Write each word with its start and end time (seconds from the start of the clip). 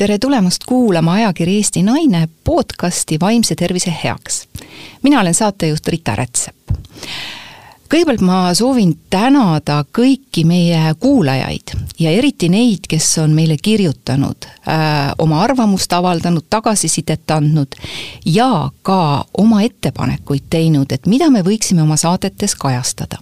tere 0.00 0.18
tulemast 0.18 0.64
kuulama 0.66 1.12
ajakiri 1.12 1.56
Eesti 1.56 1.82
Naine 1.82 2.28
podcasti 2.44 3.16
Vaimse 3.20 3.54
tervise 3.54 3.94
heaks. 4.04 4.48
mina 5.02 5.20
olen 5.20 5.34
saatejuht 5.34 5.88
Rita 5.88 6.14
Rätsep. 6.16 6.56
kõigepealt 7.94 8.20
ma 8.24 8.54
soovin 8.54 8.94
tänada 9.10 9.84
kõiki 9.98 10.46
meie 10.46 10.94
kuulajaid 11.00 11.74
ja 11.98 12.10
eriti 12.10 12.48
neid, 12.48 12.88
kes 12.88 13.18
on 13.18 13.36
meile 13.36 13.58
kirjutanud 13.62 14.48
äh,, 14.48 15.12
oma 15.18 15.42
arvamust 15.42 15.92
avaldanud, 15.92 16.48
tagasisidet 16.50 17.30
andnud 17.30 17.76
ja 18.24 18.70
ka 18.82 19.24
oma 19.38 19.62
ettepanekuid 19.62 20.48
teinud, 20.50 20.92
et 20.92 21.06
mida 21.06 21.28
me 21.30 21.44
võiksime 21.44 21.82
oma 21.82 22.00
saadetes 22.00 22.56
kajastada 22.56 23.20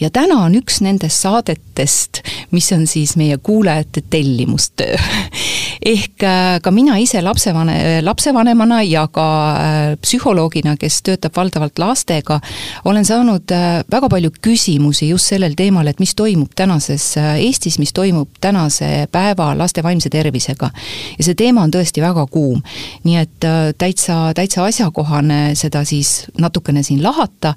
ja 0.00 0.10
täna 0.10 0.40
on 0.44 0.54
üks 0.58 0.80
nendest 0.84 1.22
saadetest, 1.24 2.22
mis 2.50 2.70
on 2.72 2.86
siis 2.86 3.16
meie 3.16 3.38
kuulajate 3.38 4.02
tellimustöö. 4.10 4.96
ehk 5.94 6.22
äh, 6.24 6.60
ka 6.62 6.70
mina 6.70 6.96
ise 7.02 7.20
lapsevane, 7.22 8.00
lapsevanemana 8.02 8.80
ja 8.82 9.06
ka 9.12 9.26
äh, 9.52 9.80
psühholoogina, 10.00 10.76
kes 10.80 11.00
töötab 11.04 11.36
valdavalt 11.36 11.78
lastega, 11.78 12.40
olen 12.84 13.04
saanud 13.04 13.52
äh, 13.52 13.82
väga 13.90 14.08
palju 14.12 14.32
küsimusi 14.44 15.10
just 15.10 15.32
sellel 15.32 15.56
teemal, 15.58 15.88
et 15.90 16.00
mis 16.00 16.14
toimub 16.16 16.54
tänases 16.56 17.14
Eestis, 17.18 17.78
mis 17.78 17.92
toimub 17.92 18.30
tänase 18.40 19.06
päeva 19.12 19.52
laste 19.58 19.82
vaimse 19.82 20.10
tervisega. 20.10 20.70
ja 21.18 21.24
see 21.24 21.34
teema 21.34 21.62
on 21.62 21.72
tõesti 21.74 22.02
väga 22.02 22.26
kuum. 22.26 22.62
nii 23.04 23.16
et 23.20 23.48
täitsa, 23.78 24.32
täitsa 24.34 24.64
asjakohane 24.64 25.54
seda 25.58 25.84
siis 25.84 26.24
natukene 26.40 26.82
siin 26.82 27.02
lahata 27.02 27.54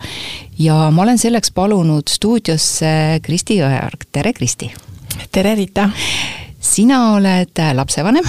ja 0.60 0.76
ma 0.92 1.02
olen 1.02 1.18
selleks 1.18 1.52
palunud 1.56 2.10
stuudiosse 2.10 3.20
Kristi 3.24 3.60
Jõeorg, 3.62 4.08
tere 4.12 4.34
Kristi! 4.34 4.72
tere, 5.32 5.56
Rita! 5.56 5.90
sina 6.60 7.02
oled 7.16 7.62
lapsevanem 7.78 8.26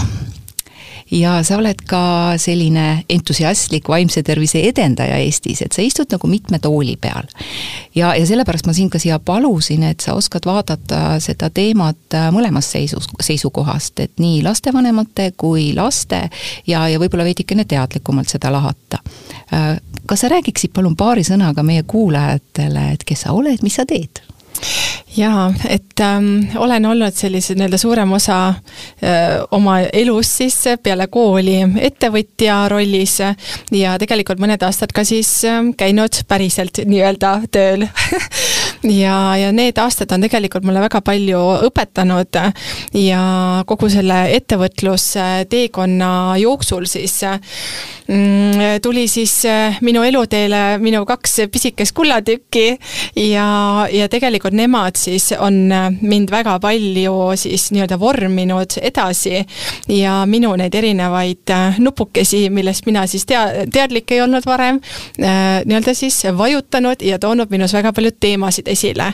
ja 1.11 1.39
sa 1.43 1.57
oled 1.59 1.81
ka 1.89 2.37
selline 2.41 3.05
entusiastlik 3.11 3.89
vaimse 3.89 4.23
tervise 4.23 4.61
edendaja 4.69 5.17
Eestis, 5.23 5.63
et 5.65 5.73
sa 5.73 5.83
istud 5.83 6.11
nagu 6.13 6.29
mitme 6.31 6.59
tooli 6.63 6.97
peal. 7.01 7.29
ja, 7.95 8.15
ja 8.15 8.27
sellepärast 8.27 8.67
ma 8.67 8.75
sind 8.77 8.93
ka 8.93 9.01
siia 9.03 9.19
palusin, 9.19 9.83
et 9.89 10.05
sa 10.05 10.15
oskad 10.19 10.47
vaadata 10.47 11.19
seda 11.25 11.51
teemat 11.51 12.19
mõlemast 12.35 12.77
seisus, 12.77 13.09
seisukohast, 13.23 14.01
et 14.01 14.13
nii 14.21 14.43
lastevanemate 14.47 15.33
kui 15.37 15.73
laste 15.77 16.29
ja, 16.67 16.87
ja 16.89 17.01
võib-olla 17.01 17.29
veidikene 17.29 17.65
teadlikumalt 17.65 18.29
seda 18.29 18.53
lahata. 18.53 19.03
kas 20.07 20.21
sa 20.21 20.29
räägiksid 20.29 20.73
palun 20.73 20.97
paari 20.97 21.25
sõnaga 21.25 21.63
meie 21.63 21.83
kuulajatele, 21.83 22.93
et 22.93 23.05
kes 23.05 23.27
sa 23.27 23.33
oled, 23.37 23.63
mis 23.63 23.81
sa 23.81 23.87
teed? 23.89 24.23
Jaa, 25.17 25.49
et 25.69 26.01
ähm, 26.01 26.57
olen 26.57 26.87
olnud 26.87 27.15
sellise 27.17 27.55
nii-öelda 27.59 27.79
suurem 27.81 28.13
osa 28.13 28.39
äh, 28.49 29.39
oma 29.51 29.81
elust 29.81 30.39
siis 30.43 30.59
peale 30.83 31.09
kooli 31.11 31.57
ettevõtja 31.89 32.61
rollis 32.71 33.19
ja 33.75 33.97
tegelikult 34.01 34.43
mõned 34.43 34.63
aastad 34.63 34.93
ka 34.95 35.05
siis 35.09 35.31
äh, 35.49 35.63
käinud 35.79 36.23
päriselt 36.29 36.83
nii-öelda 36.85 37.35
tööl. 37.53 37.89
Ja, 38.87 39.35
ja 39.35 39.49
need 39.51 39.75
aastad 39.83 40.13
on 40.15 40.23
tegelikult 40.23 40.63
mulle 40.63 40.79
väga 40.79 41.01
palju 41.03 41.39
õpetanud 41.67 42.37
ja 42.95 43.23
kogu 43.67 43.89
selle 43.91 44.21
ettevõtlusteekonna 44.37 46.11
jooksul 46.39 46.87
siis 46.87 47.17
mm, 47.27 48.79
tuli 48.83 49.09
siis 49.11 49.35
äh, 49.51 49.81
minu 49.83 50.05
eluteele 50.07 50.79
minu 50.79 51.03
kaks 51.09 51.41
pisikest 51.51 51.97
kullatükki 51.99 52.69
ja, 53.33 53.49
ja 53.91 54.07
tegelikult 54.13 54.48
nemad 54.55 54.97
siis 54.97 55.33
on 55.39 55.73
äh, 55.73 55.89
mind 56.01 56.31
väga 56.31 56.59
palju 56.61 57.15
siis 57.37 57.69
nii-öelda 57.73 57.99
vorminud 58.01 58.79
edasi 58.83 59.45
ja 59.89 60.23
minu 60.27 60.55
neid 60.57 60.75
erinevaid 60.75 61.53
äh, 61.55 61.79
nupukesi, 61.79 62.49
millest 62.51 62.87
mina 62.87 63.07
siis 63.07 63.27
tea-, 63.27 63.67
teadlik 63.73 64.11
ei 64.13 64.23
olnud 64.25 64.47
varem, 64.47 64.81
äh, 65.23 65.63
nii-öelda 65.65 65.95
siis 65.95 66.23
vajutanud 66.39 67.03
ja 67.03 67.19
toonud 67.19 67.51
minus 67.51 67.75
väga 67.77 67.93
palju 67.93 68.13
teemasid 68.21 68.69
esile. 68.69 69.13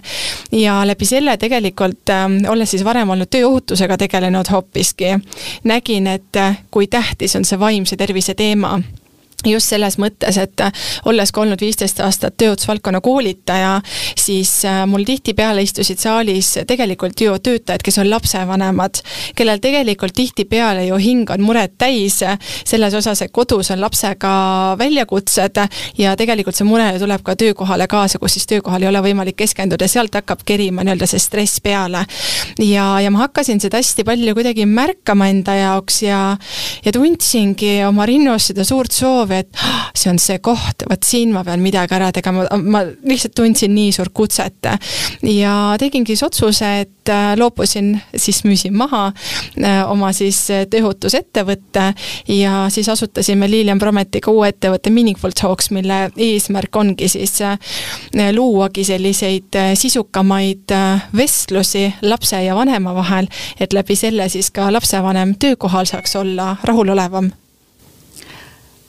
ja 0.53 0.81
läbi 0.87 1.07
selle 1.07 1.37
tegelikult, 1.37 2.11
olles 2.49 2.71
siis 2.71 2.85
varem 2.85 3.11
olnud 3.11 3.31
tööohutusega 3.31 3.97
tegelenud 3.99 4.51
hoopiski, 4.51 5.17
nägin, 5.65 6.07
et 6.07 6.43
kui 6.71 6.87
tähtis 6.87 7.37
on 7.37 7.45
see 7.45 7.59
vaimse 7.61 7.97
tervise 7.97 8.35
teema 8.35 8.79
just 9.47 9.73
selles 9.73 9.99
mõttes, 10.01 10.39
et 10.41 10.61
äh, 10.65 10.73
olles 11.11 11.33
ka 11.33 11.43
olnud 11.45 11.61
viisteist 11.61 12.01
aastat 12.05 12.37
tööohutusvaldkonna 12.41 13.01
koolitaja, 13.05 13.77
siis 14.19 14.57
äh, 14.69 14.83
mul 14.91 15.05
tihtipeale 15.07 15.63
istusid 15.65 16.01
saalis 16.03 16.55
tegelikult 16.67 17.21
ju 17.21 17.37
töötajad, 17.39 17.83
kes 17.85 17.99
on 18.03 18.11
lapsevanemad, 18.11 19.01
kellel 19.37 19.63
tegelikult 19.63 20.15
tihtipeale 20.17 20.87
ju 20.89 20.99
hing 21.01 21.31
on 21.31 21.45
muret 21.45 21.77
täis 21.79 22.21
selles 22.65 22.95
osas, 22.95 23.23
et 23.23 23.33
kodus 23.35 23.71
on 23.75 23.81
lapsega 23.83 24.35
väljakutsed 24.79 25.61
ja 25.99 26.15
tegelikult 26.19 26.57
see 26.57 26.67
mure 26.69 26.87
tuleb 27.01 27.25
ka 27.25 27.37
töökohale 27.39 27.87
kaasa, 27.91 28.19
kus 28.23 28.39
siis 28.39 28.49
töökohal 28.51 28.85
ei 28.85 28.91
ole 28.91 29.03
võimalik 29.05 29.39
keskenduda, 29.43 29.89
sealt 29.91 30.15
hakkab 30.15 30.45
kerima 30.47 30.85
nii-öelda 30.85 31.09
see 31.11 31.23
stress 31.23 31.61
peale. 31.65 32.05
ja, 32.59 32.87
ja 33.01 33.11
ma 33.11 33.25
hakkasin 33.25 33.61
seda 33.63 33.81
hästi 33.81 34.05
palju 34.07 34.35
kuidagi 34.37 34.67
märkama 34.69 35.29
enda 35.33 35.57
jaoks 35.59 36.03
ja, 36.05 36.21
ja 36.85 36.93
tundsingi 36.95 37.77
oma 37.89 38.07
rinnus 38.09 38.51
seda 38.51 38.65
suurt 38.67 38.93
soovi, 38.95 39.34
või 39.35 39.43
et 39.43 39.51
ah, 39.59 39.89
see 39.97 40.11
on 40.13 40.21
see 40.23 40.39
koht, 40.45 40.87
vot 40.91 41.07
siin 41.07 41.33
ma 41.35 41.45
pean 41.47 41.63
midagi 41.65 41.97
ära 41.97 42.11
tegema, 42.15 42.47
ma 42.63 42.85
lihtsalt 42.87 43.35
tundsin 43.37 43.75
nii 43.75 43.93
suurt 43.95 44.15
kutset. 44.15 44.71
ja 45.23 45.55
tegingi 45.79 46.15
siis 46.15 46.23
otsuse, 46.27 46.71
et 46.85 47.13
äh, 47.13 47.35
loobusin, 47.39 47.95
siis 48.17 48.45
müüsin 48.45 48.77
maha 48.77 49.07
äh, 49.11 49.83
oma 49.91 50.13
siis 50.17 50.39
äh, 50.55 50.65
tööohutusettevõtte 50.71 51.87
ja 52.33 52.65
siis 52.73 52.89
asutasime 52.89 53.49
Lilian 53.51 53.79
Prometiga 53.79 54.33
uue 54.33 54.53
ettevõtte 54.53 54.93
Meaningful 54.95 55.35
Talks, 55.37 55.71
mille 55.75 56.09
eesmärk 56.17 56.77
ongi 56.77 57.09
siis 57.09 57.41
luuagi 58.35 58.85
selliseid 58.85 59.57
sisukamaid 59.79 60.73
vestlusi 61.17 61.87
lapse 62.03 62.41
ja 62.45 62.55
vanema 62.57 62.95
vahel, 62.95 63.29
et 63.61 63.73
läbi 63.73 63.97
selle 63.99 64.29
siis 64.33 64.51
ka 64.55 64.71
lapsevanem 64.73 65.35
töökohal 65.41 65.89
saaks 65.91 66.17
olla 66.21 66.55
rahulolevam 66.65 67.33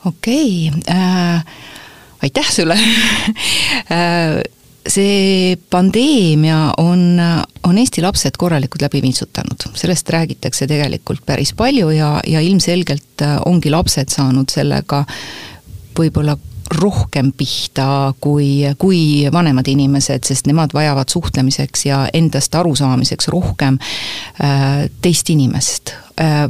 okei 0.05 0.69
okay, 0.69 0.95
äh,, 0.95 1.45
aitäh 2.23 2.51
sulle. 2.51 2.77
Äh, 3.85 4.41
see 4.87 5.57
pandeemia 5.69 6.73
on, 6.77 7.19
on 7.63 7.77
Eesti 7.77 8.01
lapsed 8.01 8.37
korralikult 8.37 8.81
läbi 8.81 9.01
vintsutanud, 9.03 9.67
sellest 9.77 10.09
räägitakse 10.09 10.67
tegelikult 10.69 11.25
päris 11.25 11.53
palju 11.57 11.89
ja, 11.93 12.15
ja 12.27 12.41
ilmselgelt 12.41 13.21
äh, 13.21 13.37
ongi 13.45 13.69
lapsed 13.73 14.13
saanud 14.13 14.49
sellega 14.53 15.03
võib-olla 15.97 16.37
rohkem 16.81 17.29
pihta 17.37 18.13
kui, 18.21 18.65
kui 18.81 19.27
vanemad 19.33 19.67
inimesed, 19.69 20.25
sest 20.25 20.49
nemad 20.49 20.73
vajavad 20.73 21.13
suhtlemiseks 21.13 21.85
ja 21.85 22.05
endast 22.13 22.55
arusaamiseks 22.55 23.29
rohkem 23.33 23.77
äh, 24.41 24.87
teist 25.01 25.29
inimest 25.29 25.93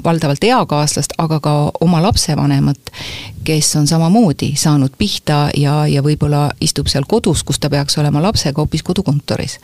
valdavalt 0.03 0.43
eakaaslast, 0.43 1.15
aga 1.17 1.39
ka 1.39 1.53
oma 1.81 2.01
lapsevanemat, 2.01 2.77
kes 3.45 3.75
on 3.75 3.87
samamoodi 3.87 4.51
saanud 4.57 4.93
pihta 4.97 5.49
ja, 5.57 5.87
ja 5.87 6.01
võib-olla 6.05 6.49
istub 6.61 6.89
seal 6.89 7.05
kodus, 7.09 7.43
kus 7.43 7.59
ta 7.61 7.69
peaks 7.69 7.97
olema 8.01 8.21
lapsega 8.21 8.61
hoopis 8.61 8.83
kodukontoris. 8.85 9.59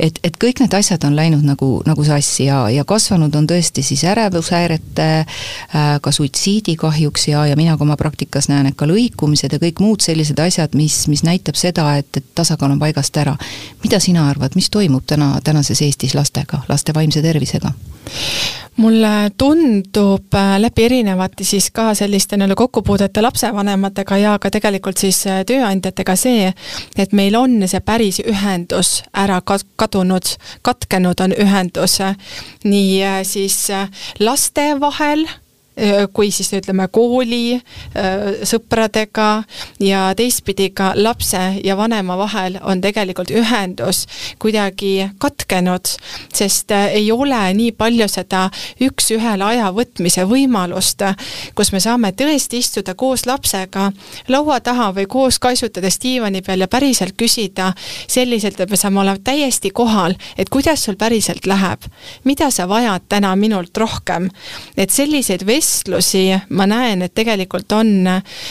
et, 0.00 0.18
et 0.24 0.36
kõik 0.36 0.60
need 0.60 0.74
asjad 0.76 1.04
on 1.04 1.16
läinud 1.16 1.44
nagu, 1.44 1.70
nagu 1.86 2.04
sassi 2.04 2.46
ja, 2.48 2.64
ja 2.72 2.84
kasvanud 2.84 3.34
on 3.34 3.48
tõesti 3.48 3.84
siis 3.84 4.04
ärevushäirete 4.04 5.08
äh,, 5.20 5.92
ka 6.00 6.12
suitsiidi 6.12 6.76
kahjuks 6.76 7.28
ja, 7.28 7.46
ja 7.46 7.56
mina 7.56 7.76
ka 7.76 7.84
oma 7.84 7.96
praktikas 7.96 8.48
näen, 8.52 8.68
et 8.68 8.76
ka 8.76 8.88
lõikumised 8.88 9.52
ja 9.52 9.60
kõik 9.62 9.80
muud 9.80 10.04
sellised 10.04 10.40
asjad, 10.40 10.76
mis, 10.76 11.06
mis 11.08 11.24
näitab 11.24 11.56
seda, 11.60 11.88
et, 12.00 12.08
et 12.16 12.32
tasakaal 12.34 12.76
on 12.76 12.80
paigast 12.80 13.16
ära. 13.16 13.36
mida 13.84 14.00
sina 14.00 14.28
arvad, 14.28 14.56
mis 14.56 14.70
toimub 14.70 15.04
täna, 15.06 15.38
tänases 15.44 15.82
Eestis 15.82 16.14
lastega, 16.14 16.64
laste 16.68 16.94
vaimse 16.94 17.22
tervisega? 17.22 17.72
mulle 18.76 19.21
tundub 19.38 20.34
äh, 20.34 20.56
läbi 20.60 20.84
erinevate 20.84 21.44
siis 21.44 21.70
ka 21.70 21.94
selliste 21.94 22.36
nii-öelda 22.36 22.56
kokkupuudete 22.58 23.22
lapsevanematega 23.22 24.16
ja 24.16 24.38
ka 24.38 24.50
tegelikult 24.50 25.00
siis 25.00 25.22
äh, 25.26 25.42
tööandjatega 25.48 26.16
see, 26.16 26.52
et 26.96 27.12
meil 27.12 27.36
on 27.38 27.62
see 27.68 27.80
päris 27.80 28.20
ühendus 28.24 29.02
ära 29.12 29.40
kadunud, 29.42 30.34
katkenud 30.62 31.20
on 31.24 31.36
ühendus. 31.38 32.00
Äh, 32.00 32.16
nii 32.64 33.24
siis 33.28 33.66
laste 34.20 34.72
vahel 34.80 35.26
kui 36.12 36.28
siis 36.30 36.50
ütleme 36.52 36.84
kooli 36.92 37.56
sõpradega 38.44 39.28
ja 39.80 40.02
teistpidi 40.16 40.68
ka 40.76 40.90
lapse 40.96 41.40
ja 41.64 41.76
vanema 41.76 42.16
vahel 42.20 42.58
on 42.60 42.82
tegelikult 42.84 43.30
ühendus 43.32 44.04
kuidagi 44.42 45.08
katkenud, 45.22 45.88
sest 46.34 46.74
ei 46.76 47.08
ole 47.12 47.40
nii 47.56 47.72
palju 47.78 48.08
seda 48.12 48.42
üks-ühele 48.84 49.46
aja 49.46 49.70
võtmise 49.72 50.26
võimalust, 50.28 51.06
kus 51.56 51.72
me 51.72 51.80
saame 51.80 52.12
tõesti 52.12 52.60
istuda 52.60 52.94
koos 52.94 53.24
lapsega 53.26 53.88
laua 54.28 54.60
taha 54.60 54.90
või 54.98 55.08
koos 55.08 55.40
kaisutades 55.40 55.96
diivani 56.02 56.44
peal 56.44 56.66
ja 56.66 56.68
päriselt 56.68 57.16
küsida 57.16 57.72
selliselt, 58.06 58.60
et 58.60 58.70
me 58.70 58.76
saame 58.76 59.00
olema 59.00 59.24
täiesti 59.24 59.72
kohal, 59.72 60.18
et 60.36 60.52
kuidas 60.52 60.84
sul 60.84 61.00
päriselt 61.00 61.48
läheb, 61.48 61.88
mida 62.28 62.50
sa 62.52 62.68
vajad 62.68 63.08
täna 63.08 63.32
minult 63.36 63.76
rohkem. 63.76 64.28
et 64.76 64.90
selliseid 64.90 65.46
vestlusi 65.46 65.61
ma 66.50 66.66
näen, 66.66 67.02
et 67.02 67.14
tegelikult 67.14 67.72
on 67.72 68.08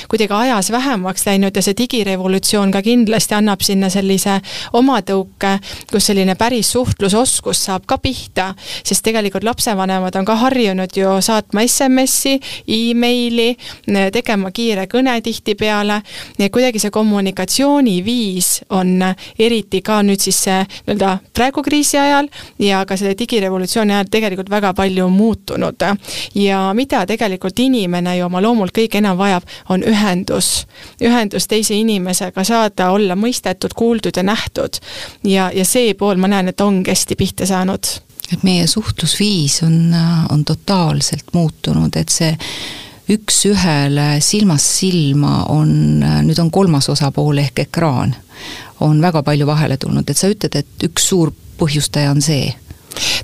kuidagi 0.09 0.33
ajas 0.33 0.71
vähemaks 0.71 1.25
läinud 1.25 1.55
ja 1.55 1.61
see 1.61 1.77
digirevolutsioon 1.77 2.71
ka 2.71 2.81
kindlasti 2.81 3.35
annab 3.37 3.61
sinna 3.65 3.89
sellise 3.89 4.39
omatõuke, 4.73 5.57
kus 5.91 6.09
selline 6.11 6.35
päris 6.35 6.71
suhtlusoskus 6.71 7.65
saab 7.67 7.85
ka 7.89 7.97
pihta, 7.97 8.53
sest 8.83 9.03
tegelikult 9.05 9.43
lapsevanemad 9.43 10.15
on 10.15 10.25
ka 10.25 10.35
harjunud 10.35 10.97
ju 10.97 11.17
saatma 11.21 11.65
SMS-i 11.67 12.37
e, 12.37 12.39
emaili, 12.91 13.55
tegema 14.13 14.51
kiire 14.51 14.87
kõne 14.91 15.15
tihtipeale 15.23 16.01
ja 16.39 16.49
kuidagi 16.49 16.79
see 16.81 16.93
kommunikatsiooniviis 16.93 18.51
on 18.77 19.01
eriti 19.39 19.81
ka 19.85 20.01
nüüd 20.05 20.21
siis 20.21 20.41
nii-öelda 20.47 21.17
praegu 21.33 21.63
kriisi 21.65 21.99
ajal 21.99 22.29
ja 22.59 22.83
ka 22.85 22.97
selle 22.97 23.15
digirevolutsiooni 23.19 23.95
ajal 23.95 24.11
tegelikult 24.11 24.49
väga 24.51 24.73
palju 24.77 25.09
muutunud. 25.09 25.75
ja 26.35 26.73
mida 26.73 27.00
tegelikult 27.05 27.59
inimene 27.59 28.17
ju 28.17 28.25
oma 28.25 28.41
loomult 28.41 28.73
kõige 28.75 28.99
enam 29.01 29.17
vajab, 29.17 29.47
on 29.69 29.83
ühendus. 29.87 30.67
ühendus 31.01 31.47
teise 31.47 31.75
inimesega, 31.75 32.43
saada 32.43 32.91
olla 32.91 33.15
mõistetud, 33.15 33.73
kuuldud 33.75 34.17
ja 34.17 34.23
nähtud. 34.23 34.79
ja, 35.23 35.51
ja 35.53 35.65
see 35.65 35.93
pool 35.93 36.17
ma 36.17 36.27
näen, 36.27 36.47
et 36.47 36.61
ongi 36.61 36.91
hästi 36.91 37.15
pihta 37.15 37.45
saanud. 37.45 37.87
et 38.33 38.43
meie 38.43 38.67
suhtlusviis 38.67 39.63
on, 39.63 39.95
on 40.29 40.45
totaalselt 40.45 41.33
muutunud, 41.33 41.95
et 41.95 42.09
see 42.09 42.37
üks-ühele 43.11 44.21
silmast 44.23 44.77
silma 44.79 45.45
on, 45.51 45.99
nüüd 45.99 46.39
on 46.39 46.51
kolmas 46.51 46.89
osapool 46.89 47.41
ehk 47.43 47.65
ekraan, 47.65 48.15
on 48.79 49.01
väga 49.01 49.23
palju 49.23 49.47
vahele 49.47 49.77
tulnud, 49.77 50.09
et 50.09 50.17
sa 50.17 50.29
ütled, 50.31 50.55
et 50.55 50.85
üks 50.87 51.09
suur 51.11 51.33
põhjustaja 51.59 52.11
on 52.13 52.21
see 52.23 52.53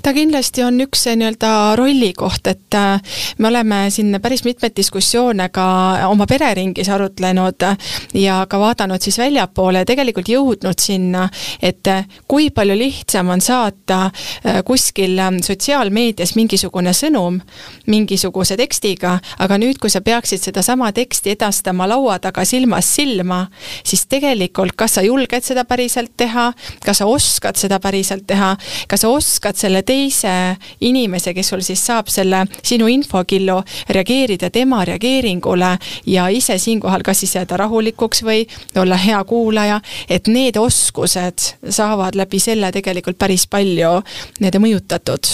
ta 0.02 0.12
kindlasti 0.14 0.62
on 0.64 0.80
üks 0.80 1.06
nii-öelda 1.08 1.76
rollikoht, 1.78 2.46
et 2.46 2.74
äh, 2.74 3.00
me 3.38 3.48
oleme 3.48 3.80
siin 3.90 4.18
päris 4.22 4.44
mitmeid 4.44 4.76
diskussioone 4.76 5.48
ka 5.54 5.66
oma 6.08 6.26
pereringis 6.26 6.88
arutlenud 6.88 7.66
ja 8.14 8.40
ka 8.48 8.60
vaadanud 8.60 9.02
siis 9.02 9.18
väljapoole 9.18 9.82
ja 9.82 9.88
tegelikult 9.88 10.28
jõudnud 10.28 10.78
sinna, 10.80 11.28
et 11.62 11.90
kui 12.28 12.50
palju 12.54 12.76
lihtsam 12.78 13.28
on 13.34 13.42
saata 13.44 14.04
äh, 14.08 14.62
kuskil 14.64 15.18
sotsiaalmeedias 15.44 16.34
mingisugune 16.38 16.92
sõnum 16.96 17.40
mingisuguse 17.86 18.56
tekstiga, 18.58 19.18
aga 19.38 19.58
nüüd, 19.60 19.80
kui 19.82 19.90
sa 19.90 20.00
peaksid 20.04 20.42
sedasama 20.44 20.90
teksti 20.96 21.34
edastama 21.34 21.88
laua 21.88 22.18
taga 22.22 22.44
silmast 22.48 22.98
silma, 22.98 23.44
siis 23.86 24.06
tegelikult 24.10 24.76
kas 24.78 24.98
sa 24.98 25.04
julged 25.04 25.44
seda 25.44 25.64
päriselt 25.68 26.14
teha, 26.16 26.50
kas 26.84 27.02
sa 27.02 27.08
oskad 27.10 27.58
seda 27.60 27.80
päriselt 27.82 28.26
teha, 28.28 28.54
kas 28.88 29.04
sa 29.04 29.12
oskad 29.12 29.57
selle 29.58 29.82
teise 29.82 30.32
inimese, 30.80 31.34
kes 31.34 31.52
sul 31.52 31.62
siis 31.66 31.82
saab 31.86 32.10
selle 32.12 32.44
sinu 32.62 32.88
infokillu, 32.90 33.58
reageerida 33.90 34.50
tema 34.54 34.84
reageeringule 34.88 35.74
ja 36.06 36.28
ise 36.28 36.58
siinkohal 36.58 37.04
kas 37.06 37.24
siis 37.24 37.34
jääda 37.38 37.56
rahulikuks 37.64 38.22
või 38.26 38.44
olla 38.76 38.96
hea 38.96 39.20
kuulaja, 39.24 39.80
et 40.08 40.28
need 40.28 40.56
oskused 40.56 41.52
saavad 41.68 42.18
läbi 42.18 42.40
selle 42.42 42.72
tegelikult 42.72 43.18
päris 43.18 43.46
palju 43.46 43.98
nende 44.40 44.62
mõjutatud. 44.62 45.32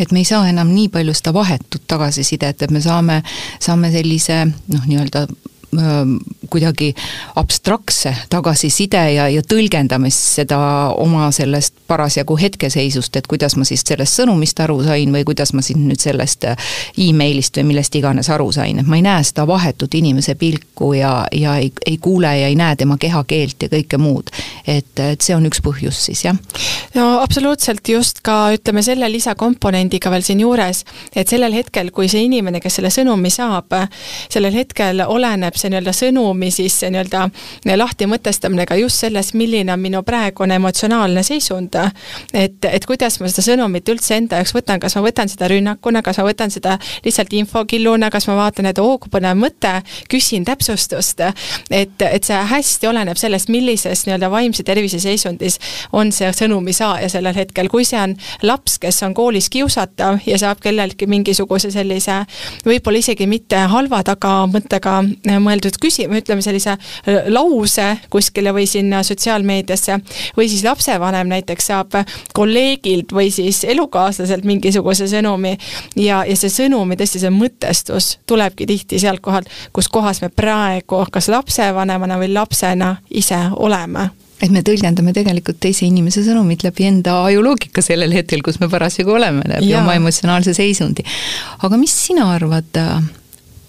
Et 0.00 0.12
me 0.12 0.22
ei 0.22 0.26
saa 0.26 0.48
enam 0.48 0.72
nii 0.72 0.88
palju 0.92 1.14
seda 1.14 1.34
vahetut 1.36 1.84
tagasisidet, 1.88 2.62
et 2.62 2.70
me 2.70 2.80
saame, 2.80 3.20
saame 3.60 3.92
sellise 3.92 4.44
noh, 4.48 4.86
nii-öelda 4.86 5.26
kuidagi 6.50 6.94
abstraktse 7.40 8.10
tagasiside 8.28 9.00
ja, 9.14 9.28
ja 9.32 9.40
tõlgendamist 9.40 10.34
seda 10.36 10.58
oma 11.00 11.30
sellest 11.32 11.78
parasjagu 11.88 12.36
hetkeseisust, 12.36 13.16
et 13.16 13.28
kuidas 13.30 13.56
ma 13.56 13.64
siis 13.64 13.80
sellest 13.86 14.20
sõnumist 14.20 14.60
aru 14.60 14.82
sain 14.84 15.14
või 15.14 15.24
kuidas 15.24 15.54
ma 15.56 15.64
siis 15.64 15.78
nüüd 15.80 16.02
sellest 16.02 16.44
äh, 16.44 16.72
emailist 17.00 17.56
või 17.56 17.70
millest 17.70 17.96
iganes 17.96 18.28
aru 18.32 18.50
sain, 18.52 18.82
et 18.82 18.90
ma 18.90 18.98
ei 19.00 19.04
näe 19.06 19.24
seda 19.24 19.46
vahetut 19.48 19.94
inimese 19.96 20.34
pilku 20.36 20.92
ja, 20.98 21.14
ja 21.32 21.56
ei, 21.62 21.72
ei 21.86 21.96
kuule 22.04 22.34
ja 22.36 22.52
ei 22.52 22.58
näe 22.58 22.76
tema 22.76 22.98
kehakeelt 23.00 23.64
ja 23.64 23.72
kõike 23.72 24.00
muud. 24.02 24.28
et, 24.66 24.92
et 25.00 25.24
see 25.24 25.36
on 25.36 25.48
üks 25.48 25.64
põhjus 25.64 26.04
siis, 26.10 26.24
jah? 26.26 26.36
no 26.98 27.08
absoluutselt, 27.22 27.88
just 27.88 28.20
ka 28.20 28.52
ütleme 28.58 28.84
selle 28.84 29.08
lisakomponendiga 29.12 30.12
veel 30.12 30.28
siinjuures, 30.28 30.84
et 31.16 31.32
sellel 31.32 31.56
hetkel, 31.56 31.88
kui 31.96 32.12
see 32.12 32.26
inimene, 32.28 32.60
kes 32.60 32.76
selle 32.80 32.92
sõnumi 32.92 33.32
saab, 33.32 33.72
sellel 34.28 34.60
hetkel 34.60 35.00
oleneb 35.08 35.56
see 35.62 35.72
nii-öelda 35.72 35.94
sõnumi 35.96 36.50
siis 36.54 36.78
nii-öelda 36.82 37.28
lahti 37.78 38.08
mõtestamine 38.10 38.66
ka 38.68 38.76
just 38.80 39.02
sellest, 39.02 39.36
milline 39.38 39.72
on 39.72 39.80
minu 39.80 40.02
praegune 40.06 40.58
emotsionaalne 40.58 41.22
seisund. 41.26 41.74
et, 42.34 42.64
et 42.64 42.86
kuidas 42.86 43.20
ma 43.20 43.30
seda 43.30 43.44
sõnumit 43.46 43.88
üldse 43.88 44.16
enda 44.18 44.40
jaoks 44.40 44.54
võtan, 44.56 44.80
kas 44.82 44.96
ma 44.96 45.04
võtan 45.06 45.30
seda 45.30 45.48
rünnakuna, 45.50 46.02
kas 46.02 46.18
ma 46.18 46.26
võtan 46.28 46.50
seda 46.50 46.78
lihtsalt 47.04 47.32
infokilluna, 47.32 48.10
kas 48.10 48.26
ma 48.28 48.36
vaatan, 48.36 48.68
et 48.70 48.78
oo, 48.82 48.98
kui 48.98 49.12
põnev 49.12 49.38
mõte, 49.38 49.74
küsin 50.10 50.44
täpsustust. 50.44 51.20
et, 51.70 52.02
et 52.02 52.24
see 52.24 52.42
hästi 52.52 52.88
oleneb 52.90 53.16
sellest, 53.20 53.48
millises 53.52 54.06
nii-öelda 54.06 54.30
vaimse 54.30 54.62
tervise 54.62 55.00
seisundis 55.00 55.58
on 55.92 56.12
see 56.12 56.30
sõnumi 56.36 56.74
saaja 56.76 57.08
sellel 57.12 57.36
hetkel, 57.36 57.68
kui 57.68 57.84
see 57.88 58.00
on 58.00 58.16
laps, 58.42 58.78
kes 58.82 59.02
on 59.06 59.14
koolis 59.14 59.48
kiusatav 59.52 60.20
ja 60.26 60.38
saab 60.38 60.60
kelleltki 60.62 61.06
mingisuguse 61.06 61.70
sellise 61.70 62.22
võib-olla 62.66 63.02
isegi 63.02 63.26
mitte 63.30 63.58
halva 63.72 64.02
tagamõttega 64.06 64.98
mõeldud 65.52 65.78
küsima, 65.82 66.18
ütleme 66.22 66.44
sellise 66.44 66.74
äh, 66.74 67.28
lause 67.32 67.92
kuskile 68.12 68.54
või 68.56 68.66
sinna 68.70 69.02
sotsiaalmeediasse, 69.06 69.98
või 70.38 70.48
siis 70.50 70.64
lapsevanem 70.66 71.30
näiteks 71.32 71.70
saab 71.72 72.00
kolleegilt 72.34 73.12
või 73.12 73.30
siis 73.34 73.62
elukaaslaselt 73.68 74.46
mingisuguse 74.48 75.08
sõnumi 75.12 75.54
ja, 76.00 76.22
ja 76.28 76.36
see 76.38 76.52
sõnumi, 76.52 76.96
tõesti 76.98 77.22
see 77.22 77.32
mõtestus 77.34 78.16
tulebki 78.26 78.66
tihti 78.66 79.00
sealt 79.02 79.22
kohalt, 79.24 79.50
kus 79.72 79.90
kohas 79.92 80.22
me 80.24 80.32
praegu 80.32 81.02
kas 81.12 81.28
lapsevanemana 81.32 82.18
või 82.20 82.32
lapsena 82.32 82.96
ise 83.10 83.38
oleme 83.56 84.10
et 84.42 84.50
me 84.50 84.62
tõlgendame 84.66 85.12
tegelikult 85.14 85.60
teise 85.62 85.86
inimese 85.86 86.24
sõnumit 86.26 86.64
läbi 86.66 86.88
enda 86.88 87.20
ajuloogika 87.28 87.82
sellel 87.84 88.14
hetkel, 88.16 88.42
kus 88.42 88.58
me 88.58 88.66
parasjagu 88.72 89.14
oleme, 89.14 89.44
läbi 89.46 89.70
ja. 89.70 89.82
oma 89.82 89.94
emotsionaalse 90.00 90.54
seisundi. 90.56 91.04
aga 91.62 91.78
mis 91.78 91.94
sina 92.08 92.26
arvad, 92.34 92.80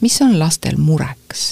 mis 0.01 0.17
on 0.25 0.39
lastel 0.39 0.79
mureks? 0.81 1.51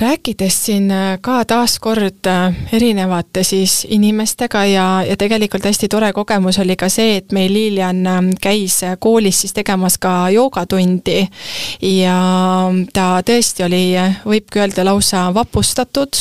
Rääkides 0.00 0.66
siin 0.66 0.90
äh, 0.90 1.18
ka 1.20 1.44
taaskord 1.44 2.26
äh, 2.26 2.54
erinevate 2.72 3.44
siis 3.44 3.86
inimestega 3.90 4.64
ja, 4.64 4.86
ja 5.08 5.16
tegelikult 5.16 5.64
hästi 5.64 5.88
tore 5.88 6.12
kogemus 6.12 6.58
oli 6.58 6.76
ka 6.76 6.88
see, 6.88 7.16
et 7.16 7.32
meil 7.32 7.52
Lilian 7.52 8.06
ähm, 8.06 8.30
käis 8.40 8.82
äh, 8.82 8.96
koolis 8.98 9.40
siis 9.40 9.52
tegemas 9.54 9.98
ka 9.98 10.30
joogatundi 10.34 11.20
ja 11.82 12.16
ta 12.92 13.06
tõesti 13.26 13.66
oli, 13.66 13.84
võibki 14.26 14.64
öelda, 14.64 14.84
lausa 14.84 15.28
vapustatud 15.34 16.18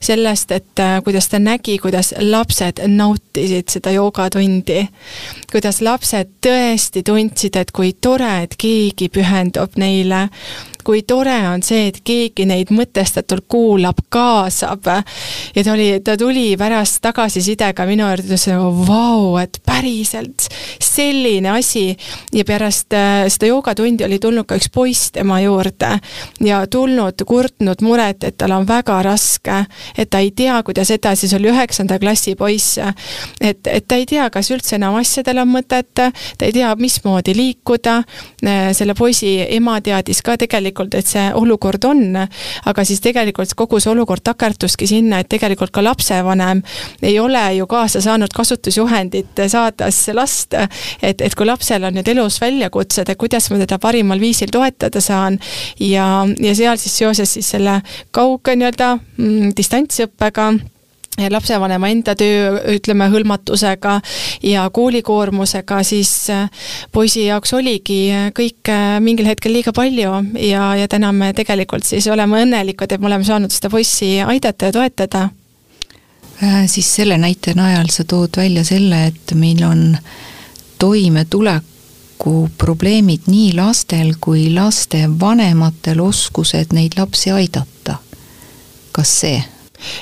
sellest, 0.00 0.52
et 0.52 0.84
kuidas 1.04 1.28
ta 1.28 1.40
nägi, 1.40 1.78
kuidas 1.78 2.12
lapsed 2.20 2.82
nautisid 2.86 3.72
seda 3.72 3.94
joogatundi. 3.94 4.86
kuidas 5.52 5.80
lapsed 5.80 6.36
tõesti 6.44 7.02
tundsid, 7.02 7.56
et 7.56 7.72
kui 7.72 7.92
tore, 7.92 8.42
et 8.44 8.56
keegi 8.60 9.08
pühendub 9.08 9.80
neile 9.80 10.28
kui 10.84 11.02
tore 11.02 11.36
on 11.48 11.62
see, 11.64 11.88
et 11.90 12.00
keegi 12.04 12.46
neid 12.48 12.70
mõtestatult 12.74 13.46
kuulab, 13.50 14.04
kaasab. 14.12 14.86
ja 15.54 15.64
ta 15.64 15.72
oli, 15.72 15.88
ta 16.04 16.16
tuli 16.20 16.54
pärast 16.60 17.00
tagasisidega 17.04 17.86
minu 17.88 18.06
juurde, 18.08 18.26
ütles 18.28 18.46
vau, 18.88 19.36
et 19.40 19.60
päriselt 19.66 20.48
selline 20.82 21.50
asi. 21.50 21.96
ja 22.32 22.44
pärast 22.44 22.92
äh, 22.94 23.24
seda 23.32 23.50
joogatundi 23.50 24.04
oli 24.04 24.18
tulnud 24.18 24.46
ka 24.48 24.58
üks 24.60 24.70
poiss 24.72 25.12
tema 25.14 25.40
juurde 25.40 25.98
ja 26.44 26.64
tulnud, 26.66 27.24
kurtnud 27.26 27.82
muret, 27.82 28.24
et 28.24 28.36
tal 28.38 28.54
on 28.56 28.68
väga 28.68 29.00
raske, 29.02 29.64
et 29.96 30.10
ta 30.10 30.20
ei 30.22 30.30
tea, 30.36 30.60
kuidas 30.62 30.90
edasi, 30.94 31.28
see 31.28 31.38
oli 31.38 31.52
üheksanda 31.52 31.98
klassi 31.98 32.34
poiss. 32.38 32.78
et, 33.40 33.66
et 33.66 33.88
ta 33.88 33.98
ei 34.00 34.06
tea, 34.06 34.28
kas 34.30 34.50
üldse 34.54 34.76
enam 34.76 34.98
asjadel 35.00 35.42
on 35.42 35.52
mõtet, 35.56 35.92
ta 35.94 36.44
ei 36.44 36.52
tea, 36.52 36.74
mismoodi 36.78 37.34
liikuda. 37.36 38.00
Äh, 38.44 38.70
selle 38.76 38.94
poisi 38.94 39.36
ema 39.56 39.78
teadis 39.84 40.22
ka 40.24 40.36
tegelikult 40.40 40.73
tegelikult, 40.74 40.94
et 40.98 41.06
see 41.06 41.24
olukord 41.34 41.84
on, 41.86 42.02
aga 42.66 42.84
siis 42.84 43.00
tegelikult 43.04 43.54
kogu 43.56 43.80
see 43.80 43.92
olukord 43.92 44.24
takerduski 44.24 44.86
sinna, 44.88 45.20
et 45.20 45.28
tegelikult 45.28 45.72
ka 45.74 45.82
lapsevanem 45.84 46.62
ei 47.02 47.18
ole 47.20 47.42
ju 47.58 47.66
kaasa 47.70 48.00
saanud 48.00 48.32
kasutusjuhendit 48.34 49.44
saades 49.48 50.08
last, 50.14 50.54
et, 51.02 51.20
et 51.20 51.34
kui 51.34 51.46
lapsel 51.46 51.84
on 51.84 51.94
need 51.94 52.08
elus 52.08 52.40
väljakutsed, 52.42 53.08
et 53.08 53.18
kuidas 53.18 53.50
ma 53.50 53.60
teda 53.62 53.78
parimal 53.78 54.20
viisil 54.20 54.50
toetada 54.52 55.00
saan 55.00 55.38
ja, 55.80 56.26
ja 56.40 56.54
seal 56.54 56.78
siis 56.80 56.98
seoses 56.98 57.34
siis 57.34 57.54
selle 57.54 57.80
kauge 58.10 58.56
nii-öelda 58.56 58.94
mm, 58.98 59.54
distantsõppega 59.56 60.52
lapsevanema 61.30 61.88
enda 61.92 62.14
töö, 62.18 62.58
ütleme, 62.74 63.06
hõlmatusega 63.12 63.98
ja 64.42 64.64
koolikoormusega, 64.74 65.82
siis 65.86 66.10
äh, 66.34 66.48
poisi 66.92 67.26
jaoks 67.28 67.54
oligi 67.54 68.08
kõik 68.34 68.70
äh, 68.72 68.98
mingil 69.04 69.28
hetkel 69.30 69.54
liiga 69.54 69.72
palju 69.74 70.16
ja, 70.42 70.72
ja 70.78 70.88
täna 70.90 71.12
me 71.14 71.32
tegelikult 71.36 71.86
siis 71.86 72.08
oleme 72.10 72.42
õnnelikud, 72.44 72.90
et 72.90 73.00
me 73.00 73.10
oleme 73.12 73.26
saanud 73.26 73.54
seda 73.54 73.70
poissi 73.70 74.16
aidata 74.24 74.70
ja 74.70 74.74
toetada 74.74 75.28
äh,. 76.42 76.64
siis 76.66 76.90
selle 76.96 77.18
näite 77.18 77.54
najal 77.54 77.88
sa 77.94 78.04
tood 78.04 78.36
välja 78.36 78.64
selle, 78.66 79.06
et 79.12 79.36
meil 79.38 79.62
on 79.64 79.86
toimetuleku 80.82 82.36
probleemid 82.58 83.30
nii 83.30 83.52
lastel 83.54 84.16
kui 84.20 84.48
laste 84.54 85.06
vanematel 85.20 86.02
oskused 86.02 86.74
neid 86.74 86.98
lapsi 86.98 87.30
aidata. 87.30 88.00
kas 88.92 89.20
see? 89.20 89.53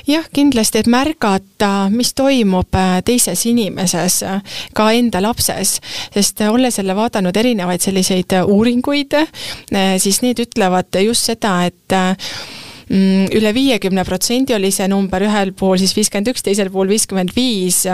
Jah, 0.06 0.26
kindlasti, 0.34 0.82
et 0.82 0.90
märgata, 0.90 1.88
mis 1.92 2.12
toimub 2.18 2.74
äh, 2.78 2.98
teises 3.06 3.44
inimeses, 3.50 4.20
äh, 4.26 4.58
ka 4.76 4.90
enda 4.96 5.22
lapses, 5.24 5.78
sest 6.14 6.42
äh, 6.42 6.52
olles 6.52 6.78
jälle 6.78 6.96
vaadanud 6.96 7.36
erinevaid 7.36 7.84
selliseid 7.84 8.34
uuringuid, 8.42 9.16
siis 10.02 10.20
need 10.22 10.40
ütlevad 10.42 10.94
just 11.04 11.30
seda, 11.30 11.54
et 11.68 11.94
mm, 12.88 13.30
üle 13.38 13.54
viiekümne 13.54 14.04
protsendi 14.08 14.56
oli 14.56 14.72
see 14.74 14.88
number, 14.90 15.24
ühel 15.28 15.54
pool 15.56 15.78
siis 15.80 15.94
viiskümmend 15.96 16.32
üks, 16.34 16.44
teisel 16.46 16.72
pool 16.72 16.90
viiskümmend 16.92 17.34
viis 17.36 17.84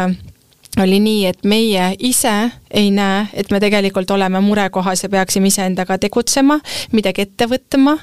oli 0.83 1.01
nii, 1.01 1.27
et 1.27 1.45
meie 1.45 1.91
ise 1.99 2.51
ei 2.71 2.91
näe, 2.93 3.27
et 3.33 3.51
me 3.51 3.61
tegelikult 3.61 4.11
oleme 4.11 4.41
murekohas 4.45 5.03
ja 5.03 5.09
peaksime 5.09 5.49
iseendaga 5.49 5.99
tegutsema, 5.99 6.59
midagi 6.93 7.25
ette 7.25 7.49
võtma. 7.49 7.97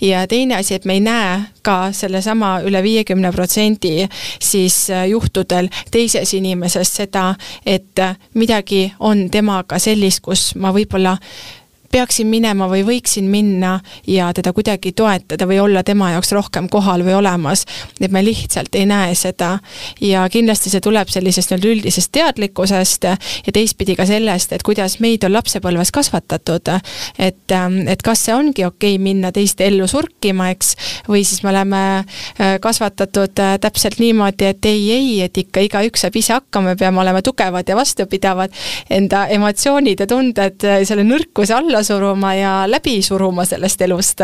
Ja 0.00 0.26
teine 0.28 0.58
asi, 0.60 0.76
et 0.76 0.84
me 0.84 0.98
ei 0.98 1.04
näe 1.04 1.38
ka 1.66 1.92
sellesama 1.96 2.58
üle 2.66 2.82
viiekümne 2.82 3.32
protsendi 3.32 4.08
siis 4.38 4.82
äh, 4.90 5.06
juhtudel 5.08 5.70
teises 5.90 6.34
inimeses 6.34 6.94
seda, 7.00 7.34
et 7.66 8.00
midagi 8.34 8.90
on 9.00 9.28
temaga 9.30 9.78
sellist, 9.78 10.22
kus 10.24 10.54
ma 10.60 10.72
võib-olla 10.76 11.16
peaksin 11.92 12.28
minema 12.30 12.68
või 12.70 12.84
võiksin 12.86 13.26
minna 13.30 13.80
ja 14.06 14.30
teda 14.34 14.52
kuidagi 14.54 14.92
toetada 14.92 15.46
või 15.46 15.58
olla 15.60 15.82
tema 15.82 16.12
jaoks 16.12 16.32
rohkem 16.32 16.68
kohal 16.70 17.02
või 17.06 17.16
olemas, 17.18 17.64
et 18.00 18.12
me 18.14 18.22
lihtsalt 18.24 18.74
ei 18.78 18.86
näe 18.86 19.14
seda. 19.18 19.58
ja 20.00 20.28
kindlasti 20.30 20.70
see 20.70 20.80
tuleb 20.80 21.08
sellisest 21.10 21.50
nii-öelda 21.50 21.68
üldisest 21.68 22.12
teadlikkusest 22.12 23.04
ja 23.04 23.52
teistpidi 23.52 23.96
ka 23.98 24.06
sellest, 24.06 24.52
et 24.52 24.62
kuidas 24.62 25.00
meid 25.00 25.24
on 25.26 25.32
lapsepõlves 25.32 25.90
kasvatatud. 25.90 26.70
et, 27.18 27.56
et 27.88 28.02
kas 28.02 28.24
see 28.24 28.34
ongi 28.34 28.64
okei 28.64 28.94
okay 28.94 29.02
minna 29.02 29.32
teiste 29.32 29.66
ellu 29.66 29.86
surkima, 29.90 30.50
eks, 30.54 30.76
või 31.08 31.24
siis 31.24 31.42
me 31.42 31.50
oleme 31.50 31.82
äh, 31.98 32.58
kasvatatud 32.60 33.42
äh, 33.42 33.58
täpselt 33.60 33.98
niimoodi, 33.98 34.46
et 34.54 34.64
ei, 34.64 34.86
ei, 34.92 35.10
et 35.26 35.42
ikka 35.42 35.66
igaüks 35.66 36.06
saab 36.06 36.16
ise 36.16 36.36
hakkama, 36.36 36.72
me 36.72 36.76
peame 36.78 37.02
olema 37.02 37.22
tugevad 37.22 37.68
ja 37.68 37.76
vastupidavad, 37.76 38.54
enda 38.90 39.26
emotsioonid 39.26 40.00
ja 40.00 40.06
tunded 40.06 40.64
äh, 40.64 40.82
selle 40.86 41.04
nõrkuse 41.06 41.56
alla 41.56 41.79
alla 41.80 41.84
suruma 41.84 42.34
ja 42.34 42.70
läbi 42.70 43.02
suruma 43.02 43.44
sellest 43.44 43.80
elust. 43.82 44.20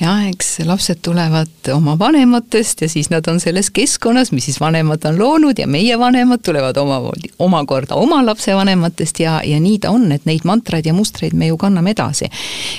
jah, 0.00 0.26
eks 0.28 0.58
lapsed 0.64 0.98
tulevad 1.02 1.70
oma 1.74 1.98
vanematest 1.98 2.80
ja 2.80 2.88
siis 2.88 3.10
nad 3.10 3.26
on 3.26 3.40
selles 3.40 3.70
keskkonnas, 3.70 4.32
mis 4.32 4.44
siis 4.44 4.60
vanemad 4.60 5.04
on 5.04 5.18
loonud 5.18 5.58
ja 5.58 5.66
meie 5.66 5.98
vanemad 5.98 6.42
tulevad 6.44 6.76
omamoodi, 6.76 7.32
omakorda 7.38 7.94
oma 7.94 8.26
lapsevanematest 8.26 9.20
ja, 9.20 9.40
ja 9.44 9.60
nii 9.60 9.78
ta 9.78 9.90
on, 9.90 10.12
et 10.12 10.24
neid 10.24 10.44
mantraid 10.44 10.86
ja 10.86 10.94
mustreid 10.94 11.34
me 11.34 11.46
ju 11.46 11.56
kanname 11.56 11.90
edasi. 11.90 12.30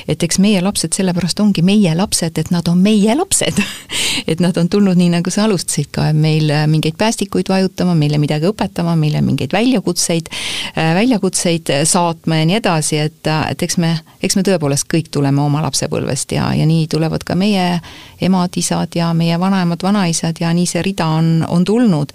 et 0.08 0.24
eks 0.24 0.40
meie 0.40 0.62
lapsed 0.62 0.96
sellepärast 0.96 1.40
ongi 1.40 1.62
meie 1.62 1.96
lapsed, 1.96 2.38
et 2.38 2.52
nad 2.52 2.68
on 2.68 2.78
meie 2.78 3.16
lapsed 3.16 3.60
et 4.32 4.40
nad 4.40 4.58
on 4.58 4.70
tulnud 4.70 4.96
nii, 4.96 5.12
nagu 5.18 5.32
sa 5.32 5.44
alustasid 5.44 5.92
ka, 5.92 6.08
meil 6.14 6.52
mingeid 6.72 6.96
päästikuid 6.98 7.52
vajutama, 7.52 7.96
meile 7.96 8.18
midagi 8.18 8.48
õpetama, 8.48 8.96
meile 8.96 9.22
mingeid 9.22 9.52
väljakutseid, 9.54 10.32
väljakutseid 10.76 11.72
saatma 11.84 12.40
ja 12.40 12.50
nii 12.50 12.62
edasi, 12.64 13.04
et, 13.10 13.34
et 13.52 13.64
eks 13.66 13.78
me 13.82 13.98
eks 14.22 14.38
me 14.38 14.44
tõepoolest 14.48 14.88
kõik 14.92 15.10
tuleme 15.14 15.42
oma 15.44 15.62
lapsepõlvest 15.66 16.36
ja, 16.38 16.50
ja 16.58 16.66
nii 16.66 16.88
tulevad 16.92 17.26
ka 17.28 17.38
meie 17.40 17.80
emad-isad 18.26 18.96
ja 18.96 19.12
meie 19.14 19.40
vanaemad, 19.40 19.84
vanaisad 19.84 20.42
ja 20.42 20.52
nii 20.54 20.66
see 20.70 20.84
rida 20.86 21.08
on, 21.18 21.46
on 21.48 21.66
tulnud. 21.66 22.12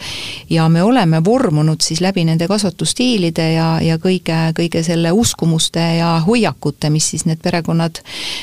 ja 0.51 0.69
me 0.69 0.83
oleme 0.83 1.25
vormunud 1.25 1.81
siis 1.81 2.01
läbi 2.01 2.25
nende 2.25 2.49
kasvatusstiilide 2.49 3.53
ja, 3.53 3.71
ja 3.83 3.99
kõige, 3.99 4.39
kõige 4.57 4.83
selle 4.87 5.13
uskumuste 5.13 5.81
ja 6.01 6.13
hoiakute, 6.27 6.91
mis 6.91 7.11
siis 7.11 7.27
need 7.27 7.43
perekonnad 7.43 8.03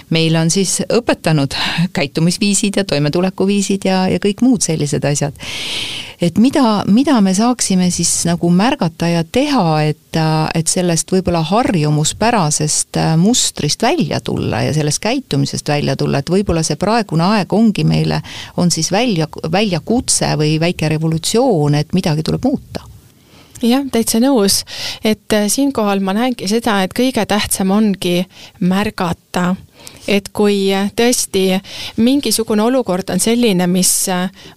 meile 0.09 0.39
on 0.39 0.49
siis 0.49 0.81
õpetanud, 0.93 1.55
käitumisviisid 1.93 2.77
ja 2.77 2.83
toimetulekuviisid 2.83 3.85
ja, 3.85 4.07
ja 4.07 4.19
kõik 4.23 4.41
muud 4.41 4.65
sellised 4.65 5.05
asjad 5.05 5.35
et 6.21 6.37
mida, 6.41 6.81
mida 6.89 7.19
me 7.21 7.33
saaksime 7.37 7.89
siis 7.93 8.11
nagu 8.25 8.49
märgata 8.49 9.09
ja 9.11 9.23
teha, 9.23 9.65
et, 9.85 10.19
et 10.57 10.69
sellest 10.69 11.11
võib-olla 11.13 11.43
harjumuspärasest 11.45 12.97
mustrist 13.21 13.85
välja 13.85 14.19
tulla 14.25 14.63
ja 14.65 14.73
sellest 14.73 15.01
käitumisest 15.03 15.69
välja 15.69 15.95
tulla, 15.95 16.21
et 16.21 16.31
võib-olla 16.33 16.63
see 16.65 16.79
praegune 16.79 17.27
aeg 17.37 17.53
ongi 17.57 17.85
meile, 17.87 18.21
on 18.57 18.71
siis 18.73 18.91
välja, 18.93 19.27
väljakutse 19.51 20.35
või 20.39 20.57
väike 20.61 20.91
revolutsioon, 20.95 21.75
et 21.81 21.97
midagi 21.97 22.25
tuleb 22.27 22.45
muuta. 22.45 22.85
Jah, 23.65 23.81
täitsa 23.89 24.21
nõus, 24.21 24.61
et 25.01 25.33
äh, 25.33 25.47
siinkohal 25.49 26.03
ma 26.05 26.13
näengi 26.13 26.49
seda, 26.49 26.83
et 26.85 26.93
kõige 26.93 27.25
tähtsam 27.25 27.73
ongi 27.73 28.19
märgata 28.61 29.55
et 30.07 30.29
kui 30.35 30.69
tõesti 30.97 31.57
mingisugune 32.01 32.63
olukord 32.63 33.09
on 33.13 33.21
selline, 33.21 33.67
mis 33.69 33.91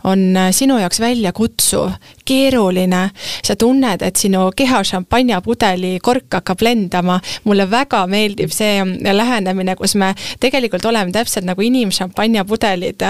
on 0.07 0.23
sinu 0.55 0.79
jaoks 0.81 1.01
väljakutsuv, 1.03 1.93
keeruline, 2.25 3.11
sa 3.43 3.57
tunned, 3.57 4.03
et 4.03 4.17
sinu 4.17 4.51
keha 4.57 4.83
šampanjapudeli 4.87 5.99
kork 6.03 6.39
hakkab 6.39 6.63
lendama, 6.63 7.19
mulle 7.45 7.67
väga 7.71 8.05
meeldib 8.11 8.53
see 8.55 8.85
lähenemine, 9.13 9.75
kus 9.79 9.97
me 9.99 10.13
tegelikult 10.41 10.85
oleme 10.87 11.13
täpselt 11.13 11.47
nagu 11.49 11.63
inimšampanjapudelid. 11.63 13.03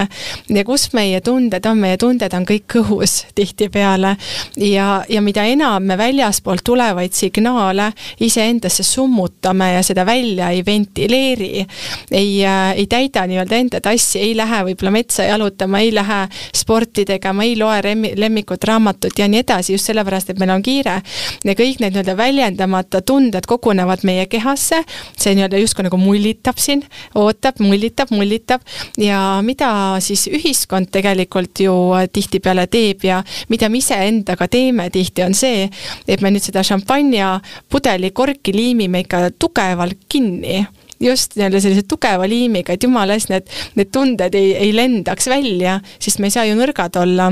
ja 0.49 0.65
kus 0.65 0.93
meie 0.93 1.21
tunded 1.21 1.67
on, 1.67 1.79
meie 1.79 1.97
tunded 1.97 2.33
on 2.35 2.47
kõik 2.49 2.79
õhus 2.81 3.25
tihtipeale. 3.35 4.17
ja, 4.57 5.05
ja 5.09 5.21
mida 5.23 5.45
enam 5.45 5.83
me 5.83 5.99
väljaspoolt 5.99 6.65
tulevaid 6.65 7.13
signaale 7.13 7.93
iseendasse 8.21 8.83
summutame 8.83 9.73
ja 9.75 9.83
seda 9.83 10.07
välja 10.07 10.51
ei 10.51 10.65
ventileeri, 10.67 11.67
ei, 12.11 12.45
äh, 12.47 12.73
ei 12.77 12.87
täida 12.87 13.27
nii-öelda 13.27 13.57
enda 13.57 13.81
tassi, 13.81 14.19
ei 14.21 14.37
lähe 14.37 14.65
võib-olla 14.71 14.95
metsa 14.95 15.27
jalutama, 15.29 15.81
ei 15.81 15.95
lähe 15.95 16.23
sporti 16.57 17.05
tegema, 17.05 17.45
ei 17.45 17.57
loe 17.59 17.81
remmi, 17.83 18.13
lemmikut 18.17 18.65
raamatut 18.65 19.00
ja 19.19 19.29
nii 19.29 19.43
edasi, 19.45 19.75
just 19.75 19.89
sellepärast, 19.91 20.31
et 20.31 20.41
meil 20.41 20.53
on 20.55 20.63
kiire. 20.63 21.01
ja 21.45 21.55
kõik 21.57 21.81
need 21.81 21.95
nii-öelda 21.95 22.17
väljendamata 22.17 23.01
tunded 23.07 23.47
kogunevad 23.49 24.05
meie 24.05 24.27
kehasse, 24.31 24.83
see 25.17 25.35
nii-öelda 25.35 25.61
justkui 25.61 25.87
nagu 25.87 25.99
mullitab 26.01 26.59
siin, 26.61 26.83
ootab, 27.15 27.61
mullitab, 27.65 28.13
mullitab. 28.15 28.65
Ja 29.01 29.41
mida 29.45 29.71
siis 30.05 30.27
ühiskond 30.31 30.91
tegelikult 30.93 31.61
ju 31.65 31.75
tihtipeale 32.13 32.67
teeb 32.71 33.05
ja 33.05 33.23
mida 33.49 33.69
me 33.69 33.81
iseendaga 33.81 34.49
teeme 34.51 34.91
tihti, 34.91 35.25
on 35.25 35.35
see, 35.35 35.69
et 36.09 36.21
me 36.21 36.33
nüüd 36.33 36.45
seda 36.45 36.65
šampanjapudeli 36.67 38.13
korki 38.17 38.55
liimime 38.57 39.05
ikka 39.05 39.29
tugevalt 39.39 40.07
kinni. 40.09 40.65
Just 41.01 41.39
nii-öelda 41.39 41.63
sellise 41.65 41.87
tugeva 41.89 42.27
liimiga, 42.29 42.75
et 42.77 42.85
jumala 42.85 43.17
eest 43.17 43.31
need, 43.33 43.47
need 43.79 43.89
tunded 43.95 44.35
ei, 44.37 44.53
ei 44.67 44.75
lendaks 44.77 45.31
välja, 45.33 45.79
sest 45.99 46.21
me 46.21 46.29
ei 46.29 46.35
saa 46.35 46.45
ju 46.45 46.59
nõrgad 46.59 46.99
olla 47.01 47.31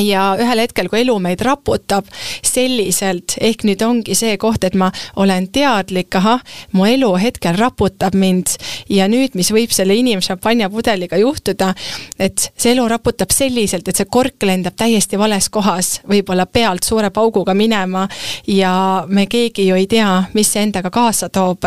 ja 0.00 0.34
ühel 0.40 0.60
hetkel, 0.60 0.88
kui 0.92 1.00
elu 1.02 1.16
meid 1.22 1.40
raputab 1.44 2.08
selliselt, 2.44 3.36
ehk 3.40 3.64
nüüd 3.66 3.82
ongi 3.84 4.16
see 4.18 4.36
koht, 4.40 4.64
et 4.66 4.76
ma 4.76 4.90
olen 5.16 5.48
teadlik, 5.52 6.14
ahah, 6.18 6.42
mu 6.76 6.86
elu 6.88 7.10
hetkel 7.20 7.56
raputab 7.58 8.16
mind 8.18 8.56
ja 8.92 9.08
nüüd, 9.08 9.36
mis 9.38 9.50
võib 9.54 9.72
selle 9.74 9.96
inimšampanjapudeliga 10.00 11.20
juhtuda, 11.20 11.72
et 12.18 12.48
see 12.56 12.74
elu 12.74 12.86
raputab 12.92 13.32
selliselt, 13.34 13.88
et 13.88 13.96
see 13.96 14.08
kork 14.10 14.46
lendab 14.46 14.76
täiesti 14.76 15.18
vales 15.20 15.48
kohas, 15.52 16.00
võib-olla 16.08 16.46
pealt 16.46 16.84
suure 16.84 17.10
pauguga 17.14 17.54
minema 17.56 18.06
ja 18.50 19.04
me 19.08 19.26
keegi 19.30 19.68
ju 19.70 19.78
ei 19.78 19.88
tea, 19.90 20.10
mis 20.36 20.52
see 20.52 20.66
endaga 20.66 20.90
kaasa 20.92 21.28
toob. 21.32 21.64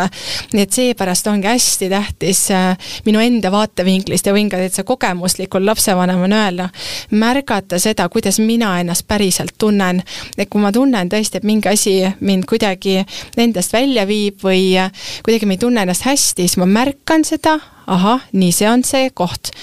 nii 0.54 0.62
et 0.64 0.74
seepärast 0.74 1.28
ongi 1.28 1.48
hästi 1.50 1.90
tähtis 1.90 2.44
äh, 2.54 2.78
minu 3.06 3.20
enda 3.20 3.52
vaatevinklist 3.52 4.28
ja 4.28 4.34
võin 4.36 4.50
ka 4.52 4.60
täitsa 4.62 4.84
kogemuslikul 4.88 5.66
lapsevanemana 5.66 6.44
öelda, 6.46 6.70
märgata 7.12 7.80
seda, 7.82 8.10
kuidas 8.20 8.40
mina 8.44 8.76
ennast 8.82 9.08
päriselt 9.08 9.56
tunnen. 9.58 10.04
et 10.38 10.50
kui 10.50 10.62
ma 10.62 10.72
tunnen 10.76 11.10
tõesti, 11.10 11.40
et 11.40 11.48
mingi 11.48 11.70
asi 11.72 11.96
mind 12.20 12.46
kuidagi 12.50 13.00
endast 13.38 13.74
välja 13.74 14.06
viib 14.08 14.44
või 14.44 14.76
kuidagi 15.24 15.48
ma 15.48 15.56
ei 15.56 15.62
tunne 15.62 15.82
ennast 15.88 16.06
hästi, 16.06 16.48
siis 16.48 16.58
ma 16.60 16.68
märkan 16.68 17.24
seda, 17.26 17.60
ahah, 17.90 18.26
nii, 18.34 18.52
see 18.56 18.70
on 18.70 18.86
see 18.88 19.10
koht. 19.16 19.54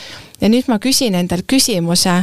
Ja 0.41 0.51
nüüd 0.53 0.67
ma 0.69 0.77
küsin 0.83 1.15
endalt 1.17 1.47
küsimuse, 1.49 2.19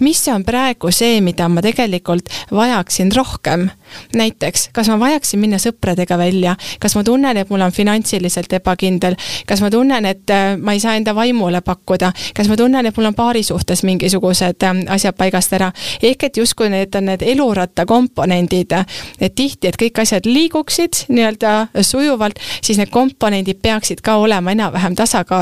mis 0.00 0.22
on 0.32 0.46
praegu 0.48 0.88
see, 0.94 1.18
mida 1.20 1.48
ma 1.52 1.60
tegelikult 1.64 2.30
vajaksin 2.56 3.12
rohkem? 3.12 3.68
näiteks, 4.14 4.68
kas 4.72 4.88
ma 4.88 4.98
vajaksin 5.00 5.40
minna 5.40 5.58
sõpradega 5.58 6.18
välja, 6.18 6.56
kas 6.80 6.94
ma 6.94 7.04
tunnen, 7.04 7.36
et 7.36 7.50
mul 7.50 7.62
on 7.64 7.72
finantsiliselt 7.74 8.52
ebakindel, 8.60 9.16
kas 9.46 9.62
ma 9.64 9.70
tunnen, 9.70 10.06
et 10.06 10.30
äh, 10.30 10.56
ma 10.58 10.74
ei 10.76 10.82
saa 10.82 10.96
enda 10.98 11.14
vaimule 11.14 11.60
pakkuda, 11.66 12.12
kas 12.36 12.48
ma 12.50 12.58
tunnen, 12.58 12.86
et 12.86 12.96
mul 12.96 13.10
on 13.10 13.16
paari 13.18 13.42
suhtes 13.46 13.82
mingisugused 13.86 14.66
äh, 14.66 14.82
asjad 14.94 15.18
paigast 15.18 15.54
ära, 15.58 15.72
ehk 16.02 16.28
et 16.28 16.38
justkui 16.38 16.70
need 16.72 16.94
on 16.94 17.10
need 17.10 17.24
eluratta 17.26 17.86
komponendid, 17.86 18.76
et 19.20 19.34
tihti, 19.34 19.70
et 19.70 19.78
kõik 19.80 20.02
asjad 20.02 20.26
liiguksid 20.28 21.04
nii-öelda 21.10 21.82
sujuvalt, 21.86 22.38
siis 22.62 22.78
need 22.80 22.94
komponendid 22.94 23.60
peaksid 23.62 24.04
ka 24.06 24.20
olema 24.22 24.54
enam-vähem 24.54 24.94
tasakaalus. 24.94 25.39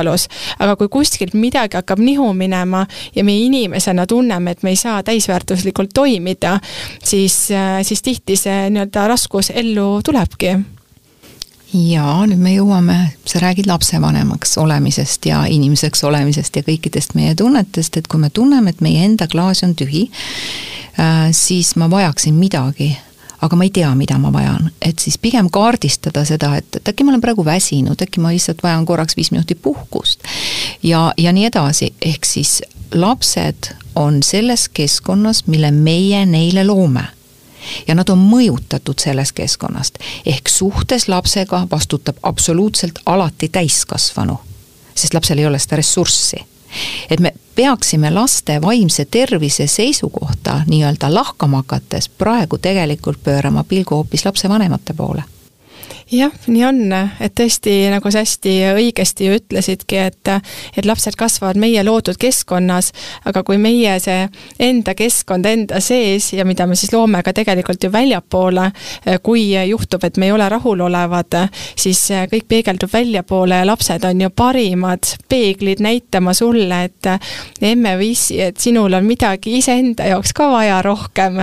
Aga 0.58 0.76
kui 0.76 0.88
kuskilt 0.88 1.34
midagi 1.34 1.78
hakkab 1.78 1.98
nihu 1.98 2.32
minema 2.34 2.86
ja 3.14 3.24
me 3.24 3.36
inimesena 3.38 4.06
tunneme, 4.06 4.50
et 4.50 4.62
me 4.62 4.70
ei 4.70 4.76
saa 4.76 5.02
täisväärtuslikult 5.02 5.94
toimida, 5.94 6.58
siis, 7.04 7.48
siis 7.82 8.02
tihti 8.02 8.36
see 8.36 8.68
nii-öelda 8.70 9.08
raskus 9.08 9.50
ellu 9.54 10.00
tulebki. 10.04 10.56
Ja 11.74 12.22
nüüd 12.24 12.40
me 12.40 12.54
jõuame, 12.54 12.94
sa 13.28 13.42
räägid 13.42 13.66
lapsevanemaks 13.68 14.56
olemisest 14.58 15.26
ja 15.28 15.42
inimeseks 15.52 16.00
olemisest 16.08 16.56
ja 16.56 16.64
kõikidest 16.64 17.12
meie 17.18 17.34
tunnetest, 17.36 17.98
et 18.00 18.08
kui 18.08 18.20
me 18.22 18.30
tunneme, 18.32 18.72
et 18.72 18.80
meie 18.80 19.04
enda 19.04 19.28
klaas 19.28 19.60
on 19.66 19.74
tühi, 19.76 20.06
äh, 20.96 21.28
siis 21.36 21.74
ma 21.76 21.90
vajaksin 21.92 22.38
midagi 22.40 22.94
aga 23.40 23.56
ma 23.56 23.64
ei 23.64 23.70
tea, 23.70 23.90
mida 23.94 24.18
ma 24.18 24.32
vajan, 24.32 24.70
et 24.82 24.98
siis 24.98 25.18
pigem 25.18 25.50
kaardistada 25.50 26.24
seda, 26.26 26.54
et, 26.58 26.80
et 26.80 26.88
äkki 26.90 27.04
ma 27.04 27.12
olen 27.14 27.22
praegu 27.22 27.44
väsinud, 27.44 28.00
äkki 28.02 28.22
ma 28.22 28.32
lihtsalt 28.34 28.62
vajan 28.62 28.86
korraks 28.86 29.16
viis 29.16 29.30
minutit 29.30 29.62
puhkust. 29.62 30.24
ja, 30.82 31.12
ja 31.16 31.32
nii 31.32 31.46
edasi, 31.50 31.92
ehk 32.02 32.26
siis 32.26 32.62
lapsed 32.94 33.70
on 33.94 34.22
selles 34.22 34.68
keskkonnas, 34.68 35.46
mille 35.46 35.70
meie 35.70 36.26
neile 36.26 36.64
loome. 36.64 37.04
Ja 37.88 37.94
nad 37.94 38.08
on 38.08 38.20
mõjutatud 38.22 39.02
sellest 39.02 39.34
keskkonnast. 39.36 39.98
ehk 40.26 40.48
suhtes 40.48 41.08
lapsega 41.08 41.66
vastutab 41.70 42.16
absoluutselt 42.22 42.98
alati 43.06 43.48
täiskasvanu, 43.48 44.38
sest 44.94 45.14
lapsel 45.14 45.38
ei 45.38 45.46
ole 45.46 45.58
seda 45.58 45.76
ressurssi 45.76 46.46
et 47.10 47.20
me 47.20 47.32
peaksime 47.54 48.10
laste 48.10 48.62
vaimse 48.62 49.04
tervise 49.04 49.66
seisukohta 49.66 50.60
nii-öelda 50.66 51.14
lahkama 51.14 51.56
hakates 51.56 52.08
praegu 52.08 52.58
tegelikult 52.58 53.22
pöörama 53.24 53.64
pilgu 53.64 53.94
hoopis 53.94 54.24
lapsevanemate 54.24 54.92
poole 54.92 55.22
jah, 56.12 56.32
nii 56.48 56.64
on, 56.64 56.78
et 57.20 57.34
tõesti, 57.36 57.72
nagu 57.92 58.10
sa 58.12 58.22
hästi 58.24 58.54
õigesti 58.78 59.28
ütlesidki, 59.34 59.98
et 60.08 60.30
et 60.76 60.86
lapsed 60.86 61.16
kasvavad 61.18 61.58
meie 61.60 61.82
loodud 61.84 62.16
keskkonnas, 62.20 62.90
aga 63.28 63.42
kui 63.46 63.58
meie 63.60 63.96
see 64.00 64.26
enda 64.62 64.94
keskkond 64.96 65.46
enda 65.48 65.80
sees 65.84 66.30
ja 66.32 66.44
mida 66.48 66.66
me 66.66 66.76
siis 66.78 66.92
loome 66.92 67.20
ka 67.24 67.32
tegelikult 67.36 67.84
ju 67.84 67.90
väljapoole, 67.92 68.70
kui 69.22 69.50
juhtub, 69.68 70.04
et 70.04 70.16
me 70.16 70.28
ei 70.28 70.32
ole 70.32 70.48
rahulolevad, 70.48 71.36
siis 71.76 72.00
kõik 72.32 72.48
peegeldub 72.48 72.92
väljapoole 72.92 73.60
ja 73.60 73.68
lapsed 73.68 74.04
on 74.08 74.24
ju 74.24 74.30
parimad 74.30 75.12
peeglid 75.28 75.82
näitama 75.84 76.34
sulle, 76.36 76.82
et 76.88 77.10
emme 77.60 77.96
või 78.00 78.12
issi, 78.14 78.40
et 78.44 78.60
sinul 78.60 78.96
on 78.96 79.06
midagi 79.08 79.58
iseenda 79.58 80.08
jaoks 80.12 80.32
ka 80.36 80.50
vaja 80.52 80.80
rohkem. 80.82 81.40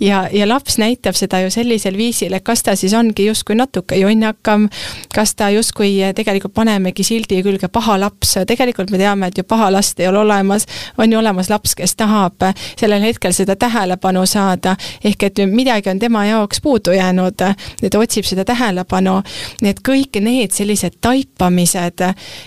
ja, 0.00 0.26
ja 0.32 0.48
laps 0.48 0.78
näitab 0.78 1.14
seda 1.14 1.40
ju 1.44 1.50
sellisel 1.50 1.96
viisil, 1.96 2.34
et 2.34 2.44
kas 2.44 2.62
ta 2.62 2.76
siis 2.76 2.94
ongi 2.94 3.28
justkui 3.28 3.58
natuke 3.58 3.98
ju 3.98 4.07
jonnakam, 4.08 4.68
kas 5.14 5.34
ta 5.38 5.50
justkui 5.54 5.96
tegelikult 6.16 6.54
panemegi 6.54 7.04
sildi 7.06 7.42
külge 7.46 7.68
paha 7.72 7.98
laps, 8.00 8.36
tegelikult 8.48 8.90
me 8.90 9.00
teame, 9.00 9.28
et 9.28 9.38
ju 9.38 9.44
paha 9.48 9.70
last 9.72 10.00
ei 10.00 10.08
ole 10.08 10.22
olemas, 10.22 10.66
on 10.98 11.12
ju 11.12 11.18
olemas 11.18 11.50
laps, 11.50 11.74
kes 11.78 11.96
tahab 11.98 12.48
sellel 12.78 13.02
hetkel 13.02 13.34
seda 13.36 13.56
tähelepanu 13.56 14.24
saada, 14.26 14.76
ehk 15.04 15.28
et 15.28 15.44
midagi 15.50 15.90
on 15.90 15.98
tema 15.98 16.24
jaoks 16.26 16.60
puudu 16.64 16.96
jäänud, 16.96 17.46
et 17.82 17.94
otsib 17.94 18.26
seda 18.28 18.44
tähelepanu, 18.48 19.20
nii 19.62 19.74
et 19.74 19.84
kõik 19.84 20.20
need 20.22 20.54
sellised 20.54 20.98
taipamised 21.04 22.04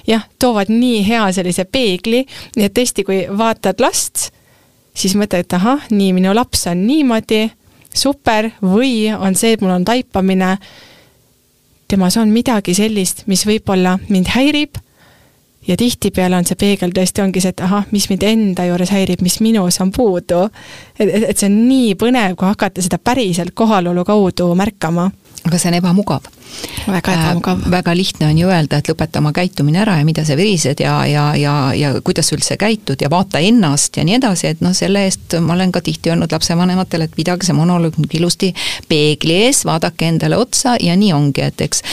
jah, 0.08 0.28
toovad 0.40 0.72
nii 0.72 1.02
hea 1.08 1.24
sellise 1.36 1.66
peegli, 1.66 2.26
nii 2.56 2.68
et 2.68 2.76
tõesti, 2.78 3.06
kui 3.08 3.24
vaatad 3.38 3.82
last, 3.84 4.30
siis 4.94 5.16
mõtled, 5.18 5.46
et 5.46 5.58
ahah, 5.58 5.88
nii, 5.92 6.12
minu 6.18 6.34
laps 6.36 6.66
on 6.72 6.86
niimoodi, 6.88 7.46
super, 7.94 8.52
või 8.64 9.12
on 9.12 9.36
see, 9.36 9.56
et 9.56 9.64
mul 9.64 9.76
on 9.76 9.86
taipamine 9.88 10.56
temas 11.92 12.18
on 12.18 12.32
midagi 12.32 12.76
sellist, 12.78 13.26
mis 13.28 13.44
võib-olla 13.48 13.98
mind 14.10 14.32
häirib 14.32 14.80
ja 15.68 15.78
tihtipeale 15.78 16.40
on 16.40 16.48
see 16.48 16.58
peegel 16.60 16.94
tõesti 16.96 17.24
ongi 17.24 17.44
see, 17.44 17.54
et 17.54 17.64
ahah, 17.66 17.86
mis 17.94 18.08
mind 18.10 18.24
enda 18.26 18.66
juures 18.70 18.94
häirib, 18.96 19.22
mis 19.26 19.40
minus 19.44 19.80
on 19.84 19.92
puudu. 19.94 20.48
et, 20.98 21.08
et, 21.08 21.30
et 21.30 21.38
see 21.38 21.50
on 21.52 21.58
nii 21.68 21.96
põnev, 22.00 22.36
kui 22.40 22.50
hakata 22.50 22.82
seda 22.82 22.98
päriselt 22.98 23.54
kohalolu 23.54 24.06
kaudu 24.08 24.54
märkama. 24.56 25.12
aga 25.46 25.58
see 25.58 25.72
on 25.72 25.80
ebamugav 25.82 26.28
väga 26.88 27.14
ebamugav 27.14 27.60
äh,. 27.60 27.72
väga 27.72 27.96
lihtne 27.96 28.28
on 28.28 28.38
ju 28.38 28.50
öelda, 28.50 28.78
et 28.78 28.90
lõpeta 28.90 29.20
oma 29.22 29.32
käitumine 29.36 29.82
ära 29.84 29.98
ja 30.00 30.06
mida 30.06 30.26
sa 30.26 30.36
virised 30.38 30.82
ja, 30.84 30.96
ja, 31.06 31.26
ja, 31.36 31.54
ja 31.78 31.94
kuidas 32.04 32.30
sa 32.30 32.36
üldse 32.36 32.58
käitud 32.58 33.02
ja 33.02 33.10
vaata 33.10 33.40
ennast 33.40 33.98
ja 33.98 34.06
nii 34.08 34.18
edasi, 34.18 34.48
et 34.52 34.62
noh, 34.62 34.74
selle 34.78 35.06
eest 35.08 35.38
ma 35.42 35.54
olen 35.54 35.72
ka 35.72 35.82
tihti 35.82 36.12
öelnud 36.12 36.32
lapsevanematele, 36.32 37.08
et 37.08 37.16
pidage 37.16 37.48
see 37.48 37.58
monoloog 37.58 37.98
nüüd 38.02 38.16
ilusti 38.20 38.52
peegli 38.90 39.38
ees, 39.46 39.64
vaadake 39.66 40.10
endale 40.12 40.38
otsa 40.38 40.76
ja 40.82 40.96
nii 40.98 41.14
ongi, 41.14 41.46
et 41.46 41.62
eks 41.62 41.84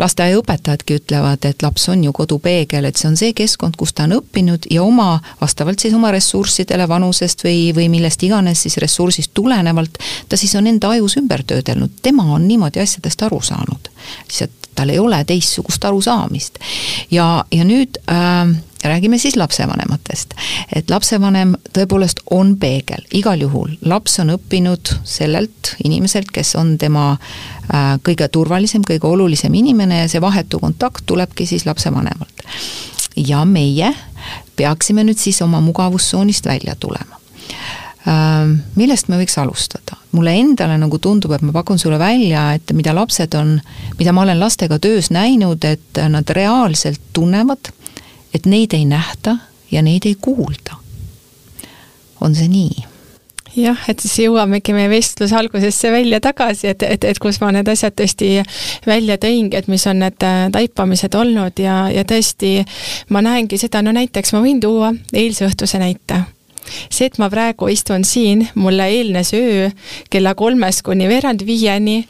lasteaiaõpetajadki 0.00 0.98
ütlevad, 1.00 1.48
et 1.48 1.62
laps 1.62 1.88
on 1.92 2.04
ju 2.04 2.12
kodupeegel, 2.12 2.88
et 2.88 3.00
see 3.00 3.08
on 3.10 3.18
see 3.20 3.32
keskkond, 3.36 3.78
kus 3.80 3.94
ta 3.94 4.08
on 4.08 4.18
õppinud 4.18 4.68
ja 4.70 4.82
oma, 4.84 5.18
vastavalt 5.40 5.80
siis 5.80 5.94
oma 5.94 6.12
ressurssidele, 6.14 6.88
vanusest 6.88 7.44
või, 7.46 7.72
või 7.76 7.88
millest 7.92 8.22
iganes 8.26 8.64
siis 8.66 8.78
ressursist 8.82 9.34
tulenevalt, 9.34 9.98
ta 10.28 10.38
siis 10.40 10.54
on 10.58 10.68
enda 10.70 10.94
ajus 10.94 11.18
ümber 11.20 11.44
töödelnud, 11.46 11.98
tema 12.02 12.26
on 12.34 12.48
niimoodi 12.48 12.82
asjadest 12.84 13.22
aru 13.26 13.40
saanud 13.44 13.90
lihtsalt 14.26 14.64
tal 14.74 14.88
ei 14.88 14.98
ole 14.98 15.24
teistsugust 15.24 15.84
arusaamist. 15.84 16.58
ja, 17.10 17.44
ja 17.52 17.64
nüüd 17.64 17.98
äh, 18.10 18.54
räägime 18.84 19.18
siis 19.18 19.36
lapsevanematest. 19.36 20.34
et 20.74 20.90
lapsevanem 20.90 21.54
tõepoolest 21.78 22.20
on 22.30 22.56
peegel, 22.58 23.04
igal 23.12 23.40
juhul, 23.40 23.76
laps 23.82 24.18
on 24.18 24.34
õppinud 24.34 24.94
sellelt 25.04 25.74
inimeselt, 25.84 26.30
kes 26.32 26.54
on 26.60 26.76
tema 26.78 27.12
äh, 27.12 27.94
kõige 28.02 28.28
turvalisem, 28.28 28.82
kõige 28.86 29.06
olulisem 29.06 29.54
inimene 29.54 30.02
ja 30.04 30.08
see 30.08 30.20
vahetu 30.20 30.60
kontakt 30.60 31.06
tulebki 31.06 31.46
siis 31.46 31.66
lapsevanemalt. 31.66 32.44
ja 33.16 33.44
meie 33.44 33.94
peaksime 34.56 35.04
nüüd 35.04 35.18
siis 35.18 35.42
oma 35.42 35.60
mugavustsoonist 35.60 36.46
välja 36.46 36.74
tulema. 36.74 37.20
Millest 38.04 39.08
me 39.08 39.16
võiks 39.16 39.38
alustada? 39.40 39.96
mulle 40.14 40.34
endale 40.38 40.76
nagu 40.78 40.98
tundub, 41.02 41.32
et 41.34 41.42
ma 41.42 41.52
pakun 41.52 41.78
sulle 41.80 41.98
välja, 41.98 42.52
et 42.54 42.70
mida 42.76 42.92
lapsed 42.94 43.34
on, 43.34 43.56
mida 43.98 44.12
ma 44.12 44.22
olen 44.22 44.38
lastega 44.38 44.78
töös 44.78 45.10
näinud, 45.10 45.64
et 45.64 46.00
nad 46.08 46.30
reaalselt 46.36 47.00
tunnevad, 47.16 47.72
et 48.34 48.46
neid 48.46 48.76
ei 48.76 48.84
nähta 48.86 49.38
ja 49.72 49.82
neid 49.82 50.06
ei 50.06 50.14
kuulda. 50.20 50.76
on 52.20 52.34
see 52.34 52.48
nii? 52.48 52.84
jah, 53.56 53.80
et 53.88 54.00
siis 54.02 54.18
jõuamegi 54.24 54.74
meie 54.74 54.88
vestluse 54.90 55.36
algusesse 55.36 55.90
välja 55.92 56.20
tagasi, 56.20 56.68
et, 56.74 56.82
et, 56.82 57.04
et 57.04 57.18
kus 57.22 57.40
ma 57.40 57.52
need 57.54 57.68
asjad 57.70 57.94
tõesti 57.96 58.30
välja 58.86 59.18
tõingi, 59.18 59.56
et 59.56 59.68
mis 59.70 59.86
on 59.86 60.02
need 60.02 60.28
taipamised 60.52 61.14
olnud 61.14 61.58
ja, 61.62 61.84
ja 61.94 62.04
tõesti 62.04 62.56
ma 63.14 63.22
näengi 63.24 63.58
seda, 63.60 63.82
no 63.82 63.94
näiteks 63.94 64.34
ma 64.34 64.42
võin 64.44 64.62
tuua 64.62 64.92
eilse 65.12 65.46
õhtuse 65.48 65.80
näite 65.82 66.24
see, 66.88 67.08
et 67.08 67.18
ma 67.22 67.30
praegu 67.32 67.68
istun 67.72 68.04
siin, 68.08 68.46
mulle 68.54 68.88
eelnes 68.92 69.34
öö 69.36 69.68
kella 70.10 70.34
kolmest 70.38 70.84
kuni 70.86 71.08
veerand 71.10 71.44
viieni 71.46 72.00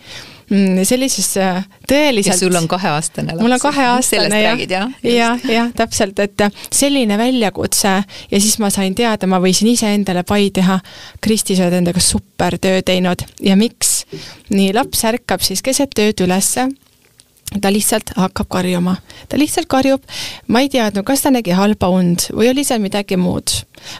mm, 0.51 0.85
sellises 0.87 1.31
äh, 1.40 1.64
tõeliselt. 1.88 2.35
ja 2.35 2.38
sul 2.38 2.57
on 2.59 2.69
kaheaastane 2.69 3.35
laps. 3.35 3.43
mul 3.43 3.57
on 3.57 3.62
kaheaastane 3.62 4.43
jah. 4.43 4.62
jah, 4.71 4.93
jah, 5.03 5.49
jah, 5.51 5.73
täpselt, 5.77 6.19
et 6.25 6.47
selline 6.73 7.19
väljakutse 7.19 7.97
ja 8.31 8.40
siis 8.40 8.59
ma 8.62 8.71
sain 8.75 8.95
teada, 8.95 9.29
ma 9.31 9.40
võisin 9.43 9.73
iseendale 9.73 10.25
pai 10.29 10.51
teha. 10.55 10.79
Kristi, 11.25 11.57
sa 11.57 11.67
oled 11.67 11.81
endaga 11.81 12.03
super 12.03 12.59
töö 12.59 12.83
teinud 12.87 13.27
ja 13.43 13.59
miks? 13.59 14.05
nii, 14.51 14.73
laps 14.77 15.05
ärkab 15.09 15.45
siis 15.45 15.62
keset 15.64 15.99
ööd 15.99 16.25
ülesse 16.27 16.69
ta 17.61 17.71
lihtsalt 17.73 18.14
hakkab 18.17 18.49
karjuma. 18.51 18.97
ta 19.29 19.38
lihtsalt 19.38 19.69
karjub, 19.71 20.03
ma 20.49 20.64
ei 20.64 20.71
teadnud, 20.73 21.05
kas 21.07 21.25
ta 21.25 21.33
nägi 21.35 21.55
halba 21.55 21.90
und 21.93 22.29
või 22.33 22.51
oli 22.51 22.64
seal 22.67 22.83
midagi 22.83 23.19
muud. 23.21 23.53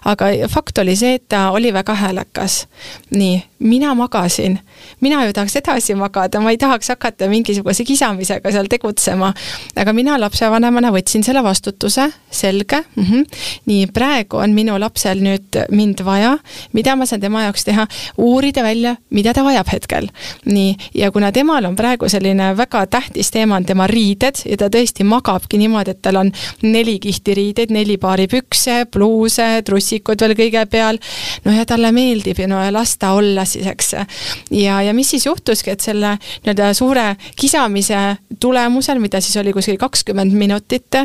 Aga 0.05 0.31
fakt 0.49 0.79
oli 0.79 0.97
see, 0.97 1.19
et 1.19 1.29
ta 1.29 1.51
oli 1.51 1.73
väga 1.73 1.95
häälekas. 1.95 2.67
nii, 3.11 3.43
mina 3.59 3.95
magasin, 3.95 4.59
mina 5.01 5.25
ju 5.25 5.33
tahaks 5.33 5.57
edasi 5.57 5.95
magada, 5.95 6.41
ma 6.41 6.51
ei 6.51 6.59
tahaks 6.59 6.89
hakata 6.89 7.29
mingisuguse 7.29 7.85
kisamisega 7.85 8.53
seal 8.53 8.69
tegutsema. 8.69 9.33
aga 9.77 9.93
mina 9.93 10.19
lapsevanemana 10.21 10.91
võtsin 10.93 11.25
selle 11.25 11.43
vastutuse, 11.43 12.11
selge 12.31 12.83
mm, 12.97 13.05
-hmm. 13.05 13.25
nii, 13.67 13.87
praegu 13.87 14.37
on 14.37 14.55
minu 14.55 14.79
lapsel 14.81 15.21
nüüd 15.23 15.61
mind 15.71 16.05
vaja, 16.05 16.39
mida 16.73 16.97
ma 16.97 17.07
saan 17.07 17.21
tema 17.21 17.43
jaoks 17.43 17.65
teha, 17.65 17.87
uurida 18.19 18.63
välja, 18.63 18.97
mida 19.11 19.33
ta 19.35 19.45
vajab 19.45 19.69
hetkel. 19.73 20.09
nii, 20.45 20.77
ja 20.95 21.11
kuna 21.11 21.33
temal 21.33 21.65
on 21.65 21.77
praegu 21.77 22.09
selline 22.09 22.57
väga 22.57 22.87
tähtis 22.87 23.31
teema, 23.31 23.57
on 23.57 23.65
tema 23.65 23.87
riided 23.87 24.45
ja 24.45 24.57
ta 24.57 24.69
tõesti 24.69 25.05
magabki 25.05 25.59
niimoodi, 25.59 25.91
et 25.91 26.03
tal 26.03 26.17
on 26.17 26.33
neli 26.63 26.99
kihti 26.99 27.35
riideid, 27.35 27.71
neli 27.71 27.97
paari 27.97 28.27
pükse, 28.31 28.85
pluuse, 28.91 29.63
trussikud 29.75 30.21
veel 30.23 30.35
kõige 30.39 30.63
peal, 30.71 30.99
no 31.45 31.55
ja 31.55 31.65
talle 31.69 31.91
meeldib 31.95 32.39
ja 32.39 32.49
no 32.51 32.61
ja 32.63 32.71
las 32.75 32.95
ta 33.01 33.15
olla 33.19 33.45
siis, 33.49 33.67
eks. 33.71 33.95
ja, 34.55 34.81
ja 34.85 34.95
mis 34.95 35.11
siis 35.15 35.27
juhtuski, 35.27 35.75
et 35.75 35.85
selle 35.85 36.15
nii-öelda 36.45 36.71
suure 36.77 37.07
kisamise 37.39 38.01
tulemusel, 38.41 39.01
mida 39.03 39.21
siis 39.25 39.37
oli 39.43 39.55
kuskil 39.57 39.79
kakskümmend 39.81 40.35
minutit, 40.35 41.01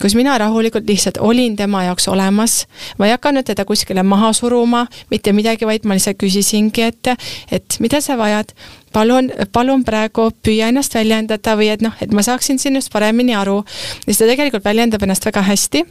kus 0.00 0.16
mina 0.18 0.36
rahulikult 0.40 0.88
lihtsalt 0.88 1.20
olin 1.20 1.56
tema 1.56 1.84
jaoks 1.88 2.08
olemas, 2.12 2.64
ma 2.98 3.08
ei 3.08 3.16
hakanud 3.16 3.46
teda 3.48 3.64
kuskile 3.68 4.04
maha 4.06 4.32
suruma, 4.36 4.86
mitte 5.10 5.32
midagi, 5.36 5.68
vaid 5.68 5.88
ma 5.88 5.96
lihtsalt 5.96 6.20
küsisingi, 6.20 6.90
et, 6.90 7.14
et 7.52 7.80
mida 7.80 8.02
sa 8.04 8.18
vajad, 8.20 8.52
palun, 8.92 9.32
palun 9.54 9.84
praegu 9.86 10.28
püüa 10.44 10.68
ennast 10.70 10.94
väljendada 10.98 11.56
või 11.56 11.70
et 11.72 11.84
noh, 11.84 11.96
et 12.02 12.12
ma 12.12 12.24
saaksin 12.26 12.60
sinust 12.60 12.92
paremini 12.92 13.36
aru. 13.38 13.62
ja 14.04 14.10
siis 14.10 14.20
ta 14.20 14.28
tegelikult 14.28 14.66
väljendab 14.66 15.02
ennast 15.06 15.26
väga 15.26 15.44
hästi 15.46 15.84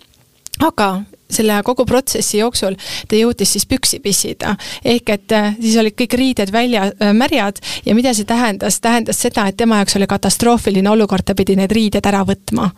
aga 0.59 0.89
selle 1.29 1.61
kogu 1.63 1.85
protsessi 1.85 2.39
jooksul 2.39 2.75
ta 3.07 3.17
jõudis 3.17 3.53
siis 3.53 3.65
püksi 3.69 3.99
pissida. 4.03 4.55
ehk 4.85 5.09
et 5.09 5.31
äh, 5.31 5.55
siis 5.61 5.77
olid 5.77 5.95
kõik 5.97 6.15
riided 6.17 6.51
välja 6.51 6.89
äh, 6.89 7.13
märjad 7.13 7.59
ja 7.85 7.95
mida 7.95 8.13
see 8.13 8.25
tähendas, 8.25 8.79
tähendas 8.81 9.21
seda, 9.21 9.47
et 9.47 9.57
tema 9.57 9.81
jaoks 9.81 9.95
oli 9.99 10.07
katastroofiline 10.09 10.89
olukord, 10.89 11.25
ta 11.25 11.35
pidi 11.35 11.55
need 11.59 11.71
riided 11.71 12.05
ära 12.05 12.23
võtma. 12.25 12.69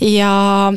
ja, 0.00 0.32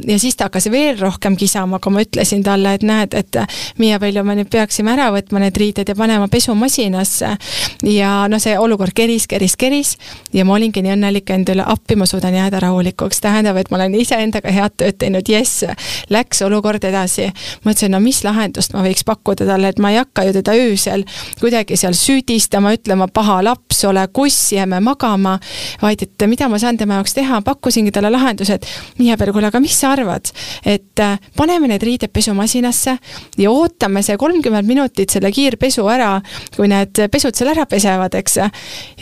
ja 0.08 0.20
siis 0.20 0.36
ta 0.36 0.50
hakkas 0.50 0.70
veel 0.72 1.00
rohkem 1.00 1.38
kisama, 1.40 1.80
kui 1.80 1.94
ma 1.96 2.04
ütlesin 2.04 2.44
talle, 2.44 2.76
et 2.76 2.84
näed, 2.84 3.14
et 3.14 3.40
äh, 3.40 3.48
Miia 3.78 4.00
Veljo, 4.02 4.24
me 4.24 4.36
nüüd 4.36 4.52
peaksime 4.52 4.92
ära 4.94 5.10
võtma 5.16 5.40
need 5.46 5.58
riided 5.58 5.90
ja 5.90 5.96
panema 5.96 6.28
pesumasinasse. 6.28 7.38
ja 7.84 8.12
noh, 8.28 8.44
see 8.44 8.58
olukord 8.60 8.94
keris, 8.96 9.28
keris, 9.28 9.56
keris 9.56 9.96
ja 10.34 10.46
ma 10.46 10.60
olingi 10.60 10.84
nii 10.84 10.96
õnnelik 10.98 11.32
endale, 11.32 11.64
appi 11.66 11.96
ma 11.96 12.06
suudan 12.10 12.36
jääda 12.36 12.60
rahulikuks, 12.60 13.24
tähendab, 13.24 13.58
et 13.58 13.72
ma 13.72 13.80
olen 13.80 13.96
iseendaga 13.96 14.52
head 14.52 14.76
tööd 14.78 15.00
teinud, 15.00 15.30
jess, 15.30 15.64
läks 16.12 16.44
olukord 16.46 16.84
edasi 16.84 17.05
edasi. 17.06 17.32
mõtlesin, 17.66 17.92
no 17.92 18.00
mis 18.00 18.24
lahendust 18.24 18.74
ma 18.74 18.84
võiks 18.84 19.06
pakkuda 19.06 19.46
talle, 19.46 19.70
et 19.70 19.80
ma 19.80 19.92
ei 19.92 20.00
hakka 20.00 20.26
ju 20.28 20.34
teda 20.34 20.56
öösel 20.58 21.06
kuidagi 21.40 21.78
seal 21.78 21.94
süüdistama, 21.94 22.74
ütlema 22.76 23.08
paha 23.08 23.42
laps, 23.44 23.84
ole 23.86 24.06
kuss, 24.14 24.52
jääme 24.54 24.80
magama, 24.84 25.38
vaid 25.82 26.02
et 26.02 26.28
mida 26.28 26.50
ma 26.50 26.60
saan 26.60 26.78
tema 26.78 27.00
jaoks 27.00 27.16
teha, 27.18 27.42
pakkusingi 27.46 27.92
talle 27.92 28.12
lahenduse, 28.14 28.60
et 28.60 28.68
Miia 29.00 29.18
Peer, 29.18 29.32
kuule, 29.34 29.50
aga 29.50 29.62
mis 29.64 29.76
sa 29.80 29.94
arvad, 29.96 30.32
et 30.66 31.04
äh, 31.04 31.20
paneme 31.38 31.70
need 31.72 31.84
riided 31.84 32.14
pesumasinasse 32.14 32.98
ja 33.38 33.52
ootame 33.52 34.04
see 34.06 34.18
kolmkümmend 34.18 34.68
minutit 34.68 35.14
selle 35.14 35.32
kiirpesu 35.36 35.86
ära, 35.92 36.18
kui 36.56 36.70
need 36.72 37.06
pesud 37.12 37.36
seal 37.36 37.54
ära 37.54 37.68
pesevad, 37.70 38.16
eks. 38.16 38.40
ja 38.42 38.50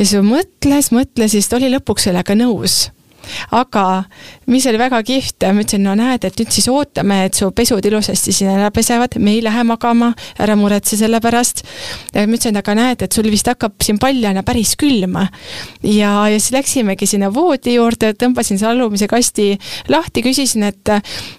siis 0.03 0.17
mõtles, 0.25 0.91
mõtles 0.95 1.37
siis 1.37 1.49
ta 1.49 1.59
oli 1.59 1.71
lõpuks 1.73 2.09
sellega 2.09 2.35
nõus 2.37 2.83
aga 3.53 4.03
mis 4.47 4.65
oli 4.67 4.79
väga 4.79 4.99
kihvt, 5.05 5.45
ma 5.53 5.63
ütlesin, 5.63 5.83
no 5.85 5.95
näed, 5.97 6.25
et 6.27 6.39
nüüd 6.39 6.51
siis 6.53 6.67
ootame, 6.71 7.23
et 7.27 7.37
su 7.37 7.49
pesud 7.55 7.85
ilusasti 7.85 8.33
siin 8.35 8.51
ära 8.53 8.69
pesevad, 8.75 9.17
me 9.23 9.35
ei 9.37 9.41
lähe 9.43 9.63
magama, 9.67 10.11
ära 10.41 10.55
muretse 10.59 10.97
selle 10.99 11.19
pärast. 11.23 11.63
ma 12.13 12.25
ütlesin, 12.27 12.57
aga 12.59 12.75
näed, 12.77 13.05
et 13.05 13.15
sul 13.15 13.29
vist 13.31 13.47
hakkab 13.49 13.79
siin 13.83 13.99
paljana 14.01 14.43
päris 14.43 14.75
külm. 14.79 15.17
ja, 15.83 16.11
ja 16.29 16.39
siis 16.39 16.51
läksimegi 16.55 17.07
sinna 17.07 17.31
voodi 17.33 17.77
juurde, 17.77 18.13
tõmbasin 18.19 18.59
selle 18.59 18.75
alumise 18.77 19.07
kasti 19.07 19.53
lahti, 19.89 20.23
küsisin, 20.25 20.67
et 20.69 20.93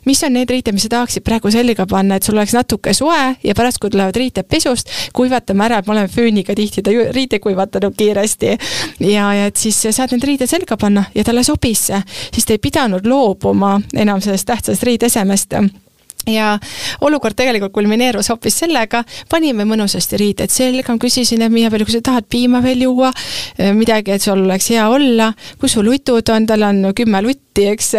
mis 0.09 0.23
on 0.25 0.35
need 0.39 0.51
riided, 0.51 0.75
mis 0.75 0.89
sa 0.89 0.95
tahaksid 0.97 1.25
praegu 1.27 1.53
selga 1.53 1.87
panna, 1.91 2.17
et 2.17 2.27
sul 2.27 2.39
oleks 2.39 2.57
natuke 2.57 2.95
soe 2.95 3.37
ja 3.45 3.55
pärast, 3.55 3.79
kui 3.83 3.93
tulevad 3.93 4.17
riided 4.17 4.49
pesust, 4.49 4.91
kuivatame 5.15 5.69
ära, 5.69 5.79
et 5.79 5.87
ma 5.87 5.99
olen 5.99 6.11
fööniga 6.11 6.55
tihti 6.57 6.83
riide 7.13 7.39
kuivatanud 7.39 7.95
kiiresti. 7.97 8.57
ja, 9.01 9.33
ja 9.35 9.47
et 9.47 9.57
siis 9.57 9.79
saad 9.91 10.17
need 10.17 10.25
riided 10.25 10.51
selga 10.51 10.77
panna 10.81 11.05
ja 11.15 11.25
talle 11.25 11.45
sobis 11.45 11.75
sisse, 11.75 12.03
siis 12.33 12.47
ta 12.47 12.55
ei 12.55 12.59
pidanud 12.63 12.94
loobuma 13.05 13.81
enam 13.97 14.21
sellest 14.21 14.47
tähtsast 14.47 14.83
riidesemest 14.83 15.55
ja 16.31 16.55
olukord 17.05 17.37
tegelikult 17.37 17.75
kulmineerus 17.75 18.31
hoopis 18.33 18.59
sellega, 18.65 19.05
panime 19.31 19.67
mõnusasti 19.69 20.19
riided 20.21 20.53
selga, 20.53 20.97
küsisin, 21.01 21.43
et 21.45 21.53
Miia 21.53 21.71
Pellu, 21.73 21.87
kas 21.89 21.99
sa 21.99 22.05
tahad 22.11 22.29
piima 22.31 22.63
veel 22.65 22.87
juua, 22.87 23.13
midagi, 23.77 24.15
et 24.15 24.23
sul 24.23 24.45
oleks 24.45 24.71
hea 24.73 24.87
olla, 24.91 25.33
kus 25.61 25.77
sul 25.77 25.89
lutud 25.89 26.29
on, 26.33 26.47
tal 26.47 26.63
on 26.67 26.83
kümme 26.97 27.21
lutti, 27.25 27.67
eks. 27.71 27.93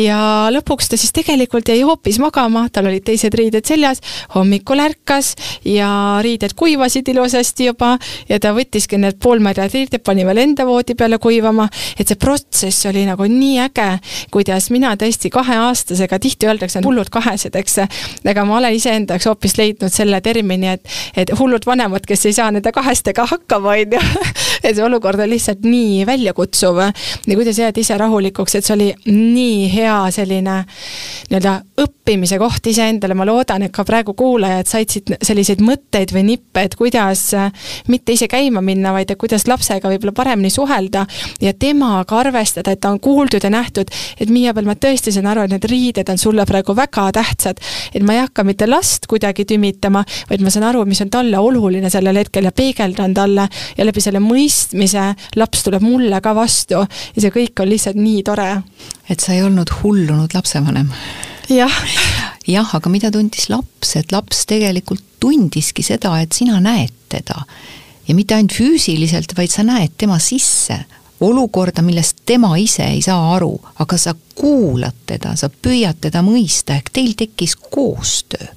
ja 0.00 0.18
lõpuks 0.52 0.88
ta 0.90 0.98
siis 1.00 1.12
tegelikult 1.14 1.68
jäi 1.68 1.82
hoopis 1.84 2.18
magama, 2.22 2.66
tal 2.72 2.88
olid 2.90 3.04
teised 3.06 3.34
riided 3.36 3.66
seljas, 3.68 4.00
hommikul 4.34 4.80
ärkas 4.84 5.34
ja 5.68 6.20
riided 6.24 6.54
kuivasid 6.56 7.08
ilusasti 7.12 7.70
juba. 7.70 7.94
Ja 8.28 8.38
ta 8.40 8.54
võttiski 8.56 8.98
need 9.00 9.18
poolmärjad 9.22 9.72
riided, 9.74 10.02
pani 10.04 10.24
veel 10.26 10.42
enda 10.44 10.66
voodi 10.68 10.96
peale 10.98 11.18
kuivama, 11.22 11.66
et 11.98 12.08
see 12.08 12.20
protsess 12.20 12.86
oli 12.88 13.04
nagu 13.08 13.26
nii 13.28 13.58
äge, 13.64 13.88
kuidas 14.34 14.70
mina 14.74 14.94
tõesti 15.00 15.30
kaheaastasega, 15.32 16.18
tihti 16.20 16.48
öeldakse, 16.48 16.80
on 16.80 16.88
hullud 16.88 17.10
kahesed, 17.12 17.56
eks, 17.56 17.63
aga 17.78 18.44
ma 18.44 18.58
olen 18.58 18.76
iseenda 18.76 19.14
jaoks 19.14 19.28
hoopis 19.30 19.56
leidnud 19.58 19.92
selle 19.92 20.20
termini, 20.24 20.74
et, 20.74 20.94
et 21.16 21.32
hullud 21.38 21.66
vanemad, 21.66 22.06
kes 22.06 22.26
ei 22.28 22.36
saa 22.36 22.50
nende 22.54 22.72
kahestega 22.74 23.26
hakkama, 23.30 23.74
on 23.74 23.96
ju. 23.96 24.02
et 24.64 24.76
see 24.76 24.84
olukord 24.84 25.20
on 25.20 25.30
lihtsalt 25.30 25.64
nii 25.66 26.04
väljakutsuv. 26.08 26.80
Ja 27.26 27.36
kuidas 27.36 27.58
jääda 27.58 27.80
ise 27.80 27.98
rahulikuks, 28.00 28.54
et 28.58 28.66
see 28.66 28.74
oli 28.74 28.88
nii 29.10 29.68
hea 29.74 29.98
selline 30.14 30.56
nii-öelda 30.64 31.54
õppimise 31.80 32.38
koht 32.40 32.66
iseendale, 32.70 33.16
ma 33.16 33.26
loodan, 33.28 33.64
et 33.66 33.72
ka 33.74 33.84
praegu 33.86 34.14
kuulajad 34.16 34.68
said 34.68 34.92
siit 34.92 35.12
selliseid 35.24 35.62
mõtteid 35.64 36.12
või 36.14 36.24
nippe, 36.30 36.64
et 36.64 36.76
kuidas 36.78 37.26
mitte 37.88 38.14
ise 38.14 38.28
käima 38.30 38.62
minna, 38.64 38.92
vaid 38.94 39.10
et 39.10 39.20
kuidas 39.20 39.46
lapsega 39.50 39.90
võib-olla 39.92 40.14
paremini 40.16 40.52
suhelda 40.52 41.04
ja 41.42 41.52
temaga 41.52 42.18
arvestada, 42.20 42.74
et 42.74 42.80
ta 42.80 42.92
on 42.92 43.00
kuuldud 43.00 43.44
ja 43.44 43.50
nähtud, 43.52 43.90
et 44.20 44.32
Miia 44.32 44.54
peal 44.54 44.68
ma 44.68 44.76
tõesti 44.78 45.12
saan 45.14 45.28
aru, 45.30 45.44
et 45.46 45.54
need 45.54 45.68
riided 45.70 46.10
on 46.10 46.20
sulle 46.20 46.46
praegu 46.48 46.76
väga 46.76 47.08
tähtsad, 47.14 47.53
et 47.94 48.02
ma 48.02 48.16
ei 48.16 48.22
hakka 48.24 48.44
mitte 48.46 48.68
last 48.70 49.08
kuidagi 49.10 49.46
tümitama, 49.48 50.04
vaid 50.30 50.44
ma 50.44 50.52
saan 50.54 50.68
aru, 50.70 50.84
mis 50.88 51.02
on 51.04 51.12
talle 51.12 51.38
oluline 51.38 51.90
sellel 51.92 52.22
hetkel 52.22 52.48
ja 52.48 52.54
peegeldan 52.54 53.14
talle 53.14 53.48
ja 53.76 53.86
läbi 53.86 54.02
selle 54.04 54.22
mõistmise 54.24 55.10
laps 55.36 55.66
tuleb 55.66 55.84
mulle 55.84 56.20
ka 56.24 56.34
vastu 56.36 56.82
ja 56.84 57.18
see 57.18 57.34
kõik 57.34 57.64
on 57.64 57.70
lihtsalt 57.70 58.00
nii 58.00 58.22
tore 58.26 58.50
et 59.10 59.20
sa 59.20 59.34
ei 59.34 59.42
olnud 59.44 59.70
hullunud 59.82 60.34
lapsevanem. 60.34 60.90
jah. 61.52 61.78
jah, 62.48 62.74
aga 62.76 62.92
mida 62.92 63.10
tundis 63.12 63.48
laps, 63.52 63.94
et 64.00 64.12
laps 64.12 64.44
tegelikult 64.50 65.04
tundiski 65.20 65.84
seda, 65.84 66.16
et 66.22 66.32
sina 66.36 66.60
näed 66.64 66.92
teda. 67.12 67.44
ja 68.08 68.16
mitte 68.16 68.36
ainult 68.36 68.56
füüsiliselt, 68.56 69.36
vaid 69.36 69.52
sa 69.52 69.64
näed 69.66 69.96
tema 70.00 70.18
sisse, 70.22 70.84
olukorda, 71.24 71.82
millest 71.82 72.24
tema 72.26 72.54
ise 72.60 72.84
ei 72.84 73.02
saa 73.02 73.34
aru, 73.34 73.54
aga 73.82 73.98
sa 74.00 74.14
kuulad 74.34 75.04
teda, 75.06 75.34
sa 75.38 75.48
püüad 75.48 76.00
teda 76.00 76.22
mõista, 76.26 76.76
ehk 76.76 76.92
teil 76.92 77.16
tekkis 77.18 77.56
koostöö 77.56 78.52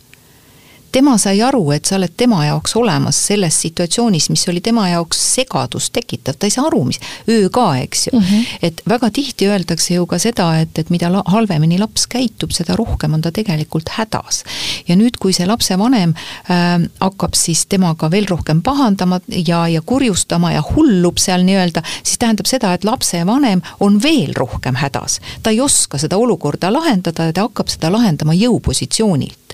tema 0.91 1.17
sai 1.17 1.41
aru, 1.41 1.63
et 1.75 1.85
sa 1.85 1.97
oled 1.97 2.13
tema 2.17 2.43
jaoks 2.45 2.75
olemas 2.79 3.19
selles 3.29 3.57
situatsioonis, 3.61 4.29
mis 4.33 4.47
oli 4.51 4.61
tema 4.63 4.87
jaoks 4.89 5.19
segadust 5.35 5.93
tekitav, 5.95 6.37
ta 6.37 6.47
ei 6.47 6.53
saa 6.53 6.67
aru, 6.69 6.83
mis, 6.89 6.99
öö 7.29 7.49
ka, 7.53 7.67
eks 7.81 8.07
ju 8.07 8.17
mm. 8.17 8.25
-hmm. 8.25 8.57
et 8.61 8.81
väga 8.89 9.09
tihti 9.09 9.47
öeldakse 9.47 9.93
ju 9.93 10.05
ka 10.05 10.19
seda, 10.19 10.49
et, 10.59 10.79
et 10.79 10.89
mida 10.89 11.11
halvemini 11.25 11.79
laps 11.79 12.07
käitub, 12.07 12.51
seda 12.51 12.75
rohkem 12.75 13.13
on 13.13 13.21
ta 13.21 13.31
tegelikult 13.31 13.89
hädas. 13.89 14.43
ja 14.87 14.95
nüüd, 14.95 15.17
kui 15.19 15.33
see 15.33 15.47
lapsevanem 15.47 16.13
äh, 16.49 16.89
hakkab 16.99 17.33
siis 17.33 17.65
temaga 17.65 18.11
veel 18.11 18.25
rohkem 18.29 18.61
pahandama 18.61 19.19
ja, 19.27 19.67
ja 19.67 19.81
kurjustama 19.81 20.51
ja 20.53 20.63
hullub 20.75 21.17
seal 21.17 21.43
nii-öelda, 21.43 21.83
siis 22.03 22.17
tähendab 22.17 22.45
seda, 22.45 22.73
et 22.73 22.83
lapsevanem 22.83 23.61
on 23.79 24.03
veel 24.03 24.33
rohkem 24.35 24.75
hädas. 24.75 25.19
ta 25.43 25.49
ei 25.49 25.61
oska 25.61 25.97
seda 25.97 26.17
olukorda 26.17 26.73
lahendada 26.73 27.25
ja 27.25 27.33
ta 27.33 27.41
hakkab 27.41 27.67
seda 27.67 27.91
lahendama 27.91 28.33
jõupositsioonilt 28.33 29.46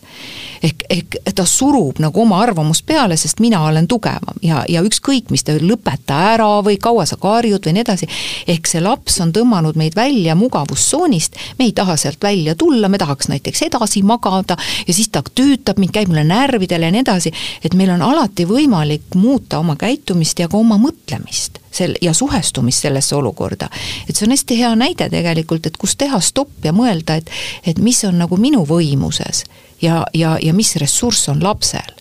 ehk, 0.63 0.83
ehk 0.89 1.17
ta 1.35 1.45
surub 1.45 1.99
nagu 2.03 2.21
oma 2.21 2.39
arvamust 2.43 2.85
peale, 2.87 3.17
sest 3.19 3.41
mina 3.43 3.63
olen 3.67 3.87
tugevam 3.87 4.39
ja, 4.45 4.63
ja 4.69 4.83
ükskõik, 4.85 5.31
mis 5.33 5.43
ta, 5.45 5.55
lõpeta 5.59 6.19
ära 6.33 6.49
või 6.65 6.77
kaua 6.81 7.05
sa 7.09 7.17
karjud 7.21 7.65
või 7.65 7.75
nii 7.77 7.85
edasi. 7.85 8.09
ehk 8.47 8.69
see 8.69 8.83
laps 8.83 9.19
on 9.23 9.33
tõmmanud 9.35 9.77
meid 9.79 9.95
välja 9.95 10.35
mugavustsoonist, 10.39 11.39
me 11.59 11.69
ei 11.69 11.75
taha 11.75 11.97
sealt 11.99 12.21
välja 12.23 12.55
tulla, 12.55 12.89
me 12.89 13.01
tahaks 13.01 13.29
näiteks 13.31 13.65
edasi 13.69 14.03
magada 14.03 14.57
ja 14.87 14.93
siis 14.93 15.09
ta 15.09 15.23
tüütab 15.23 15.81
mind, 15.81 15.93
käib 15.95 16.11
mulle 16.11 16.23
närvidele 16.27 16.89
ja 16.89 16.95
nii 16.95 17.03
edasi, 17.05 17.33
et 17.63 17.75
meil 17.77 17.93
on 17.95 18.01
alati 18.01 18.47
võimalik 18.49 19.15
muuta 19.15 19.59
oma 19.59 19.75
käitumist 19.79 20.39
ja 20.39 20.47
ka 20.47 20.57
oma 20.57 20.79
mõtlemist 20.81 21.59
sel- 21.73 21.97
ja 22.01 22.13
suhestumist 22.13 22.81
sellesse 22.81 23.15
olukorda. 23.15 23.69
et 24.09 24.15
see 24.15 24.25
on 24.25 24.31
hästi 24.31 24.59
hea 24.59 24.75
näide 24.75 25.09
tegelikult, 25.09 25.65
et 25.65 25.77
kus 25.77 25.95
teha 25.95 26.19
stopp 26.19 26.65
ja 26.65 26.71
mõelda, 26.71 27.15
et, 27.15 27.29
et 27.65 27.79
mis 27.79 28.03
on 28.03 28.17
nagu 28.17 28.37
minu 28.37 28.65
võimuses 28.65 29.43
ja, 29.83 30.05
ja, 30.13 30.37
ja 30.41 30.53
mis 30.53 30.75
ressurss 30.75 31.29
on 31.29 31.43
lapsel. 31.43 31.91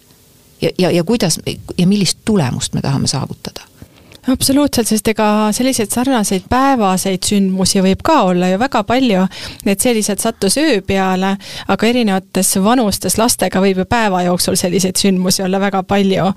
ja, 0.62 0.70
ja, 0.78 0.90
ja 0.90 1.04
kuidas 1.04 1.40
ja 1.78 1.86
millist 1.86 2.18
tulemust 2.24 2.74
me 2.74 2.80
tahame 2.80 3.06
saavutada 3.06 3.71
absoluutselt, 4.30 4.86
sest 4.86 5.08
ega 5.10 5.26
selliseid 5.54 5.90
sarnaseid 5.90 6.44
päevaseid 6.50 7.24
sündmusi 7.26 7.80
võib 7.82 8.04
ka 8.06 8.20
olla 8.28 8.52
ju 8.52 8.58
väga 8.60 8.82
palju, 8.86 9.24
et 9.66 9.82
sellised 9.82 10.22
sattus 10.22 10.56
öö 10.62 10.76
peale, 10.86 11.32
aga 11.74 11.88
erinevates 11.88 12.52
vanustes 12.62 13.18
lastega 13.18 13.60
võib 13.64 13.80
ju 13.82 13.86
päeva 13.90 14.22
jooksul 14.28 14.54
selliseid 14.60 15.00
sündmusi 15.00 15.42
olla 15.42 15.58
väga 15.60 15.82
palju. 15.82 16.28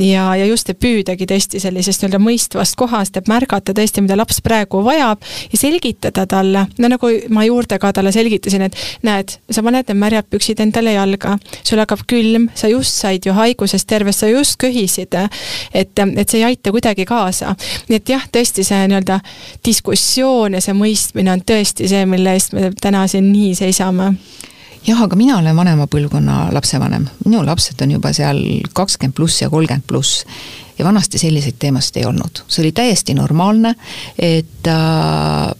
ja, 0.00 0.24
ja 0.36 0.46
just, 0.46 0.70
et 0.70 0.80
püüdagi 0.80 1.28
tõesti 1.28 1.60
sellisest 1.60 2.02
nii-öelda 2.02 2.22
mõistvast 2.24 2.76
kohast, 2.76 3.16
et 3.16 3.28
märgata 3.28 3.74
tõesti, 3.76 4.00
mida 4.00 4.16
laps 4.16 4.40
praegu 4.40 4.80
vajab 4.84 5.20
ja 5.52 5.60
selgitada 5.60 6.26
talle, 6.26 6.66
no 6.78 6.88
nagu 6.88 7.12
ma 7.28 7.44
juurde 7.44 7.78
ka 7.78 7.92
talle 7.92 8.12
selgitasin, 8.16 8.64
et 8.70 8.80
näed, 9.04 9.36
sa 9.50 9.62
paned 9.62 9.84
need 9.90 10.00
märjad 10.00 10.30
püksid 10.32 10.60
endale 10.64 10.96
jalga, 10.96 11.36
sul 11.60 11.84
hakkab 11.84 12.06
külm, 12.08 12.48
sa 12.56 12.72
just 12.72 12.96
said 12.96 13.28
ju 13.28 13.36
haigusest 13.36 13.86
tervest, 13.88 14.24
sa 14.24 14.32
just 14.32 14.56
köhisid, 14.62 15.12
et, 15.74 15.92
et 16.00 16.28
see 16.30 16.40
ei 16.40 16.48
aita 16.48 16.72
kuidagi 16.72 17.04
kaasa 17.04 17.25
kaasa. 17.26 17.54
nii 17.88 18.00
et 18.00 18.14
jah, 18.14 18.26
tõesti 18.32 18.64
see 18.66 18.88
nii-öelda 18.88 19.20
diskussioon 19.66 20.56
ja 20.56 20.64
see 20.64 20.76
mõistmine 20.76 21.34
on 21.34 21.42
tõesti 21.46 21.90
see, 21.90 22.06
mille 22.08 22.36
eest 22.36 22.54
me 22.56 22.70
täna 22.80 23.06
siin 23.10 23.32
nii 23.32 23.54
seisame 23.58 24.12
jah, 24.86 25.02
aga 25.02 25.18
mina 25.18 25.40
olen 25.40 25.56
vanema 25.56 25.88
põlvkonna 25.90 26.46
lapsevanem, 26.54 27.08
minu 27.26 27.42
lapsed 27.46 27.80
on 27.82 27.96
juba 27.96 28.12
seal 28.16 28.40
kakskümmend 28.76 29.16
pluss 29.16 29.42
ja 29.42 29.50
kolmkümmend 29.50 29.86
pluss. 29.88 30.24
ja 30.78 30.84
vanasti 30.84 31.18
selliseid 31.18 31.56
teemasid 31.58 31.96
ei 31.96 32.04
olnud, 32.04 32.42
see 32.46 32.62
oli 32.62 32.72
täiesti 32.76 33.14
normaalne, 33.16 33.74
et 34.18 34.68
äh, 34.68 35.54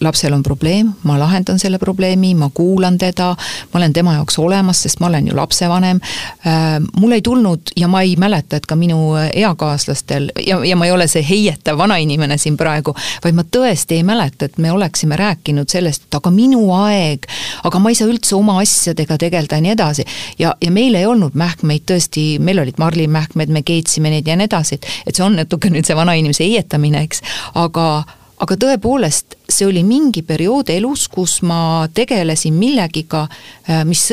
lapsel 0.00 0.32
on 0.32 0.42
probleem, 0.42 0.92
ma 1.02 1.18
lahendan 1.18 1.58
selle 1.58 1.78
probleemi, 1.78 2.34
ma 2.34 2.50
kuulan 2.54 2.98
teda, 2.98 3.30
ma 3.72 3.78
olen 3.78 3.92
tema 3.92 4.14
jaoks 4.18 4.38
olemas, 4.38 4.82
sest 4.82 5.00
ma 5.00 5.06
olen 5.06 5.28
ju 5.28 5.36
lapsevanem. 5.36 6.00
Äh, 6.46 6.78
mul 6.96 7.12
ei 7.12 7.22
tulnud 7.22 7.74
ja 7.76 7.88
ma 7.88 8.02
ei 8.02 8.16
mäleta, 8.16 8.56
et 8.56 8.66
ka 8.66 8.76
minu 8.76 9.14
eakaaslastel 9.16 10.30
ja, 10.46 10.60
ja 10.64 10.76
ma 10.76 10.86
ei 10.86 10.92
ole 10.92 11.06
see 11.10 11.24
heietav 11.28 11.78
vanainimene 11.78 12.38
siin 12.38 12.56
praegu, 12.56 12.94
vaid 13.24 13.38
ma 13.38 13.44
tõesti 13.56 13.98
ei 14.00 14.06
mäleta, 14.06 14.48
et 14.48 14.58
me 14.58 14.72
oleksime 14.72 15.16
rääkinud 15.16 15.70
sellest, 15.70 16.08
et 16.08 16.18
aga 16.18 16.32
minu 16.34 16.66
aeg, 16.76 17.28
aga 17.64 17.82
ma 17.82 17.92
ei 17.92 17.98
saa 17.98 18.10
üldse 18.10 18.36
oma 18.36 18.58
asjadega 18.62 19.18
tegeleda 19.20 19.60
ja 19.60 19.64
nii 19.64 19.74
edasi. 19.76 20.04
ja, 20.38 20.54
ja 20.60 20.70
meil 20.70 20.94
ei 20.94 21.06
olnud 21.06 21.34
mähkmeid 21.38 21.86
tõesti, 21.90 22.38
meil 22.40 22.62
olid 22.62 22.78
marlimähkmed, 22.78 23.52
me 23.52 23.62
keetsime 23.62 24.10
neid 24.10 24.28
ja 24.28 24.36
nii 24.36 24.50
edasi, 24.50 24.80
et, 24.80 24.90
et 25.06 25.16
see 25.16 25.24
on 25.24 25.38
natuke 25.38 25.70
nüüd 25.72 25.86
see 25.86 25.96
vanainimese 25.96 26.44
heietamine, 26.44 27.04
eks, 27.06 27.22
aga 27.54 28.04
aga 28.44 28.56
tõepoolest, 28.60 29.38
see 29.48 29.66
oli 29.68 29.82
mingi 29.86 30.22
periood 30.26 30.70
elus, 30.74 31.08
kus 31.12 31.40
ma 31.46 31.88
tegelesin 31.94 32.56
millegiga, 32.58 33.26
äh, 33.68 33.84
mis 33.88 34.10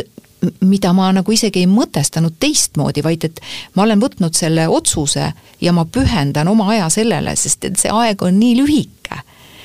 mida 0.66 0.90
ma 0.94 1.12
nagu 1.14 1.34
isegi 1.34 1.62
ei 1.62 1.70
mõtestanud 1.70 2.38
teistmoodi, 2.42 3.04
vaid 3.06 3.28
et 3.28 3.42
ma 3.76 3.86
olen 3.86 4.02
võtnud 4.02 4.38
selle 4.38 4.66
otsuse 4.72 5.28
ja 5.62 5.74
ma 5.76 5.86
pühendan 5.86 6.50
oma 6.50 6.72
aja 6.74 6.90
sellele, 6.90 7.36
sest 7.38 7.68
et 7.70 7.78
see 7.82 7.92
aeg 7.94 8.24
on 8.26 8.40
nii 8.40 8.56
lühike. 8.62 9.20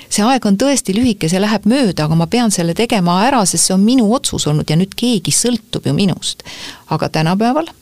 see 0.09 0.23
aeg 0.23 0.45
on 0.47 0.59
tõesti 0.61 0.95
lühike, 0.95 1.29
see 1.29 1.41
läheb 1.41 1.65
mööda, 1.67 2.05
aga 2.05 2.15
ma 2.15 2.27
pean 2.31 2.53
selle 2.55 2.75
tegema 2.75 3.23
ära, 3.27 3.41
sest 3.47 3.67
see 3.67 3.75
on 3.75 3.83
minu 3.83 4.13
otsus 4.15 4.47
olnud 4.47 4.69
ja 4.71 4.77
nüüd 4.77 4.93
keegi 4.95 5.33
sõltub 5.33 5.89
ju 5.89 5.97
minust. 5.97 6.45
aga 6.91 7.09
tänapäeval 7.09 7.73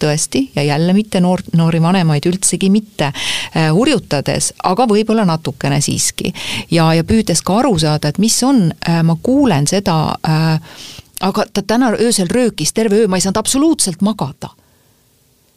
tõesti, 0.00 0.46
ja 0.56 0.62
jälle 0.66 0.94
mitte 0.96 1.20
noor, 1.20 1.42
noori 1.56 1.82
vanemaid 1.82 2.26
üldsegi 2.26 2.70
mitte 2.70 3.10
äh, 3.10 3.68
hurjutades, 3.74 4.52
aga 4.64 4.86
võib-olla 4.90 5.26
natukene 5.28 5.80
siiski. 5.80 6.32
ja, 6.70 6.92
ja 6.94 7.04
püüdes 7.04 7.42
ka 7.44 7.60
aru 7.62 7.78
saada, 7.78 8.08
et 8.08 8.18
mis 8.18 8.42
on 8.42 8.70
äh,, 8.72 9.02
ma 9.04 9.16
kuulen 9.22 9.68
seda 9.70 10.00
äh, 10.26 10.80
aga 11.20 11.44
ta 11.52 11.62
täna 11.62 11.92
öösel 12.00 12.28
röökis 12.32 12.72
terve 12.72 13.02
öö, 13.02 13.08
ma 13.08 13.18
ei 13.18 13.24
saanud 13.24 13.40
absoluutselt 13.40 14.00
magada. 14.00 14.50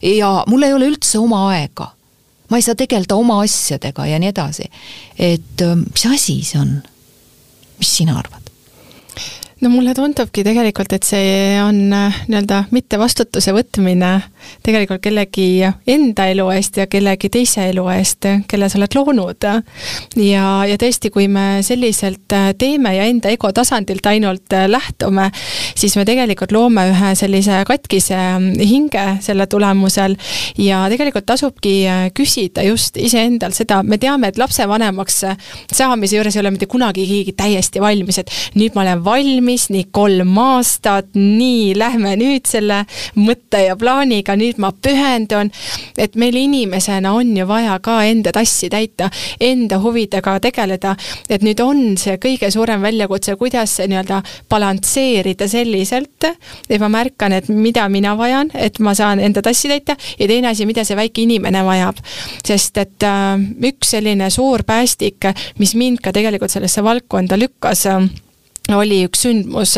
ja 0.02 0.44
mul 0.48 0.64
ei 0.64 0.74
ole 0.74 0.90
üldse 0.92 1.20
oma 1.20 1.48
aega. 1.50 1.92
ma 2.50 2.58
ei 2.58 2.62
saa 2.62 2.76
tegeleda 2.76 3.16
oma 3.16 3.42
asjadega 3.42 4.06
ja 4.06 4.20
nii 4.20 4.30
edasi. 4.30 4.70
et 5.20 5.68
mis 5.94 6.06
asi 6.06 6.42
see 6.44 6.60
on? 6.60 6.82
mis 7.80 7.96
sina 7.98 8.18
arvad? 8.20 8.52
no 9.62 9.70
mulle 9.70 9.94
tundubki 9.96 10.44
tegelikult, 10.44 10.94
et 10.94 11.08
see 11.08 11.62
on 11.64 11.86
nii-öelda 11.88 12.66
mitte 12.72 13.00
vastutuse 13.00 13.56
võtmine 13.56 14.14
tegelikult 14.64 15.02
kellegi 15.04 15.64
enda 15.88 16.28
elu 16.32 16.48
eest 16.56 16.78
ja 16.82 16.88
kellegi 16.88 17.30
teise 17.34 17.68
elu 17.72 17.86
eest, 17.96 18.28
kelle 18.50 18.70
sa 18.70 18.80
oled 18.80 18.98
loonud. 18.98 19.48
ja, 20.20 20.48
ja 20.70 20.78
tõesti, 20.80 21.12
kui 21.14 21.28
me 21.28 21.62
selliselt 21.66 22.34
äh, 22.34 22.52
teeme 22.58 22.96
ja 22.96 23.08
enda 23.10 23.32
ego 23.34 23.52
tasandilt 23.52 24.06
ainult 24.10 24.54
äh, 24.54 24.68
lähtume, 24.70 25.30
siis 25.76 25.96
me 25.98 26.06
tegelikult 26.06 26.52
loome 26.52 26.88
ühe 26.92 27.14
sellise 27.20 27.64
katkise 27.68 28.20
hinge 28.60 29.06
selle 29.22 29.48
tulemusel 29.48 30.16
ja 30.58 30.86
tegelikult 30.92 31.26
tasubki 31.30 31.76
küsida 32.16 32.64
just 32.66 32.98
iseendalt 32.98 33.56
seda, 33.58 33.82
me 33.84 33.98
teame, 34.02 34.30
et 34.32 34.40
lapsevanemaks 34.42 35.24
saamise 35.74 36.18
juures 36.18 36.36
ei 36.36 36.42
ole 36.42 36.54
mitte 36.54 36.68
kunagi 36.70 37.06
keegi 37.08 37.34
täiesti 37.38 37.82
valmis, 37.84 38.20
et 38.22 38.32
nüüd 38.58 38.76
ma 38.76 38.84
olen 38.86 39.04
valmis, 39.06 39.68
nii 39.74 39.88
kolm 39.96 40.38
aastat, 40.42 41.12
nii 41.18 41.74
lähme 41.78 42.16
nüüd 42.20 42.48
selle 42.50 42.84
mõtte 43.20 43.64
ja 43.68 43.78
plaaniga, 43.80 44.33
nüüd 44.40 44.60
ma 44.62 44.72
pühendun. 44.72 45.52
et 45.98 46.16
meil 46.16 46.36
inimesena 46.36 47.14
on 47.14 47.36
ju 47.38 47.48
vaja 47.48 47.78
ka 47.84 48.04
enda 48.06 48.32
tassi 48.32 48.70
täita, 48.70 49.10
enda 49.40 49.80
huvidega 49.80 50.40
tegeleda. 50.40 50.96
et 51.30 51.42
nüüd 51.42 51.60
on 51.64 51.98
see 51.98 52.18
kõige 52.18 52.52
suurem 52.52 52.82
väljakutse, 52.82 53.36
kuidas 53.36 53.80
nii-öelda 53.80 54.22
balansseerida 54.50 55.48
selliselt, 55.48 56.30
et 56.70 56.80
ma 56.80 56.90
märkan, 56.90 57.34
et 57.34 57.50
mida 57.50 57.88
mina 57.90 58.18
vajan, 58.18 58.52
et 58.54 58.80
ma 58.80 58.94
saan 58.96 59.20
enda 59.20 59.42
tassi 59.42 59.70
täita 59.72 59.96
ja 60.20 60.28
teine 60.28 60.52
asi, 60.52 60.66
mida 60.66 60.84
see 60.84 60.98
väike 60.98 61.24
inimene 61.24 61.64
vajab. 61.66 61.98
sest 62.46 62.78
et 62.78 63.04
äh, 63.04 63.40
üks 63.70 63.94
selline 63.96 64.30
suur 64.30 64.64
päästik, 64.64 65.26
mis 65.60 65.76
mind 65.76 66.02
ka 66.04 66.12
tegelikult 66.12 66.52
sellesse 66.52 66.84
valdkonda 66.84 67.38
lükkas 67.40 67.86
äh,, 67.88 68.10
oli 68.78 69.04
üks 69.08 69.24
sündmus, 69.26 69.76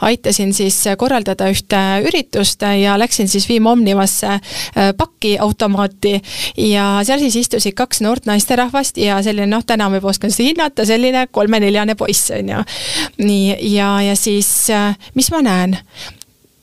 aitasin 0.00 0.52
siis 0.56 0.78
korraldada 0.98 1.48
ühte 1.52 1.80
üritust 2.06 2.62
ja 2.62 2.96
läksin 3.00 3.28
siis 3.28 3.48
Viim 3.48 3.66
Omnivasse 3.66 4.32
äh, 4.36 4.92
pakiautomaati 4.96 6.18
ja 6.56 6.86
seal 7.06 7.22
siis 7.22 7.36
istusid 7.44 7.76
kaks 7.78 8.02
noort 8.04 8.26
naisterahvast 8.26 8.98
ja 9.02 9.20
selline 9.22 9.50
noh, 9.52 9.64
täna 9.66 9.88
ma 9.88 10.00
juba 10.00 10.12
oskan 10.12 10.32
seda 10.32 10.50
hinnata, 10.50 10.86
selline 10.88 11.26
kolme-neljane 11.30 11.96
poiss, 11.98 12.30
on 12.36 12.54
ju. 12.54 12.64
nii, 13.22 13.56
ja, 13.74 13.94
ja 14.08 14.16
siis 14.18 14.50
äh, 14.70 14.96
mis 15.14 15.30
ma 15.34 15.42
näen? 15.44 15.78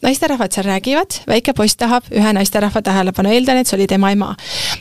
Naisterahvad 0.02 0.54
seal 0.54 0.66
räägivad, 0.66 1.18
väike 1.28 1.54
poiss 1.54 1.76
tahab 1.80 2.08
ühe 2.16 2.34
naisterahva 2.34 2.82
tähelepanu, 2.82 3.32
eeldan, 3.36 3.60
et 3.60 3.68
see 3.68 3.78
oli 3.78 3.88
tema 3.88 4.12
ema. 4.16 4.30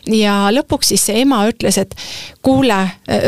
ja 0.06 0.36
lõpuks 0.54 0.92
siis 0.92 1.06
see 1.08 1.22
ema 1.22 1.40
ütles, 1.50 1.78
et 1.80 1.94
kuule, 2.42 2.78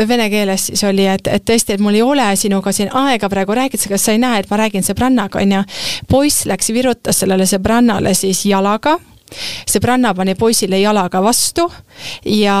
vene 0.07 0.29
keeles 0.31 0.69
siis 0.71 0.83
oli, 0.87 1.05
et, 1.11 1.27
et 1.27 1.45
tõesti, 1.45 1.75
et 1.75 1.83
mul 1.83 1.99
ei 1.99 2.05
ole 2.05 2.29
sinuga 2.39 2.71
siin 2.75 2.93
aega 2.95 3.29
praegu 3.29 3.55
rääkida, 3.57 3.91
kas 3.91 4.07
sa 4.07 4.15
ei 4.15 4.21
näe, 4.23 4.39
et 4.39 4.49
ma 4.51 4.61
räägin 4.63 4.87
sõbrannaga, 4.87 5.41
on 5.41 5.57
ju. 5.57 5.63
poiss 6.07 6.45
läks, 6.47 6.71
virutas 6.71 7.19
sellele 7.23 7.47
sõbrannale 7.49 8.15
siis 8.15 8.45
jalaga, 8.45 8.97
sõbranna 9.69 10.15
pani 10.15 10.35
poisile 10.35 10.79
jalaga 10.79 11.21
vastu 11.23 11.67
ja 12.25 12.57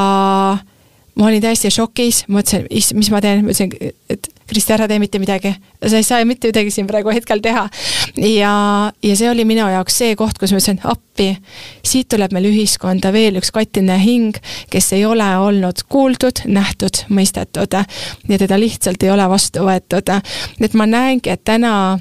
ma 1.15 1.27
olin 1.27 1.41
täiesti 1.43 1.71
šokis, 1.73 2.25
mõtlesin, 2.31 2.67
issand, 2.69 3.01
mis 3.01 3.09
ma 3.11 3.21
teen, 3.23 3.43
ma 3.45 3.53
ütlesin, 3.53 3.91
et 4.11 4.29
Kristi, 4.51 4.73
ära 4.75 4.83
tee 4.91 4.99
mitte 4.99 5.19
midagi. 5.19 5.53
sa 5.87 5.95
ei 5.95 6.03
saa 6.03 6.25
mitte 6.27 6.49
midagi 6.49 6.73
siin 6.75 6.87
praegu 6.87 7.11
hetkel 7.13 7.39
teha. 7.39 7.69
ja, 8.17 8.53
ja 9.03 9.15
see 9.15 9.29
oli 9.29 9.45
minu 9.47 9.67
jaoks 9.71 9.97
see 10.01 10.15
koht, 10.19 10.39
kus 10.39 10.51
ma 10.51 10.59
ütlesin, 10.59 10.81
appi, 10.83 11.29
siit 11.87 12.09
tuleb 12.11 12.35
meil 12.35 12.49
ühiskonda 12.51 13.13
veel 13.15 13.39
üks 13.39 13.53
kattine 13.55 13.95
hing, 14.01 14.35
kes 14.71 14.91
ei 14.97 15.05
ole 15.07 15.27
olnud 15.39 15.85
kuuldud, 15.87 16.43
nähtud, 16.51 17.05
mõistetud 17.09 17.79
ja 17.79 18.37
teda 18.37 18.59
lihtsalt 18.59 19.03
ei 19.03 19.13
ole 19.13 19.27
vastu 19.31 19.63
võetud. 19.67 20.11
et 20.59 20.73
ma 20.73 20.89
näengi, 20.89 21.31
et 21.31 21.43
täna 21.47 21.99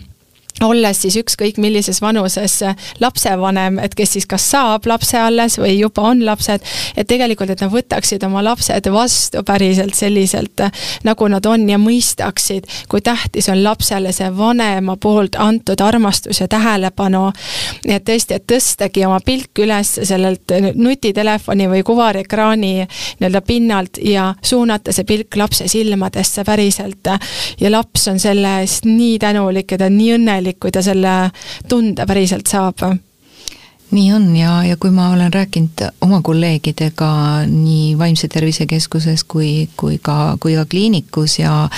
olles 0.65 1.03
siis 1.03 1.17
ükskõik 1.21 1.59
millises 1.59 2.01
vanuses 2.03 2.61
lapsevanem, 3.01 3.79
et 3.79 3.95
kes 3.95 4.17
siis 4.17 4.27
kas 4.31 4.45
saab 4.51 4.87
lapse 4.91 5.19
alles 5.19 5.59
või 5.61 5.77
juba 5.79 6.05
on 6.11 6.25
lapsed, 6.27 6.65
et 6.97 7.09
tegelikult, 7.09 7.51
et 7.51 7.63
nad 7.65 7.73
võtaksid 7.73 8.25
oma 8.27 8.43
lapsed 8.45 8.91
vastu 8.93 9.43
päriselt 9.47 9.95
selliselt, 9.95 10.65
nagu 11.07 11.29
nad 11.33 11.47
on 11.47 11.69
ja 11.71 11.79
mõistaksid, 11.81 12.69
kui 12.89 13.01
tähtis 13.05 13.49
on 13.53 13.63
lapsele 13.65 14.13
see 14.13 14.31
vanema 14.37 14.97
poolt 15.01 15.39
antud 15.39 15.81
armastus 15.81 16.41
ja 16.41 16.49
tähelepanu. 16.49 17.31
nii 17.85 17.97
et 17.97 18.05
tõesti, 18.09 18.37
et 18.37 18.47
tõstagi 18.51 19.05
oma 19.07 19.21
pilk 19.25 19.59
üles 19.63 19.93
sellelt 20.03 20.53
nutitelefoni 20.75 21.69
või 21.71 21.83
kuvarekraani 21.87 22.73
nii-öelda 23.21 23.41
pinnalt 23.47 24.01
ja 24.05 24.35
suunata 24.43 24.93
see 24.93 25.05
pilk 25.05 25.37
lapse 25.37 25.69
silmadesse 25.69 26.45
päriselt. 26.45 27.09
ja 27.61 27.71
laps 27.71 28.09
on 28.09 28.19
selle 28.19 28.61
eest 28.61 28.85
nii 28.85 29.19
tänulik 29.19 29.73
ja 29.73 29.79
ta 29.79 29.87
on 29.87 29.97
nii 29.99 30.15
õnnelik, 30.19 30.50
kui 30.61 30.73
ta 30.73 30.83
selle 30.83 31.31
tunde 31.69 32.07
päriselt 32.07 32.51
saab. 32.51 32.83
Nii 33.91 34.13
on 34.15 34.29
ja, 34.37 34.61
ja 34.65 34.77
kui 34.79 34.91
ma 34.95 35.09
olen 35.11 35.33
rääkinud 35.35 35.83
oma 36.07 36.21
kolleegidega 36.23 37.11
nii 37.51 37.99
Vaimse 37.99 38.29
Tervise 38.29 38.67
Keskuses 38.71 39.25
kui, 39.25 39.69
kui 39.77 39.99
ka, 39.99 40.37
kui 40.41 40.55
ka 40.55 40.65
kliinikus 40.71 41.39
ja 41.39 41.69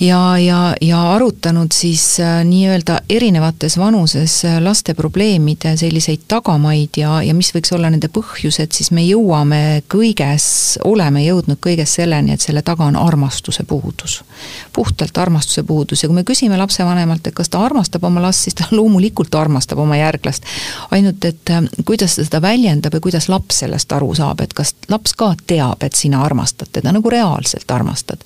ja, 0.00 0.38
ja, 0.38 0.74
ja 0.80 1.12
arutanud 1.12 1.72
siis 1.72 2.20
äh, 2.20 2.44
nii-öelda 2.44 3.00
erinevates 3.08 3.78
vanuses 3.78 4.44
äh, 4.44 4.62
laste 4.62 4.94
probleemide 4.94 5.76
selliseid 5.76 6.26
tagamaid 6.28 6.96
ja, 6.96 7.22
ja 7.22 7.34
mis 7.34 7.52
võiks 7.54 7.72
olla 7.72 7.88
nende 7.90 8.10
põhjused, 8.12 8.76
siis 8.76 8.90
me 8.92 9.04
jõuame 9.06 9.82
kõiges, 9.92 10.76
oleme 10.84 11.24
jõudnud 11.24 11.60
kõiges 11.64 11.96
selleni, 11.96 12.34
et 12.36 12.44
selle 12.44 12.62
taga 12.62 12.84
on 12.84 12.96
armastuse 12.96 13.64
puudus. 13.64 14.22
puhtalt 14.72 15.18
armastuse 15.18 15.62
puudus 15.62 16.02
ja 16.02 16.08
kui 16.08 16.14
me 16.14 16.24
küsime 16.24 16.58
lapsevanemalt, 16.58 17.26
et 17.26 17.34
kas 17.34 17.48
ta 17.48 17.64
armastab 17.64 18.04
oma 18.04 18.22
last, 18.22 18.44
siis 18.44 18.54
ta 18.54 18.68
loomulikult 18.76 19.34
armastab 19.34 19.78
oma 19.78 19.96
järglast. 19.96 20.44
ainult 20.90 21.24
et 21.24 21.50
äh, 21.50 21.62
kuidas 21.84 22.16
ta 22.16 22.24
seda 22.24 22.42
väljendab 22.42 22.94
ja 22.94 23.00
kuidas 23.00 23.28
laps 23.28 23.62
sellest 23.64 23.92
aru 23.92 24.14
saab, 24.14 24.44
et 24.44 24.52
kas 24.52 24.74
laps 24.88 25.16
ka 25.16 25.32
teab, 25.46 25.82
et 25.82 25.96
sina 25.96 26.22
armastad 26.24 26.68
teda 26.72 26.92
nagu 26.92 27.10
reaalselt 27.10 27.70
armastad. 27.70 28.20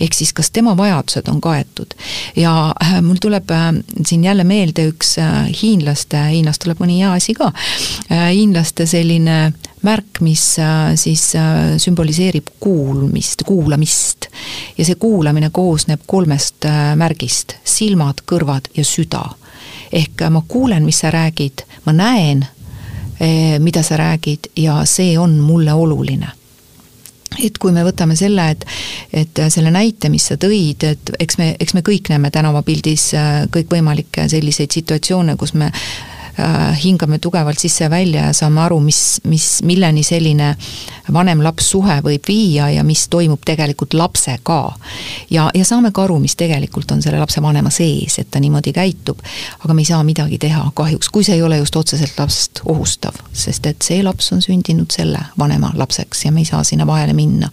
ehk 0.00 0.14
siis, 0.14 0.32
kas 0.32 0.50
tema 0.50 0.76
vajadus 0.76 1.11
vajadused 1.12 1.28
on 1.28 1.40
kaetud. 1.40 1.94
ja 2.36 2.74
äh, 2.82 3.02
mul 3.02 3.16
tuleb 3.20 3.50
äh, 3.50 3.72
siin 4.06 4.24
jälle 4.24 4.44
meelde 4.44 4.88
üks 4.88 5.18
äh, 5.18 5.50
hiinlaste, 5.62 6.18
Hiinas 6.30 6.58
tuleb 6.58 6.80
mõni 6.80 7.00
hea 7.00 7.12
asi 7.12 7.34
ka, 7.34 7.52
hiinlaste 8.10 8.86
selline 8.86 9.52
märk, 9.82 10.20
mis 10.20 10.56
siis 10.94 11.32
sümboliseerib 11.78 12.52
kuulmist, 12.60 13.42
kuulamist. 13.44 14.28
ja 14.78 14.84
see 14.84 14.94
kuulamine 14.94 15.50
koosneb 15.50 16.02
kolmest 16.06 16.66
märgist, 16.96 17.56
silmad, 17.64 18.22
kõrvad 18.26 18.70
ja 18.76 18.84
süda. 18.84 19.24
ehk 19.92 20.28
ma 20.30 20.42
kuulen, 20.48 20.84
mis 20.84 21.00
sa 21.00 21.10
räägid, 21.10 21.66
ma 21.84 21.92
näen, 21.92 22.46
mida 23.58 23.82
sa 23.82 23.96
räägid 23.96 24.52
ja 24.56 24.84
see 24.84 25.18
on 25.18 25.38
mulle 25.38 25.72
oluline 25.72 26.41
et 27.42 27.58
kui 27.58 27.72
me 27.72 27.84
võtame 27.86 28.16
selle, 28.18 28.48
et, 28.54 28.64
et 29.12 29.42
selle 29.52 29.72
näite, 29.74 30.10
mis 30.12 30.26
sa 30.32 30.38
tõid, 30.40 30.86
et 30.88 31.12
eks 31.18 31.38
me, 31.40 31.52
eks 31.60 31.76
me 31.78 31.84
kõik 31.86 32.12
näeme 32.12 32.32
tänavapildis 32.34 33.12
äh, 33.18 33.30
kõikvõimalikke 33.52 34.28
selliseid 34.32 34.74
situatsioone, 34.74 35.36
kus 35.40 35.54
me 35.54 35.72
Äh, 35.72 36.11
hingame 36.84 37.18
tugevalt 37.18 37.58
sisse 37.58 37.84
ja 37.84 37.90
välja 37.90 38.26
ja 38.26 38.32
saame 38.32 38.60
aru, 38.60 38.80
mis, 38.80 39.20
mis, 39.28 39.46
milleni 39.62 40.02
selline 40.02 40.54
vanem-laps 41.12 41.70
suhe 41.70 41.98
võib 42.04 42.28
viia 42.28 42.70
ja 42.72 42.84
mis 42.84 43.04
toimub 43.12 43.42
tegelikult 43.44 43.94
lapsega. 43.94 44.60
ja, 45.30 45.50
ja 45.54 45.64
saame 45.64 45.92
ka 45.92 46.04
aru, 46.04 46.18
mis 46.18 46.36
tegelikult 46.36 46.90
on 46.90 47.02
selle 47.02 47.20
lapse 47.20 47.42
vanema 47.42 47.70
sees, 47.70 48.18
et 48.18 48.30
ta 48.30 48.40
niimoodi 48.40 48.72
käitub. 48.72 49.18
aga 49.64 49.74
me 49.74 49.82
ei 49.82 49.90
saa 49.90 50.02
midagi 50.04 50.38
teha 50.38 50.70
kahjuks, 50.74 51.08
kui 51.08 51.24
see 51.24 51.34
ei 51.34 51.42
ole 51.42 51.58
just 51.58 51.76
otseselt 51.76 52.18
last 52.18 52.62
ohustav, 52.64 53.18
sest 53.32 53.66
et 53.66 53.82
see 53.82 54.02
laps 54.02 54.32
on 54.32 54.42
sündinud 54.42 54.90
selle 54.92 55.20
vanema 55.38 55.72
lapseks 55.74 56.24
ja 56.24 56.32
me 56.32 56.40
ei 56.40 56.48
saa 56.48 56.64
sinna 56.64 56.86
vahele 56.86 57.12
minna. 57.12 57.50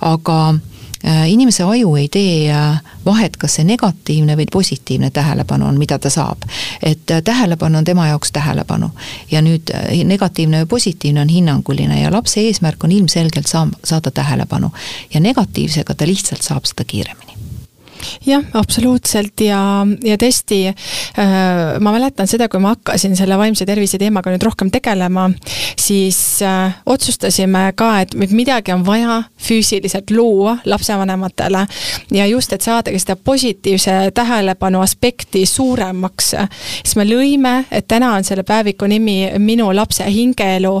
aga 0.00 0.40
Äh, 0.54 0.69
inimese 1.04 1.64
aju 1.64 1.94
ei 1.96 2.08
tee 2.08 2.52
äh, 2.52 2.80
vahet, 3.04 3.36
kas 3.40 3.54
see 3.56 3.64
negatiivne 3.64 4.36
või 4.36 4.46
positiivne 4.52 5.10
tähelepanu 5.10 5.66
on, 5.66 5.78
mida 5.78 5.98
ta 5.98 6.10
saab. 6.10 6.44
et 6.82 7.10
äh, 7.10 7.22
tähelepanu 7.24 7.78
on 7.78 7.84
tema 7.84 8.06
jaoks 8.06 8.32
tähelepanu. 8.32 8.90
ja 9.30 9.40
nüüd 9.42 9.72
negatiivne 10.04 10.62
või 10.64 10.68
positiivne 10.76 11.20
on 11.20 11.28
hinnanguline 11.28 12.02
ja 12.02 12.12
lapse 12.12 12.40
eesmärk 12.40 12.84
on 12.84 12.92
ilmselgelt 12.92 13.46
saa-, 13.46 13.72
saada 13.84 14.10
tähelepanu. 14.10 14.70
ja 15.14 15.20
negatiivsega 15.20 15.94
ta 15.94 16.06
lihtsalt 16.06 16.42
saab 16.42 16.64
seda 16.64 16.84
kiiremini 16.84 17.39
jah, 18.26 18.44
absoluutselt. 18.54 19.40
Ja, 19.40 19.86
ja 20.04 20.16
tõesti 20.20 20.60
äh, 20.70 21.78
ma 21.80 21.92
mäletan 21.94 22.28
seda, 22.30 22.48
kui 22.48 22.60
ma 22.62 22.74
hakkasin 22.74 23.16
selle 23.18 23.38
vaimse 23.40 23.66
tervise 23.68 23.98
teemaga 24.00 24.32
nüüd 24.32 24.44
rohkem 24.44 24.70
tegelema, 24.72 25.28
siis 25.78 26.18
äh, 26.46 26.76
otsustasime 26.86 27.70
ka, 27.78 27.90
et 28.04 28.14
midagi 28.32 28.74
on 28.74 28.84
vaja 28.86 29.22
füüsiliselt 29.40 30.10
luua 30.14 30.56
lapsevanematele 30.64 31.66
ja 32.16 32.26
just, 32.26 32.52
et 32.52 32.64
saadagi 32.64 32.98
seda 33.00 33.16
positiivse 33.16 33.96
tähelepanu 34.14 34.80
aspekti 34.84 35.46
suuremaks, 35.46 36.34
siis 36.82 36.96
me 36.98 37.06
lõime, 37.08 37.54
et 37.70 37.88
täna 37.88 38.14
on 38.16 38.26
selle 38.26 38.44
päeviku 38.46 38.88
nimi 38.90 39.18
Minu 39.38 39.70
lapse 39.74 40.04
hingeelu, 40.10 40.72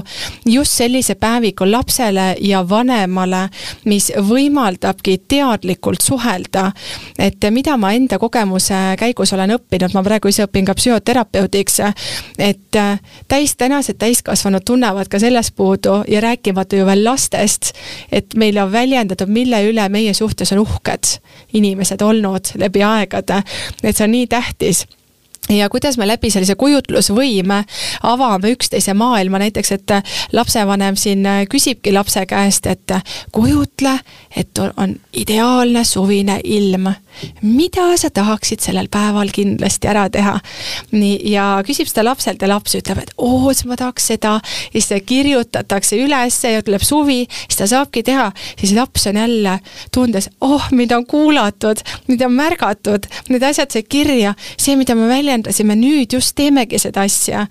just 0.46 0.76
sellise 0.78 1.14
päeviku 1.20 1.66
lapsele 1.70 2.34
ja 2.44 2.62
vanemale, 2.68 3.46
mis 3.84 4.10
võimaldabki 4.28 5.18
teadlikult 5.28 6.02
suhelda 6.04 6.70
et 7.18 7.46
mida 7.50 7.76
ma 7.76 7.92
enda 7.96 8.18
kogemuse 8.18 8.78
käigus 9.00 9.32
olen 9.32 9.54
õppinud, 9.56 9.94
ma 9.94 10.02
praegu 10.06 10.30
ise 10.30 10.46
õpin 10.46 10.68
ka 10.68 10.74
psühhoterapeudiks, 10.78 11.80
et 12.38 12.78
täis, 13.28 13.56
tänased 13.56 13.98
täiskasvanud 14.00 14.64
tunnevad 14.66 15.10
ka 15.10 15.18
sellest 15.22 15.54
puudu 15.56 16.02
ja 16.08 16.20
rääkimata 16.20 16.76
ju 16.76 16.86
veel 16.86 17.04
lastest, 17.04 17.72
et 18.12 18.34
meile 18.34 18.62
on 18.64 18.72
väljendatud, 18.72 19.28
mille 19.28 19.62
üle 19.70 19.88
meie 19.88 20.14
suhtes 20.14 20.52
on 20.52 20.64
uhked 20.64 21.16
inimesed 21.52 22.02
olnud 22.02 22.54
läbi 22.60 22.82
aegade, 22.86 23.42
et 23.82 23.96
see 23.96 24.06
on 24.06 24.14
nii 24.14 24.30
tähtis 24.30 24.86
ja 25.50 25.68
kuidas 25.68 25.98
me 25.98 26.06
läbi 26.08 26.30
sellise 26.30 26.54
kujutlusvõime 26.54 27.64
avame 28.06 28.52
üksteise 28.54 28.94
maailma, 28.94 29.40
näiteks 29.42 29.72
et 29.72 29.94
lapsevanem 30.32 30.96
siin 30.96 31.26
küsibki 31.50 31.92
lapse 31.92 32.24
käest, 32.26 32.66
et 32.66 32.94
kujutle, 33.32 33.98
et 34.36 34.58
on 34.76 34.94
ideaalne 35.12 35.84
suvine 35.84 36.40
ilm. 36.44 36.92
mida 37.42 37.96
sa 37.96 38.10
tahaksid 38.10 38.60
sellel 38.62 38.86
päeval 38.88 39.28
kindlasti 39.34 39.88
ära 39.90 40.08
teha? 40.10 40.38
nii, 40.92 41.18
ja 41.32 41.62
küsib 41.66 41.88
seda 41.90 42.04
lapselt 42.06 42.42
ja 42.42 42.48
laps 42.48 42.76
ütleb, 42.78 43.02
et 43.02 43.10
oo, 43.18 43.50
ma 43.66 43.76
tahaks 43.76 44.06
seda, 44.12 44.38
ja 44.74 44.82
siis 44.82 45.02
kirjutatakse 45.06 45.98
üles 45.98 46.38
ja 46.44 46.62
tuleb 46.62 46.82
suvi, 46.86 47.24
siis 47.48 47.58
ta 47.58 47.66
saabki 47.66 48.02
teha, 48.06 48.30
siis 48.60 48.72
laps 48.76 49.06
on 49.10 49.18
jälle 49.18 49.58
tundes, 49.92 50.30
oh, 50.40 50.70
mind 50.70 50.92
on 50.92 51.06
kuulatud, 51.06 51.82
mind 52.06 52.22
on 52.22 52.32
märgatud, 52.32 53.10
need 53.28 53.42
asjad 53.42 53.70
sai 53.74 53.82
kirja, 53.82 54.34
see, 54.56 54.76
mida 54.78 54.94
ma 54.94 55.08
väljendan, 55.10 55.39
tähendasime, 55.42 55.76
nüüd 55.76 56.12
just 56.12 56.34
teemegi 56.36 56.78
seda 56.78 57.04
asja. 57.06 57.46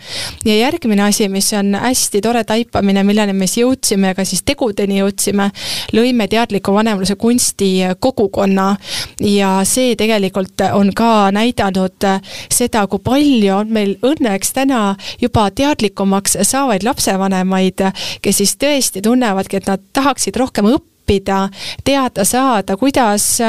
ja 0.45 0.55
järgmine 0.55 1.03
asi, 1.03 1.29
mis 1.29 1.51
on 1.53 1.73
hästi 1.75 2.21
tore 2.21 2.43
taipamine, 2.43 3.03
milleni 3.03 3.33
me 3.33 3.47
siis 3.47 3.63
jõudsime 3.63 4.11
ja 4.11 4.15
ka 4.15 4.25
siis 4.25 4.43
tegudeni 4.45 4.99
jõudsime, 4.99 5.49
lõime 5.93 6.27
teadliku 6.29 6.73
vanemluse 6.73 7.15
kunsti 7.15 7.71
kogukonna 7.99 8.75
ja 9.19 9.59
see 9.67 9.95
tegelikult 9.99 10.61
on 10.73 10.93
ka 10.95 11.31
näidanud 11.35 12.07
seda, 12.51 12.85
kui 12.87 12.99
palju 13.03 13.55
on 13.55 13.73
meil 13.73 13.95
õnneks 14.05 14.53
täna 14.55 14.95
juba 15.21 15.49
teadlikumaks 15.51 16.37
saavaid 16.41 16.83
lapsevanemaid, 16.87 17.89
kes 18.21 18.41
siis 18.41 18.55
tõesti 18.59 19.03
tunnevadki, 19.03 19.59
et 19.59 19.67
nad 19.69 19.83
tahaksid 19.93 20.37
rohkem 20.39 20.69
õppida, 20.69 20.88
õppida, 21.09 21.49
teada 21.83 22.23
saada, 22.25 22.77
kuidas 22.77 23.39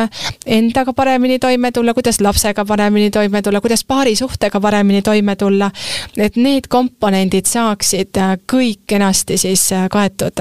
endaga 0.47 0.93
paremini 0.93 1.39
toime 1.39 1.73
tulla, 1.73 1.95
kuidas 1.95 2.21
lapsega 2.21 2.65
paremini 2.65 3.11
toime 3.11 3.43
tulla, 3.43 3.61
kuidas 3.61 3.85
paarisuhtega 3.85 4.61
paremini 4.61 5.03
toime 5.03 5.37
tulla. 5.37 5.71
et 6.17 6.37
need 6.37 6.69
komponendid 6.69 7.47
saaksid 7.47 8.17
kõik 8.47 8.81
kenasti 8.87 9.37
siis 9.39 9.71
kaetud. 9.91 10.41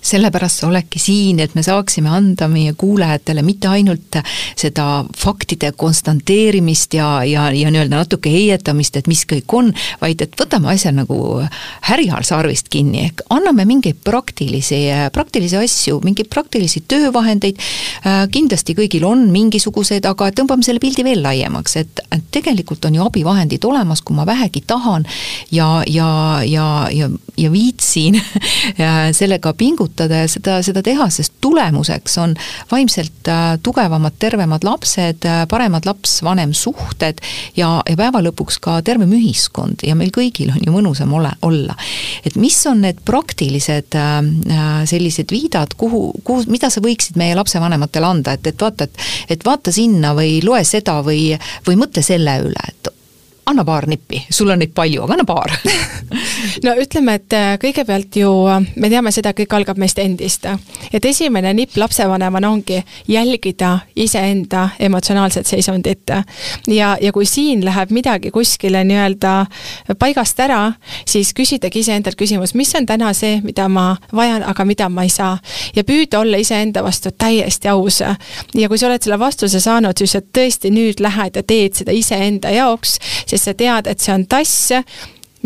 sellepärast 0.00 0.60
sa 0.60 0.68
oledki 0.68 0.98
siin, 0.98 1.40
et 1.40 1.54
me 1.54 1.62
saaksime 1.62 2.08
anda 2.08 2.48
meie 2.48 2.72
kuulajatele 2.72 3.42
mitte 3.42 3.68
ainult 3.68 4.16
seda 4.56 5.04
faktide 5.16 5.72
konstanteerimist 5.76 6.94
ja, 6.94 7.24
ja, 7.24 7.50
ja 7.52 7.70
nii-öelda 7.70 7.96
natuke 7.96 8.30
heietamist, 8.30 8.96
et 8.96 9.06
mis 9.06 9.26
kõik 9.26 9.52
on, 9.52 9.72
vaid 10.00 10.22
et 10.22 10.32
võtame 10.40 10.72
asja 10.72 10.92
nagu 10.92 11.42
härjal 11.90 12.24
sarvist 12.24 12.68
kinni, 12.68 13.04
ehk 13.10 13.22
anname 13.30 13.64
mingeid 13.64 14.00
praktilisi, 14.04 14.86
praktilisi 15.12 15.56
asju, 15.56 16.00
mingeid 16.04 16.28
praktilisi 16.30 16.45
praktilisi 16.46 16.84
töövahendeid, 16.88 17.58
äh, 18.06 18.28
kindlasti 18.30 18.74
kõigil 18.78 19.04
on 19.04 19.26
mingisugused, 19.32 20.04
aga 20.06 20.30
tõmbame 20.30 20.62
selle 20.62 20.80
pildi 20.80 21.02
veel 21.04 21.22
laiemaks, 21.22 21.76
et 21.76 22.02
tegelikult 22.30 22.84
on 22.86 22.94
ju 22.94 23.02
abivahendid 23.04 23.64
olemas, 23.64 24.02
kui 24.02 24.14
ma 24.16 24.26
vähegi 24.26 24.62
tahan 24.66 25.04
ja, 25.50 25.82
ja, 25.86 26.40
ja, 26.46 26.86
ja, 26.92 27.08
ja 27.36 27.50
viitsin 27.52 28.20
sellega 29.18 29.52
pingutada 29.58 30.22
ja 30.22 30.28
seda, 30.30 30.60
seda 30.62 30.82
teha, 30.82 31.08
sest 31.10 31.34
tulemuseks 31.40 32.18
on 32.22 32.36
vaimselt 32.70 33.28
äh, 33.28 33.58
tugevamad, 33.62 34.14
tervemad 34.18 34.64
lapsed, 34.64 35.26
äh, 35.26 35.44
paremad 35.50 35.86
laps-vanem 35.86 36.54
suhted 36.54 37.20
ja, 37.56 37.80
ja 37.82 37.96
päeva 37.98 38.22
lõpuks 38.22 38.60
ka 38.62 38.78
tervem 38.86 39.12
ühiskond 39.18 39.82
ja 39.86 39.98
meil 39.98 40.14
kõigil 40.14 40.54
on 40.54 40.62
ju 40.62 40.72
mõnusam 40.74 41.12
ole, 41.18 41.32
olla. 41.42 41.74
et 42.24 42.38
mis 42.38 42.58
on 42.70 42.84
need 42.86 43.02
praktilised 43.06 43.96
sellised 44.86 45.30
viidad, 45.32 45.72
kuhu, 45.78 46.12
kuhu 46.24 46.35
kuhu, 46.36 46.52
mida 46.52 46.70
sa 46.72 46.82
võiksid 46.84 47.18
meie 47.20 47.36
lapsevanematele 47.38 48.06
anda, 48.06 48.36
et, 48.36 48.46
et 48.52 48.60
vaata, 48.60 48.88
et 48.88 49.36
et 49.36 49.44
vaata 49.44 49.72
sinna 49.72 50.14
või 50.16 50.38
loe 50.44 50.62
seda 50.64 51.00
või, 51.06 51.32
või 51.66 51.80
mõtle 51.80 52.04
selle 52.04 52.38
üle, 52.44 52.68
et 52.68 52.92
anna 53.46 53.64
paar 53.64 53.86
nippi, 53.86 54.26
sul 54.30 54.50
on 54.50 54.58
neid 54.58 54.72
palju, 54.74 55.04
aga 55.04 55.14
anna 55.14 55.24
paar 55.24 55.52
no 56.66 56.72
ütleme, 56.82 57.14
et 57.20 57.34
äh, 57.36 57.52
kõigepealt 57.62 58.16
ju 58.18 58.30
äh, 58.50 58.64
me 58.82 58.90
teame 58.90 59.12
seda, 59.14 59.30
kõik 59.36 59.52
algab 59.54 59.78
meist 59.78 59.98
endist. 60.02 60.48
et 60.92 61.04
esimene 61.04 61.52
nipp 61.54 61.76
lapsevanemana 61.78 62.50
ongi 62.50 62.80
jälgida 63.08 63.78
iseenda 63.96 64.68
emotsionaalset 64.78 65.46
seisundit. 65.46 66.10
ja, 66.66 66.96
ja 67.00 67.12
kui 67.12 67.26
siin 67.26 67.64
läheb 67.64 67.90
midagi 67.94 68.30
kuskile 68.34 68.82
nii-öelda 68.84 69.34
paigast 69.98 70.40
ära, 70.40 70.72
siis 71.06 71.30
küsidagi 71.34 71.84
iseendalt 71.84 72.18
küsimus, 72.18 72.54
mis 72.54 72.74
on 72.74 72.86
täna 72.86 73.12
see, 73.14 73.40
mida 73.44 73.68
ma 73.68 73.96
vajan, 74.12 74.42
aga 74.42 74.64
mida 74.64 74.88
ma 74.88 75.06
ei 75.06 75.12
saa. 75.12 75.38
ja 75.76 75.84
püüda 75.84 76.18
olla 76.20 76.42
iseenda 76.42 76.82
vastu 76.82 77.14
täiesti 77.14 77.68
aus. 77.68 78.00
ja 78.54 78.68
kui 78.68 78.78
sa 78.78 78.90
oled 78.90 79.02
selle 79.02 79.18
vastuse 79.22 79.60
saanud, 79.60 79.94
siis 79.98 80.18
sa 80.18 80.20
tõesti 80.20 80.74
nüüd 80.74 81.00
lähed 81.00 81.38
ja 81.38 81.46
teed 81.46 81.78
seda 81.78 81.94
iseenda 81.94 82.50
jaoks, 82.50 82.98
sest 83.26 83.35
sa 83.44 83.54
tead, 83.54 83.86
et 83.86 84.00
see 84.00 84.14
on 84.14 84.26
tass, 84.26 84.72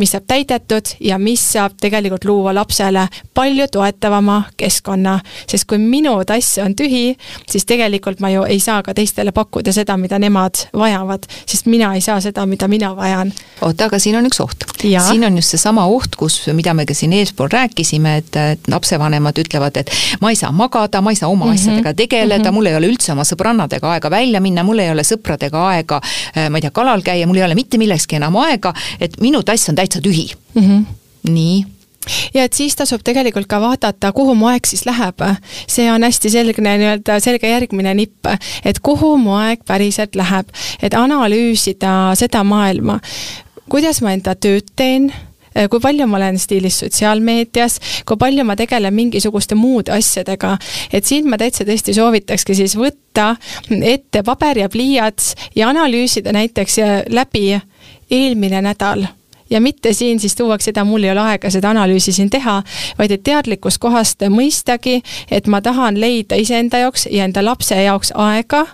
mis 0.01 0.13
saab 0.15 0.25
täidetud 0.31 0.95
ja 1.05 1.19
mis 1.19 1.43
saab 1.53 1.77
tegelikult 1.81 2.25
luua 2.25 2.55
lapsele 2.55 3.07
palju 3.35 3.67
toetavama 3.73 4.43
keskkonna. 4.57 5.19
sest 5.47 5.67
kui 5.69 5.79
minu 5.79 6.15
tass 6.25 6.59
on 6.65 6.77
tühi, 6.77 7.17
siis 7.51 7.67
tegelikult 7.67 8.21
ma 8.21 8.31
ju 8.31 8.45
ei 8.49 8.61
saa 8.61 8.83
ka 8.83 8.95
teistele 8.95 9.33
pakkuda 9.33 9.73
seda, 9.73 9.97
mida 9.97 10.19
nemad 10.19 10.67
vajavad, 10.73 11.27
sest 11.47 11.67
mina 11.67 11.95
ei 11.95 12.01
saa 12.01 12.21
seda, 12.21 12.47
mida 12.47 12.69
mina 12.69 12.95
vajan. 12.97 13.33
oota, 13.61 13.85
aga 13.85 13.99
siin 13.99 14.17
on 14.17 14.31
üks 14.31 14.41
oht. 14.41 14.70
Siin 14.81 15.25
on 15.25 15.37
just 15.39 15.55
seesama 15.55 15.85
oht, 15.91 16.17
kus, 16.19 16.39
mida 16.57 16.75
me 16.75 16.87
ka 16.89 16.95
siin 16.97 17.13
eespool 17.17 17.51
rääkisime, 17.53 18.17
et, 18.23 18.37
et 18.37 18.71
lapsevanemad 18.71 19.39
ütlevad, 19.43 19.81
et 19.81 19.91
ma 20.21 20.33
ei 20.33 20.39
saa 20.39 20.53
magada, 20.53 21.03
ma 21.05 21.15
ei 21.15 21.19
saa 21.19 21.29
oma 21.29 21.47
mm 21.47 21.53
-hmm. 21.53 21.55
asjadega 21.55 21.95
tegeleda 21.95 22.39
mm, 22.39 22.49
-hmm. 22.49 22.55
mul 22.55 22.67
ei 22.67 22.77
ole 22.77 22.93
üldse 22.93 23.13
oma 23.13 23.25
sõbrannadega 23.25 23.91
aega 23.95 24.11
välja 24.11 24.41
minna, 24.41 24.63
mul 24.63 24.79
ei 24.79 24.91
ole 24.91 25.03
sõpradega 25.03 25.67
aega, 25.73 26.01
ma 26.51 26.59
ei 26.59 26.63
tea, 26.63 26.71
kalal 26.71 27.03
käia, 27.03 27.27
mul 27.27 27.37
ei 27.37 27.45
ole 27.45 27.55
mitte 27.55 27.79
millekski 27.79 28.17
enam 28.17 28.37
aega, 28.37 28.75
et 29.01 29.21
minu 29.21 29.43
tass 29.43 29.69
on 29.69 29.75
täitsa 29.75 30.01
tühi 30.01 30.31
mm. 30.55 30.63
-hmm. 30.63 30.85
nii 31.31 31.65
ja 32.35 32.45
et 32.45 32.57
siis 32.57 32.77
tasub 32.77 33.03
tegelikult 33.05 33.49
ka 33.51 33.61
vaadata, 33.61 34.13
kuhu 34.17 34.35
mu 34.39 34.49
aeg 34.51 34.67
siis 34.67 34.87
läheb. 34.89 35.21
see 35.69 35.91
on 35.93 36.03
hästi 36.03 36.31
selge 36.31 36.63
nii-öelda 36.65 37.21
selge 37.21 37.51
järgmine 37.51 37.95
nipp, 37.95 38.27
et 38.65 38.81
kuhu 38.81 39.17
mu 39.21 39.37
aeg 39.39 39.65
päriselt 39.67 40.17
läheb, 40.17 40.49
et 40.83 40.95
analüüsida 40.95 42.15
seda 42.19 42.45
maailma, 42.45 43.01
kuidas 43.71 44.03
ma 44.03 44.15
enda 44.17 44.35
tööd 44.35 44.71
teen 44.77 45.11
kui 45.71 45.81
palju 45.83 46.07
ma 46.07 46.19
olen 46.21 46.39
stiilis 46.39 46.77
sotsiaalmeedias, 46.79 47.79
kui 48.07 48.19
palju 48.21 48.45
ma 48.47 48.55
tegelen 48.59 48.95
mingisuguste 48.95 49.59
muude 49.59 49.93
asjadega, 49.97 50.57
et 50.95 51.07
siin 51.07 51.27
ma 51.31 51.39
täitsa 51.41 51.67
tõesti 51.67 51.95
soovitakski 51.97 52.55
siis 52.55 52.77
võtta 52.79 53.33
ette 53.83 54.23
paber 54.27 54.63
ja 54.63 54.69
pliiats 54.71 55.35
ja 55.59 55.73
analüüsida 55.75 56.33
näiteks 56.37 56.79
läbi 57.11 57.49
eelmine 58.11 58.63
nädal 58.63 59.09
ja 59.51 59.61
mitte 59.61 59.93
siin 59.93 60.21
siis 60.21 60.35
tuuakse 60.37 60.71
seda, 60.71 60.85
mul 60.85 61.05
ei 61.05 61.11
ole 61.11 61.21
aega 61.21 61.51
seda 61.51 61.71
analüüsi 61.71 62.13
siin 62.13 62.31
teha, 62.31 62.61
vaid 62.99 63.15
et 63.15 63.23
teadlikust 63.27 63.81
kohast 63.83 64.23
mõistagi, 64.31 65.01
et 65.31 65.47
ma 65.51 65.61
tahan 65.65 65.99
leida 66.01 66.39
iseenda 66.39 66.79
jaoks 66.85 67.09
ja 67.11 67.27
enda 67.27 67.43
lapse 67.45 67.77
jaoks 67.83 68.13
aega 68.15 68.65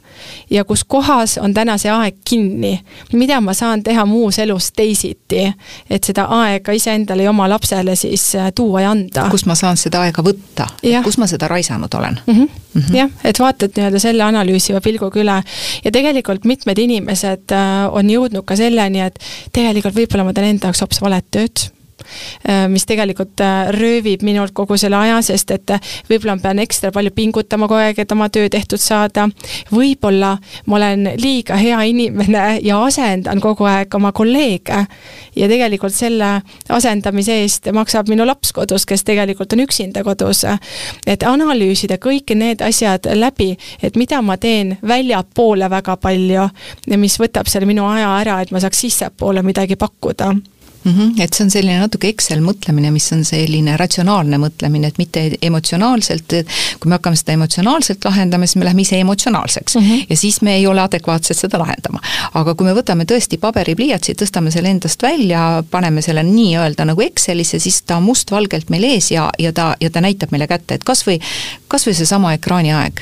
ja 0.51 0.65
kus 0.65 0.85
kohas 0.85 1.39
on 1.39 1.55
täna 1.55 1.79
see 1.79 1.91
aeg 1.93 2.21
kinni. 2.29 2.81
mida 3.13 3.41
ma 3.41 3.55
saan 3.55 3.83
teha 3.83 4.05
muus 4.07 4.39
elus 4.39 4.73
teisiti, 4.73 5.47
et 5.91 6.05
seda 6.05 6.27
aega 6.43 6.73
iseendale 6.73 7.23
ja 7.23 7.31
oma 7.31 7.49
lapsele 7.49 7.97
siis 7.97 8.35
äh, 8.35 8.53
tuua 8.55 8.81
ja 8.81 8.91
anda. 8.91 9.29
kus 9.31 9.47
ma 9.47 9.55
saan 9.55 9.77
seda 9.77 10.03
aega 10.05 10.23
võtta, 10.23 10.69
kus 11.05 11.19
ma 11.19 11.27
seda 11.27 11.49
raisanud 11.49 11.95
olen 11.95 12.21
mm. 12.27 12.35
-hmm. 12.35 12.49
Mm 12.77 12.83
-hmm. 12.83 12.97
jah, 12.97 13.11
et 13.25 13.39
vaatad 13.39 13.73
nii-öelda 13.77 13.99
selle 13.99 14.23
analüüsiva 14.23 14.81
pilguga 14.81 15.21
üle 15.21 15.43
ja 15.85 15.91
tegelikult 15.93 16.45
mitmed 16.45 16.79
inimesed 16.79 17.53
äh, 17.53 17.95
on 17.95 18.11
jõudnud 18.11 18.45
ka 18.45 18.57
selleni, 18.57 19.01
et 19.01 19.19
tegelikult 19.53 19.95
võib-olla 19.95 20.25
ma 20.25 20.33
teen 20.33 20.47
enda 20.47 20.66
jaoks 20.69 20.85
hoopis 20.85 21.03
valet 21.03 21.27
tööd 21.31 21.69
Äh, 22.49 22.69
mis 22.69 22.87
tegelikult 22.87 23.41
äh, 23.41 23.71
röövib 23.75 24.23
minult 24.23 24.53
kogu 24.55 24.77
selle 24.79 24.99
aja, 25.01 25.19
sest 25.25 25.51
et 25.55 25.71
äh, 25.75 25.93
võib-olla 26.11 26.37
ma 26.37 26.43
pean 26.45 26.61
ekstra 26.63 26.93
palju 26.95 27.11
pingutama 27.17 27.67
kogu 27.67 27.81
aeg, 27.81 27.99
et 28.03 28.13
oma 28.13 28.29
töö 28.33 28.49
tehtud 28.53 28.81
saada. 28.83 29.27
võib-olla 29.73 30.37
ma 30.67 30.77
olen 30.77 31.11
liiga 31.19 31.57
hea 31.59 31.81
inimene 31.91 32.45
ja 32.63 32.79
asendan 32.85 33.41
kogu 33.43 33.67
aeg 33.67 33.95
oma 33.99 34.13
kolleege 34.13 34.85
ja 35.37 35.49
tegelikult 35.49 35.95
selle 35.95 36.31
asendamise 36.69 37.41
eest 37.43 37.71
maksab 37.75 38.11
minu 38.13 38.27
laps 38.27 38.53
kodus, 38.55 38.87
kes 38.87 39.05
tegelikult 39.05 39.53
on 39.57 39.65
üksinda 39.67 40.05
kodus. 40.05 40.45
et 41.07 41.23
analüüsida 41.23 41.99
kõik 41.99 42.35
need 42.35 42.63
asjad 42.63 43.09
läbi, 43.15 43.57
et 43.83 43.97
mida 43.97 44.23
ma 44.23 44.37
teen 44.37 44.77
väljapoole 44.83 45.71
väga 45.71 45.97
palju 45.97 46.51
ja 46.87 46.99
mis 46.99 47.19
võtab 47.19 47.49
selle 47.49 47.67
minu 47.67 47.89
aja 47.89 48.13
ära, 48.21 48.41
et 48.43 48.53
ma 48.53 48.61
saaks 48.61 48.85
sissepoole 48.87 49.43
midagi 49.43 49.77
pakkuda 49.77 50.35
mm. 50.87 50.93
-hmm. 50.93 51.23
et 51.23 51.33
see 51.33 51.45
on 51.45 51.51
selline 51.51 51.79
natuke 51.79 52.09
Excel 52.09 52.41
mõtlemine, 52.45 52.91
mis 52.95 53.07
on 53.13 53.25
selline 53.25 53.77
ratsionaalne 53.77 54.39
mõtlemine, 54.39 54.91
et 54.91 54.99
mitte 54.99 55.25
emotsionaalselt, 55.43 56.35
kui 56.81 56.89
me 56.91 56.99
hakkame 56.99 57.17
seda 57.17 57.35
emotsionaalselt 57.37 58.05
lahendama, 58.05 58.47
siis 58.47 58.61
me 58.61 58.69
läheme 58.69 58.83
ise 58.83 59.01
emotsionaalseks 59.01 59.77
mm. 59.77 59.83
-hmm. 59.83 60.07
ja 60.11 60.17
siis 60.17 60.41
me 60.43 60.55
ei 60.57 60.67
ole 60.67 60.81
adekvaatsed 60.81 61.37
seda 61.37 61.59
lahendama. 61.59 62.01
aga 62.35 62.55
kui 62.55 62.67
me 62.67 62.75
võtame 62.75 63.05
tõesti 63.05 63.39
paberipliiatsi, 63.41 64.15
tõstame 64.23 64.51
selle 64.51 64.71
endast 64.71 65.03
välja, 65.03 65.65
paneme 65.71 66.03
selle 66.03 66.23
nii-öelda 66.23 66.85
nagu 66.85 67.01
Excelisse, 67.01 67.59
siis 67.59 67.83
ta 67.83 67.97
on 67.97 68.03
mustvalgelt 68.03 68.71
meil 68.71 68.85
ees 68.85 69.11
ja, 69.11 69.31
ja 69.39 69.53
ta, 69.53 69.77
ja 69.81 69.91
ta 69.91 70.01
näitab 70.01 70.31
meile 70.31 70.47
kätte, 70.47 70.75
et 70.75 70.85
kas 70.85 71.07
või, 71.07 71.21
kas 71.69 71.87
või 71.87 71.95
seesama 71.95 72.33
ekraaniaeg 72.33 73.01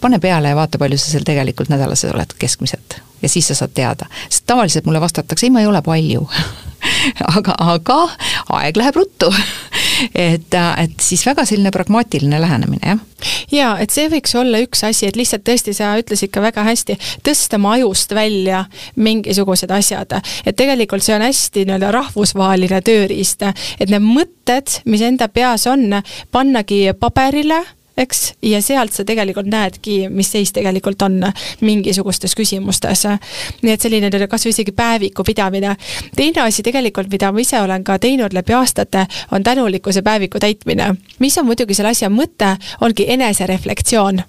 pane 0.00 0.18
peale 0.18 0.48
ja 0.48 0.56
vaata, 0.56 0.78
palju 0.78 0.98
sa 0.98 1.10
seal 1.10 1.24
tegelikult 1.24 1.68
nädalas 1.68 2.04
oled 2.04 2.32
keskmiselt 2.38 3.00
ja 3.22 3.28
siis 3.28 3.48
sa 3.48 3.54
saad 3.54 3.70
teada. 3.74 4.06
sest 4.30 4.46
tavaliselt 4.46 4.84
mulle 4.84 5.00
vastatakse, 5.00 5.46
ei, 5.46 5.50
ma 5.50 5.60
ei 5.60 5.66
ole 5.66 5.82
palju 5.82 6.28
aga, 7.36 7.54
aga 7.74 7.98
aeg 8.60 8.80
läheb 8.80 9.00
ruttu 9.00 9.30
et, 10.14 10.54
et 10.54 11.00
siis 11.02 11.22
väga 11.26 11.44
selline 11.48 11.72
pragmaatiline 11.74 12.40
lähenemine, 12.40 12.94
jah. 12.94 13.00
jaa, 13.52 13.72
et 13.82 13.92
see 13.94 14.08
võiks 14.12 14.34
olla 14.38 14.60
üks 14.64 14.84
asi, 14.86 15.08
et 15.08 15.18
lihtsalt 15.18 15.44
tõesti, 15.46 15.74
sa 15.76 15.92
ütlesid 16.00 16.32
ka 16.32 16.42
väga 16.44 16.64
hästi, 16.66 16.96
tõsta 17.26 17.60
oma 17.60 17.74
ajust 17.78 18.14
välja 18.16 18.64
mingisugused 18.96 19.70
asjad. 19.74 20.18
et 20.44 20.56
tegelikult 20.56 21.04
see 21.04 21.16
on 21.16 21.26
hästi 21.26 21.66
nii-öelda 21.66 21.92
rahvusvaheline 21.96 22.80
tööriist, 22.86 23.44
et 23.78 23.90
need 23.90 24.04
mõtted, 24.04 24.80
mis 24.90 25.04
enda 25.04 25.28
peas 25.28 25.66
on, 25.70 26.00
pannagi 26.32 26.86
paberile 27.00 27.62
eks, 27.96 28.34
ja 28.42 28.62
sealt 28.62 28.92
sa 28.92 29.04
tegelikult 29.04 29.46
näedki, 29.50 30.08
mis 30.08 30.30
seis 30.32 30.52
tegelikult 30.52 31.02
on 31.02 31.20
mingisugustes 31.60 32.34
küsimustes. 32.38 33.04
nii 33.62 33.72
et 33.72 33.80
selline 33.80 34.10
kas 34.28 34.46
või 34.46 34.54
isegi 34.54 34.72
päeviku 34.72 35.24
pidamine. 35.24 35.76
teine 36.16 36.42
asi 36.42 36.62
tegelikult, 36.62 37.10
mida 37.10 37.32
ma 37.32 37.40
ise 37.40 37.60
olen 37.60 37.84
ka 37.84 37.98
teinud 37.98 38.32
läbi 38.32 38.52
aastate, 38.52 39.06
on 39.32 39.42
tänulikkuse 39.42 40.02
päeviku 40.02 40.38
täitmine. 40.38 40.94
mis 41.18 41.38
on 41.38 41.46
muidugi 41.46 41.74
selle 41.74 41.90
asja 41.90 42.08
mõte, 42.08 42.56
ongi 42.80 43.04
enesereflektsioon 43.08 44.22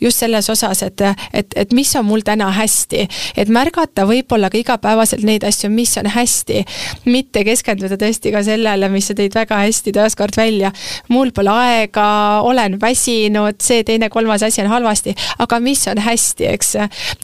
just 0.00 0.22
selles 0.22 0.48
osas, 0.50 0.82
et, 0.82 1.00
et, 1.32 1.56
et 1.56 1.72
mis 1.72 1.88
on 1.96 2.06
mul 2.06 2.24
täna 2.26 2.50
hästi, 2.54 3.06
et 3.36 3.52
märgata 3.52 4.06
võib-olla 4.08 4.50
ka 4.52 4.58
igapäevaselt 4.60 5.24
neid 5.26 5.44
asju, 5.46 5.70
mis 5.72 5.94
on 6.00 6.08
hästi, 6.12 6.64
mitte 7.04 7.44
keskenduda 7.46 7.98
tõesti 8.00 8.32
ka 8.34 8.42
sellele, 8.46 8.88
mis 8.92 9.10
sa 9.10 9.16
tõid 9.18 9.34
väga 9.36 9.62
hästi 9.64 9.94
taaskord 9.96 10.36
välja. 10.36 10.72
mul 11.08 11.32
pole 11.32 11.50
aega, 11.50 12.40
olen 12.42 12.78
väsinud, 12.80 13.60
see, 13.62 13.84
teine, 13.84 14.08
kolmas 14.12 14.42
asi 14.42 14.62
on 14.62 14.70
halvasti, 14.72 15.14
aga 15.38 15.60
mis 15.60 15.86
on 15.88 15.98
hästi, 15.98 16.46
eks. 16.52 16.74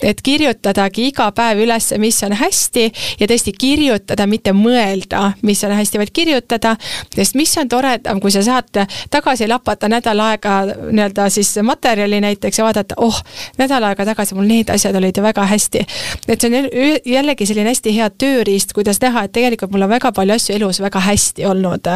et 0.03 0.23
kirjutadagi 0.23 1.09
iga 1.09 1.31
päev 1.33 1.63
üles, 1.65 1.93
mis 1.99 2.23
on 2.27 2.33
hästi 2.39 2.89
ja 3.21 3.27
tõesti 3.31 3.55
kirjutada, 3.59 4.27
mitte 4.27 4.53
mõelda, 4.57 5.33
mis 5.43 5.65
on 5.65 5.75
hästi, 5.77 5.99
vaid 6.03 6.13
kirjutada, 6.15 6.77
sest 7.15 7.37
mis 7.39 7.55
on 7.59 7.69
toredam, 7.69 8.21
kui 8.21 8.33
sa 8.35 8.43
saad 8.45 8.85
tagasi 9.11 9.49
lapata 9.49 9.89
nädal 9.89 10.21
aega 10.21 10.59
nii-öelda 10.69 11.29
siis 11.33 11.55
materjali 11.63 12.21
näiteks, 12.21 12.38
näiteks 12.39 12.59
ja 12.59 12.65
vaadata, 12.65 12.95
oh, 12.97 13.23
nädal 13.59 13.83
aega 13.83 14.05
tagasi 14.07 14.35
mul 14.35 14.47
need 14.47 14.71
asjad 14.71 14.97
olid 14.97 15.17
ju 15.17 15.23
väga 15.23 15.45
hästi. 15.47 15.81
et 16.29 16.41
see 16.41 16.49
on 16.49 16.71
jällegi 17.05 17.47
selline 17.47 17.73
hästi 17.73 17.95
hea 17.97 18.09
tööriist, 18.11 18.73
kuidas 18.73 19.01
näha, 19.03 19.25
et 19.27 19.33
tegelikult 19.33 19.73
mul 19.75 19.83
on 19.83 19.91
väga 19.91 20.13
palju 20.13 20.35
asju 20.35 20.55
elus 20.55 20.81
väga 20.81 21.01
hästi 21.01 21.47
olnud. 21.47 21.89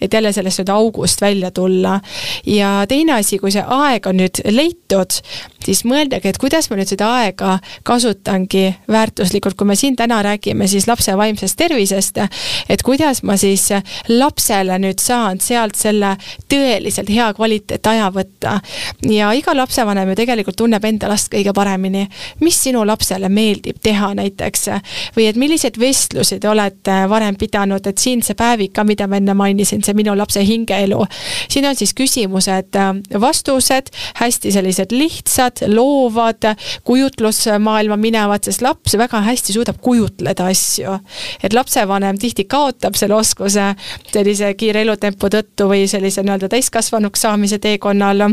et 0.00 0.12
jälle 0.12 0.32
sellest 0.32 0.62
nüüd 0.62 0.70
august 0.72 1.20
välja 1.20 1.50
tulla. 1.50 2.00
ja 2.46 2.84
teine 2.88 3.18
asi, 3.18 3.38
kui 3.38 3.50
see 3.52 3.64
aeg 3.66 4.06
on 4.06 4.20
nüüd 4.22 4.42
leitud, 4.44 5.18
siis 5.64 5.84
mõeldagi, 5.84 6.28
et 6.28 6.38
kuidas 6.38 6.70
ma 6.70 6.78
nüüd 6.78 6.88
seda 6.88 7.10
aega 7.22 7.58
kasutangi 7.82 8.74
väärtuslikult, 8.88 9.56
kui 9.58 9.66
me 9.66 9.76
siin 9.76 9.96
täna 9.96 10.22
räägime 10.22 10.68
siis 10.68 10.86
lapse 10.86 11.16
vaimsest 11.16 11.58
tervisest, 11.58 12.22
et 12.68 12.82
kuidas 12.82 13.22
ma 13.22 13.36
siis 13.36 13.68
lapsele 14.08 14.78
nüüd 14.78 15.02
saan 15.02 15.40
sealt 15.40 15.74
selle 15.76 16.14
tõeliselt 16.48 17.10
hea 17.10 17.32
kvaliteetaja 17.34 18.12
võtta. 18.14 18.60
ja 19.02 19.32
iga 19.32 19.56
lapsevanem 19.56 19.87
lapsevanem 19.88 20.08
ju 20.08 20.16
tegelikult 20.16 20.56
tunneb 20.56 20.84
enda 20.84 21.08
last 21.08 21.30
kõige 21.32 21.52
paremini. 21.54 22.08
mis 22.40 22.56
sinu 22.62 22.84
lapsele 22.86 23.28
meeldib 23.28 23.78
teha 23.82 24.12
näiteks 24.14 24.68
või 25.16 25.28
et 25.28 25.36
milliseid 25.36 25.78
vestlusi 25.78 26.38
te 26.40 26.48
olete 26.48 27.08
varem 27.08 27.36
pidanud, 27.36 27.86
et 27.86 27.98
siin 27.98 28.22
see 28.22 28.34
päevik 28.34 28.72
ka, 28.72 28.84
mida 28.84 29.06
ma 29.06 29.16
enne 29.16 29.34
mainisin, 29.34 29.82
see 29.82 29.94
minu 29.94 30.14
lapse 30.16 30.40
hingeelu. 30.44 31.06
siin 31.48 31.66
on 31.66 31.76
siis 31.76 31.94
küsimused, 31.94 32.76
vastused, 33.20 33.88
hästi 34.14 34.52
sellised 34.52 34.92
lihtsad, 34.92 35.64
loovad, 35.66 36.54
kujutlusmaailma 36.84 37.96
minevad, 37.96 38.44
sest 38.44 38.62
laps 38.62 38.96
väga 38.98 39.20
hästi 39.20 39.52
suudab 39.52 39.80
kujutleda 39.80 40.46
asju. 40.46 40.98
et 41.42 41.52
lapsevanem 41.52 42.18
tihti 42.18 42.44
kaotab 42.44 42.94
selle 42.94 43.14
oskuse 43.14 43.74
sellise 44.12 44.54
kiire 44.54 44.82
elutempo 44.82 45.28
tõttu 45.28 45.68
või 45.68 45.88
sellise 45.88 46.22
nii-öelda 46.22 46.48
täiskasvanuks 46.48 47.20
saamise 47.20 47.58
teekonnal 47.58 48.28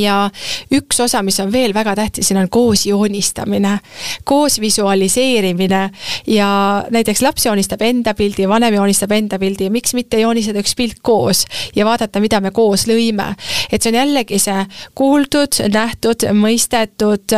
ja 0.00 0.30
üks 0.74 1.00
osa, 1.00 1.22
mis 1.22 1.38
on 1.40 1.52
veel 1.52 1.74
väga 1.74 1.94
tähtis, 1.98 2.28
siin 2.28 2.40
on 2.40 2.48
koos 2.52 2.86
joonistamine, 2.86 3.78
koos 4.24 4.60
visualiseerimine 4.60 5.82
ja 6.26 6.50
näiteks 6.90 7.22
laps 7.22 7.46
joonistab 7.46 7.82
enda 7.86 8.14
pildi, 8.14 8.48
vanem 8.48 8.74
joonistab 8.74 9.12
enda 9.16 9.38
pildi 9.38 9.68
ja 9.68 9.74
miks 9.74 9.94
mitte 9.94 10.20
joonistada 10.20 10.62
üks 10.62 10.76
pilt 10.76 11.00
koos 11.02 11.44
ja 11.76 11.86
vaadata, 11.86 12.20
mida 12.20 12.40
me 12.40 12.50
koos 12.50 12.86
lõime. 12.88 13.34
et 13.72 13.82
see 13.82 13.92
on 13.92 14.00
jällegi 14.00 14.38
see 14.42 14.66
kuuldud, 14.94 15.60
nähtud, 15.72 16.26
mõistetud, 16.36 17.36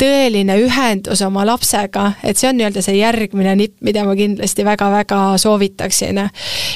tõeline 0.00 0.58
ühendus 0.62 1.22
oma 1.26 1.46
lapsega, 1.46 2.12
et 2.24 2.38
see 2.38 2.50
on 2.50 2.58
nii-öelda 2.60 2.82
see 2.84 2.98
järgmine 2.98 3.56
nipp, 3.58 3.76
mida 3.84 4.04
ma 4.06 4.16
kindlasti 4.18 4.64
väga-väga 4.66 5.20
soovitaksin. 5.40 6.22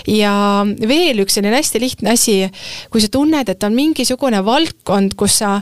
ja 0.07 0.35
veel 0.89 1.25
üks 1.25 1.39
selline 1.39 1.57
hästi 1.57 1.81
lihtne 1.83 2.15
asi, 2.15 2.37
kui 2.91 3.03
sa 3.03 3.11
tunned, 3.13 3.49
et 3.49 3.67
on 3.67 3.75
mingisugune 3.77 4.43
valdkond, 4.45 5.17
kus 5.21 5.37
sa 5.45 5.61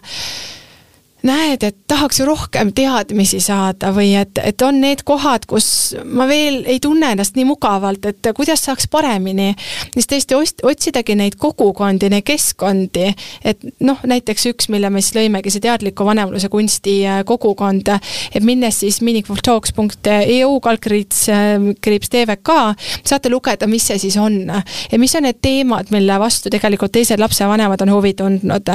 näed, 1.26 1.64
et 1.66 1.76
tahaks 1.90 2.20
rohkem 2.26 2.70
teadmisi 2.76 3.40
saada 3.42 3.90
või 3.94 4.12
et, 4.20 4.38
et 4.38 4.62
on 4.62 4.76
need 4.78 5.02
kohad, 5.06 5.48
kus 5.50 5.96
ma 6.06 6.28
veel 6.30 6.60
ei 6.68 6.78
tunne 6.82 7.10
ennast 7.14 7.34
nii 7.34 7.46
mugavalt, 7.48 8.06
et 8.06 8.28
kuidas 8.36 8.62
saaks 8.68 8.86
paremini, 8.90 9.50
siis 9.96 10.06
tõesti 10.10 10.36
ost-, 10.38 10.62
otsidagi 10.66 11.16
neid 11.18 11.34
kogukondi, 11.40 12.10
neid 12.12 12.26
keskkondi, 12.28 13.08
et 13.42 13.66
noh, 13.82 13.98
näiteks 14.06 14.46
üks, 14.52 14.68
mille 14.70 14.90
me 14.94 15.02
siis 15.02 15.16
lõimegi, 15.18 15.50
see 15.50 15.64
teadliku 15.64 16.06
vanemluse 16.06 16.50
kunsti 16.52 17.00
äh, 17.06 17.20
kogukond, 17.26 17.90
et 18.30 18.46
minnes 18.46 18.78
siis 18.84 19.00
meaningfultalks.eu 19.02 20.52
kaldkriips, 20.62 21.24
äh, 21.34 21.50
kriips 21.82 22.14
TVK, 22.14 22.60
saate 23.02 23.32
lugeda, 23.32 23.66
mis 23.70 23.90
see 23.90 23.98
siis 24.06 24.20
on 24.22 24.38
ja 24.46 25.02
mis 25.02 25.18
on 25.18 25.26
need 25.26 25.42
teemad, 25.42 25.90
mille 25.94 26.20
vastu 26.22 26.52
tegelikult 26.52 26.94
teised 26.94 27.18
lapsevanemad 27.18 27.82
on 27.82 27.96
huvi 27.96 28.14
tundnud. 28.14 28.70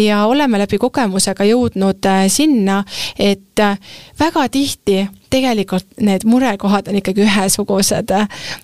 ja 0.00 0.24
oleme 0.26 0.58
läbi 0.58 0.78
kogemusega 0.82 1.46
jõudnud 1.46 1.75
jõudnud 1.76 2.06
äh, 2.06 2.28
sinna, 2.28 2.84
et 3.18 3.58
äh, 3.60 3.78
väga 4.18 4.48
tihti 4.48 5.06
tegelikult 5.30 5.86
need 6.00 6.24
murekohad 6.24 6.88
on 6.88 6.98
ikkagi 7.00 7.24
ühesugused. 7.26 8.12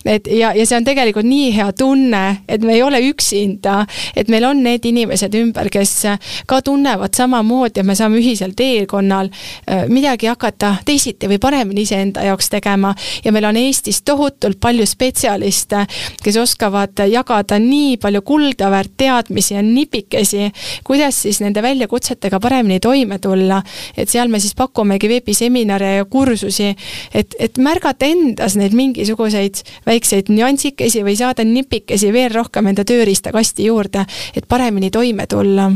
et 0.05 0.27
ja, 0.27 0.53
ja 0.55 0.67
see 0.67 0.77
on 0.77 0.85
tegelikult 0.87 1.27
nii 1.27 1.51
hea 1.57 1.69
tunne, 1.73 2.23
et 2.49 2.63
me 2.63 2.77
ei 2.77 2.83
ole 2.83 3.01
üksinda, 3.09 3.87
et 4.17 4.29
meil 4.33 4.45
on 4.49 4.63
need 4.63 4.85
inimesed 4.89 5.35
ümber, 5.39 5.69
kes 5.73 5.95
ka 6.47 6.61
tunnevad 6.63 7.15
samamoodi 7.17 7.81
ja 7.81 7.85
me 7.85 7.97
saame 7.99 8.21
ühisel 8.21 8.55
teekonnal 8.57 9.31
äh, 9.33 9.85
midagi 9.89 10.31
hakata 10.31 10.77
teisiti 10.87 11.31
või 11.31 11.41
paremini 11.43 11.87
iseenda 11.87 12.25
jaoks 12.27 12.51
tegema. 12.53 12.95
ja 13.25 13.33
meil 13.33 13.45
on 13.49 13.57
Eestis 13.57 14.03
tohutult 14.03 14.61
palju 14.61 14.87
spetsialiste, 14.87 15.87
kes 16.23 16.37
oskavad 16.37 17.05
jagada 17.11 17.59
nii 17.59 17.97
palju 18.03 18.23
kuldaväärt 18.23 18.97
teadmisi 18.97 19.55
ja 19.55 19.63
nipikesi, 19.63 20.51
kuidas 20.85 21.23
siis 21.23 21.41
nende 21.41 21.63
väljakutsetega 21.63 22.41
paremini 22.41 22.81
toime 22.81 23.19
tulla. 23.19 23.63
et 23.97 24.09
seal 24.09 24.29
me 24.29 24.41
siis 24.41 24.55
pakumegi 24.55 25.09
veebiseminare 25.09 25.95
ja 25.97 26.05
kursusi, 26.05 26.52
küsimusi, 26.53 26.77
et, 27.15 27.35
et 27.39 27.59
märgata 27.59 28.07
endas 28.07 28.57
neid 28.57 28.75
mingisuguseid 28.77 29.63
väikseid 29.87 30.31
nüansikesi 30.33 31.03
või 31.05 31.17
saada 31.17 31.45
nipikesi 31.45 32.13
veel 32.13 32.33
rohkem 32.33 32.67
enda 32.67 32.85
tööriistakasti 32.85 33.67
juurde, 33.67 34.05
et 34.37 34.49
paremini 34.49 34.91
toime 34.91 35.27
tulla 35.27 35.71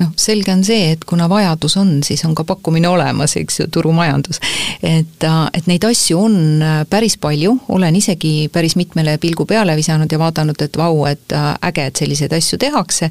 noh, 0.00 0.10
selge 0.16 0.52
on 0.52 0.62
see, 0.64 0.90
et 0.94 1.04
kuna 1.08 1.28
vajadus 1.30 1.76
on, 1.80 1.92
siis 2.06 2.22
on 2.24 2.34
ka 2.36 2.44
pakkumine 2.48 2.88
olemas, 2.88 3.36
eks 3.40 3.60
ju, 3.60 3.66
turumajandus. 3.72 4.40
et, 4.82 5.24
äh, 5.24 5.40
et 5.54 5.66
neid 5.70 5.84
asju 5.84 6.18
on 6.18 6.36
äh, 6.62 6.80
päris 6.90 7.16
palju, 7.20 7.56
olen 7.68 7.96
isegi 7.96 8.48
päris 8.52 8.76
mitmele 8.76 9.18
pilgu 9.18 9.46
peale 9.46 9.76
visanud 9.76 10.12
ja 10.12 10.18
vaadanud, 10.18 10.62
et 10.62 10.76
vau, 10.76 11.04
et 11.10 11.36
äh, 11.36 11.52
äge, 11.70 11.86
et 11.86 12.02
selliseid 12.02 12.32
asju 12.36 12.58
tehakse 12.58 13.10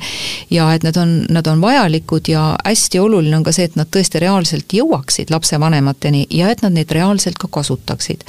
ja 0.50 0.72
et 0.74 0.84
nad 0.84 0.98
on, 0.98 1.16
nad 1.30 1.48
on 1.48 1.62
vajalikud 1.62 2.32
ja 2.32 2.52
hästi 2.66 3.00
oluline 3.00 3.38
on 3.38 3.46
ka 3.46 3.54
see, 3.56 3.70
et 3.70 3.78
nad 3.80 3.90
tõesti 3.90 4.22
reaalselt 4.24 4.74
jõuaksid 4.74 5.34
lapsevanemateni 5.34 6.26
ja 6.34 6.50
et 6.50 6.64
nad 6.66 6.74
neid 6.74 6.92
reaalselt 6.92 7.38
ka 7.40 7.52
kasutaksid. 7.52 8.26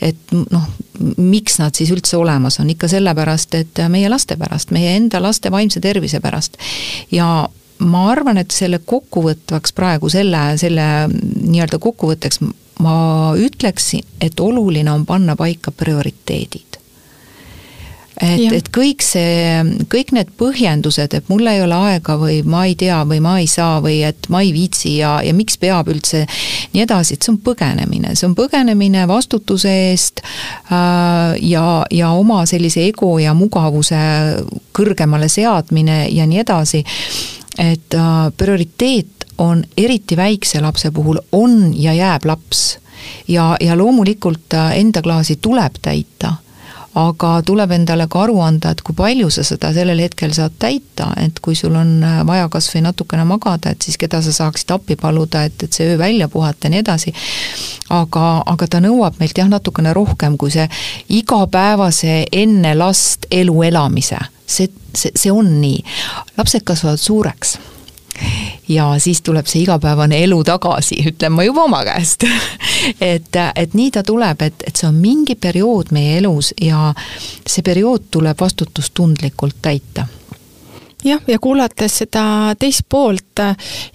et 0.00 0.36
noh, 0.50 0.70
miks 1.16 1.58
nad 1.60 1.74
siis 1.76 1.90
üldse 1.92 2.16
olemas 2.16 2.60
on, 2.60 2.70
ikka 2.70 2.88
sellepärast, 2.88 3.54
et 3.58 3.84
meie 3.92 4.08
laste 4.08 4.36
pärast, 4.38 4.72
meie 4.74 4.96
enda 4.96 5.20
laste 5.22 5.50
vaimse 5.52 5.80
tervise 5.80 6.20
pärast. 6.20 6.56
ja 7.10 7.48
ma 7.78 8.06
arvan, 8.10 8.38
et 8.40 8.54
selle 8.54 8.80
kokkuvõtvaks 8.84 9.74
praegu 9.76 10.08
selle, 10.12 10.42
selle 10.60 10.86
nii-öelda 11.10 11.80
kokkuvõtteks 11.82 12.40
ma 12.84 12.96
ütleksin, 13.40 14.04
et 14.20 14.40
oluline 14.40 14.92
on 14.92 15.06
panna 15.06 15.36
paika 15.36 15.72
prioriteedid. 15.72 16.76
Et, 18.16 18.40
et 18.56 18.68
kõik 18.72 19.02
see, 19.04 19.60
kõik 19.92 20.14
need 20.16 20.30
põhjendused, 20.40 21.12
et 21.18 21.26
mul 21.28 21.44
ei 21.50 21.60
ole 21.60 21.76
aega 21.76 22.14
või 22.16 22.38
ma 22.48 22.62
ei 22.64 22.72
tea 22.80 23.02
või 23.04 23.18
ma 23.20 23.34
ei 23.42 23.48
saa 23.50 23.74
või 23.84 23.98
et 24.08 24.30
ma 24.32 24.40
ei 24.40 24.54
viitsi 24.56 24.94
ja, 25.02 25.18
ja 25.20 25.34
miks 25.36 25.58
peab 25.60 25.90
üldse 25.92 26.22
nii 26.72 26.80
edasi, 26.86 27.18
et 27.18 27.26
see 27.26 27.34
on 27.34 27.40
põgenemine, 27.44 28.14
see 28.16 28.24
on 28.30 28.36
põgenemine 28.38 29.04
vastutuse 29.10 29.74
eest 29.90 30.24
äh, 30.24 31.36
ja, 31.44 31.66
ja 31.92 32.14
oma 32.16 32.46
sellise 32.48 32.86
ego 32.88 33.18
ja 33.20 33.36
mugavuse 33.36 34.00
kõrgemale 34.72 35.28
seadmine 35.28 36.06
ja 36.08 36.24
nii 36.24 36.40
edasi 36.40 36.86
et 37.58 37.94
äh, 37.94 38.32
prioriteet 38.36 39.26
on 39.38 39.64
eriti 39.76 40.16
väikse 40.16 40.60
lapse 40.60 40.90
puhul, 40.90 41.18
on 41.32 41.74
ja 41.74 41.92
jääb 41.92 42.24
laps. 42.24 42.78
ja, 43.28 43.56
ja 43.60 43.76
loomulikult 43.76 44.54
äh, 44.54 44.78
enda 44.78 45.02
klaasi 45.02 45.36
tuleb 45.36 45.72
täita 45.82 46.34
aga 46.96 47.30
tuleb 47.44 47.72
endale 47.76 48.06
ka 48.08 48.22
aru 48.24 48.38
anda, 48.40 48.70
et 48.72 48.80
kui 48.84 48.96
palju 48.96 49.28
sa 49.32 49.44
seda 49.44 49.68
sellel 49.76 50.00
hetkel 50.00 50.32
saad 50.32 50.54
täita, 50.58 51.10
et 51.20 51.40
kui 51.44 51.56
sul 51.58 51.74
on 51.76 51.90
äh, 52.04 52.20
vaja 52.26 52.48
kas 52.52 52.70
või 52.72 52.86
natukene 52.86 53.26
magada, 53.28 53.72
et 53.72 53.84
siis 53.84 53.98
keda 54.00 54.22
sa 54.24 54.32
saaksid 54.32 54.72
appi 54.72 54.96
paluda, 55.00 55.44
et, 55.44 55.60
et 55.62 55.76
see 55.76 55.90
öö 55.92 55.98
välja 56.00 56.28
puhata 56.32 56.66
ja 56.66 56.72
nii 56.72 56.80
edasi. 56.84 57.12
aga, 57.90 58.24
aga 58.46 58.66
ta 58.66 58.80
nõuab 58.80 59.20
meilt 59.20 59.38
jah, 59.38 59.48
natukene 59.48 59.92
rohkem 59.94 60.38
kui 60.40 60.50
see 60.50 60.68
igapäevase 61.20 62.24
enne 62.32 62.74
last 62.74 63.28
elu 63.30 63.62
elamise 63.68 64.18
see, 64.46 64.70
see, 64.96 65.14
see 65.14 65.32
on 65.32 65.60
nii. 65.60 65.80
lapsed 66.36 66.64
kasvavad 66.64 67.00
suureks. 67.00 67.58
Ja 68.68 68.94
siis 68.98 69.20
tuleb 69.22 69.46
see 69.46 69.62
igapäevane 69.62 70.22
elu 70.24 70.38
tagasi, 70.44 71.02
ütlen 71.10 71.34
ma 71.36 71.44
juba 71.44 71.66
oma 71.68 71.82
käest. 71.84 72.24
Et, 73.00 73.34
et 73.54 73.72
nii 73.74 73.90
ta 73.90 74.02
tuleb, 74.06 74.42
et, 74.46 74.62
et 74.66 74.76
see 74.78 74.86
on 74.86 74.94
mingi 74.94 75.34
periood 75.34 75.90
meie 75.92 76.20
elus 76.20 76.52
ja 76.62 76.92
see 77.42 77.64
periood 77.66 78.04
tuleb 78.14 78.38
vastutustundlikult 78.40 79.56
täita 79.62 80.04
jah, 81.04 81.20
ja 81.28 81.38
kuulates 81.42 81.98
seda 82.02 82.54
teist 82.58 82.86
poolt 82.88 83.42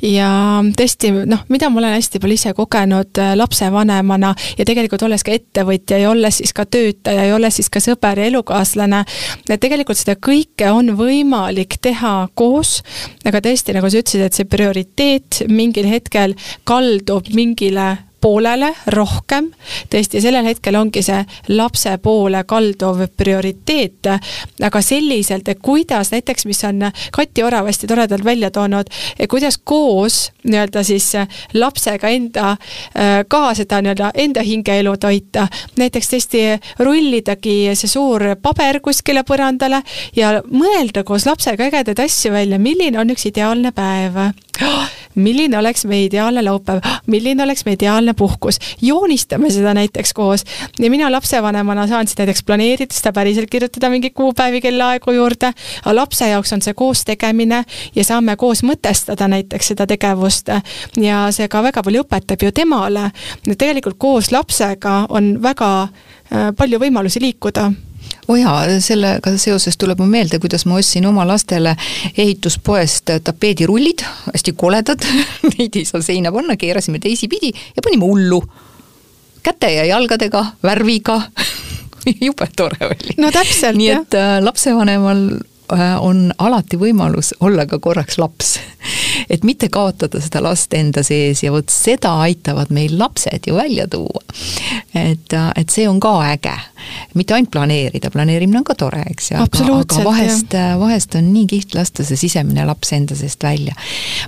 ja 0.05 0.29
tõesti 0.77 1.11
noh, 1.25 1.45
mida 1.49 1.69
ma 1.71 1.81
olen 1.81 1.95
hästi 1.95 2.21
palju 2.21 2.37
ise 2.37 2.53
kogenud 2.57 3.21
äh, 3.21 3.33
lapsevanemana 3.39 4.33
ja 4.57 4.67
tegelikult 4.67 5.05
olles 5.07 5.25
ka 5.25 5.33
ettevõtja 5.35 6.01
ja 6.01 6.11
olles 6.11 6.41
siis 6.41 6.53
ka 6.53 6.65
töötaja 6.65 7.25
ja 7.29 7.35
olles 7.35 7.57
siis 7.57 7.71
ka 7.73 7.81
sõber 7.83 8.21
ja 8.21 8.29
elukaaslane, 8.29 9.03
et 9.49 9.63
tegelikult 9.63 9.99
seda 9.99 10.17
kõike 10.19 10.69
on 10.71 10.93
võimalik 10.99 11.79
teha 11.81 12.15
koos, 12.37 12.79
aga 13.25 13.41
tõesti, 13.43 13.75
nagu 13.77 13.89
sa 13.89 14.03
ütlesid, 14.03 14.27
et 14.27 14.37
see 14.37 14.49
prioriteet 14.49 15.43
mingil 15.49 15.89
hetkel 15.89 16.37
kaldub 16.67 17.31
mingile 17.35 17.95
poolele 18.21 18.71
rohkem, 18.93 19.49
tõesti, 19.91 20.21
sellel 20.21 20.45
hetkel 20.45 20.77
ongi 20.79 21.03
see 21.05 21.21
lapse 21.53 21.95
poole 22.03 22.43
kalduv 22.47 23.03
prioriteet, 23.17 24.09
aga 24.63 24.81
selliselt, 24.85 25.49
et 25.49 25.61
kuidas 25.63 26.11
näiteks, 26.13 26.45
mis 26.49 26.63
on 26.67 26.87
Kati 27.11 27.43
Orav 27.43 27.67
hästi 27.69 27.89
toredalt 27.89 28.25
välja 28.25 28.51
toonud, 28.51 28.89
kuidas 29.29 29.57
koos 29.57 30.31
nii-öelda 30.43 30.83
siis 30.83 31.11
lapsega 31.53 32.11
enda, 32.13 32.55
ka 33.27 33.41
seda 33.57 33.81
nii-öelda 33.81 34.11
enda 34.23 34.45
hingeelu 34.45 34.95
toita, 35.01 35.47
näiteks 35.79 36.13
tõesti 36.13 36.45
rullidagi 36.79 37.57
see 37.75 37.91
suur 37.91 38.35
paber 38.41 38.81
kuskile 38.83 39.25
põrandale 39.27 39.81
ja 40.15 40.37
mõelda 40.51 41.05
koos 41.07 41.25
lapsega 41.29 41.69
ägedaid 41.69 41.99
asju 42.05 42.33
välja, 42.33 42.59
milline 42.61 42.99
on 43.01 43.13
üks 43.13 43.27
ideaalne 43.31 43.73
päev 43.75 44.17
milline 45.15 45.57
oleks 45.57 45.85
meie 45.85 46.05
ideaalne 46.05 46.43
laupäev, 46.45 46.79
milline 47.07 47.43
oleks 47.43 47.65
meie 47.65 47.75
ideaalne 47.75 48.13
puhkus, 48.17 48.59
joonistame 48.81 49.51
seda 49.51 49.73
näiteks 49.73 50.13
koos. 50.13 50.43
ja 50.79 50.89
mina 50.89 51.11
lapsevanemana 51.11 51.87
saan 51.87 52.07
siis 52.07 52.17
näiteks 52.17 52.43
planeerida 52.43 52.93
seda 52.93 53.11
päriselt 53.13 53.49
kirjutada 53.49 53.89
mingeid 53.89 54.13
kuupäevi, 54.13 54.61
kellaaegu 54.61 55.11
juurde, 55.11 55.53
aga 55.85 55.95
lapse 55.95 56.29
jaoks 56.29 56.53
on 56.53 56.61
see 56.61 56.73
koos 56.73 57.05
tegemine 57.05 57.63
ja 57.95 58.03
saame 58.03 58.35
koos 58.35 58.63
mõtestada 58.63 59.27
näiteks 59.27 59.73
seda 59.73 59.87
tegevust. 59.87 60.49
Ja 60.97 61.27
see 61.31 61.47
ka 61.47 61.63
väga 61.63 61.83
palju 61.83 62.03
õpetab 62.05 62.43
ju 62.43 62.51
temale. 62.51 63.11
tegelikult 63.57 63.97
koos 63.97 64.31
lapsega 64.31 65.05
on 65.09 65.37
väga 65.43 65.71
äh, 65.83 66.51
palju 66.57 66.79
võimalusi 66.79 67.21
liikuda 67.21 67.71
oo 68.27 68.35
jaa, 68.35 68.79
sellega 68.79 69.35
seoses 69.37 69.77
tuleb 69.77 69.99
mul 69.99 70.11
meelde, 70.11 70.39
kuidas 70.39 70.65
ma 70.65 70.79
ostsin 70.79 71.05
oma 71.05 71.25
lastele 71.27 71.75
ehituspoest 72.17 73.13
tapeedirullid, 73.23 74.05
hästi 74.33 74.53
koledad 74.57 75.05
neid 75.53 75.75
ei 75.75 75.85
saa 75.85 76.01
seina 76.01 76.31
panna, 76.31 76.57
keerasime 76.57 76.99
teisipidi 76.99 77.51
ja 77.51 77.83
panime 77.83 78.05
hullu. 78.05 78.43
käte 79.43 79.73
ja 79.73 79.85
jalgadega, 79.85 80.45
värviga 80.63 81.21
jube 82.25 82.47
tore 82.55 82.77
oli. 82.85 83.15
no 83.17 83.31
täpselt, 83.31 83.77
nii 83.77 83.89
et 83.89 84.13
äh, 84.17 84.37
lapsevanemal 84.43 85.23
äh, 85.73 86.03
on 86.03 86.31
alati 86.37 86.77
võimalus 86.77 87.33
olla 87.39 87.65
ka 87.65 87.79
korraks 87.79 88.17
laps 88.17 88.59
et 89.33 89.43
mitte 89.43 89.69
kaotada 89.69 90.21
seda 90.21 90.43
last 90.43 90.73
enda 90.73 91.03
sees 91.03 91.43
ja 91.43 91.51
vot 91.53 91.69
seda 91.71 92.13
aitavad 92.25 92.71
meil 92.73 92.97
lapsed 92.99 93.47
ju 93.47 93.55
välja 93.55 93.87
tuua. 93.87 94.23
et, 94.95 95.33
et 95.55 95.69
see 95.69 95.87
on 95.89 95.99
ka 95.99 96.15
äge, 96.31 96.57
mitte 97.13 97.35
ainult 97.35 97.51
planeerida, 97.51 98.11
planeerimine 98.13 98.61
on 98.61 98.65
ka 98.67 98.75
tore, 98.79 99.03
eks 99.11 99.31
ju, 99.31 99.39
aga, 99.41 99.65
aga 99.77 100.03
vahest, 100.05 100.55
vahest 100.79 101.15
on 101.19 101.31
nii 101.33 101.47
kihvt 101.51 101.75
lasta 101.77 102.05
see 102.07 102.19
sisemine 102.19 102.65
laps 102.67 102.93
enda 102.95 103.15
seest 103.17 103.43
välja. 103.43 103.75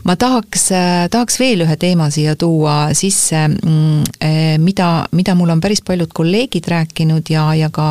ma 0.04 0.16
tahaks, 0.20 0.70
tahaks 1.12 1.40
veel 1.40 1.66
ühe 1.66 1.78
teema 1.80 2.10
siia 2.14 2.36
tuua 2.40 2.94
sisse, 2.98 3.48
mm, 3.48 4.04
eh, 4.20 4.58
mida, 4.60 5.08
mida 5.12 5.36
mul 5.36 5.54
on 5.56 5.64
päris 5.64 5.84
paljud 5.86 6.14
kolleegid 6.14 6.68
rääkinud 6.68 7.30
ja, 7.34 7.48
ja 7.58 7.70
ka 7.74 7.88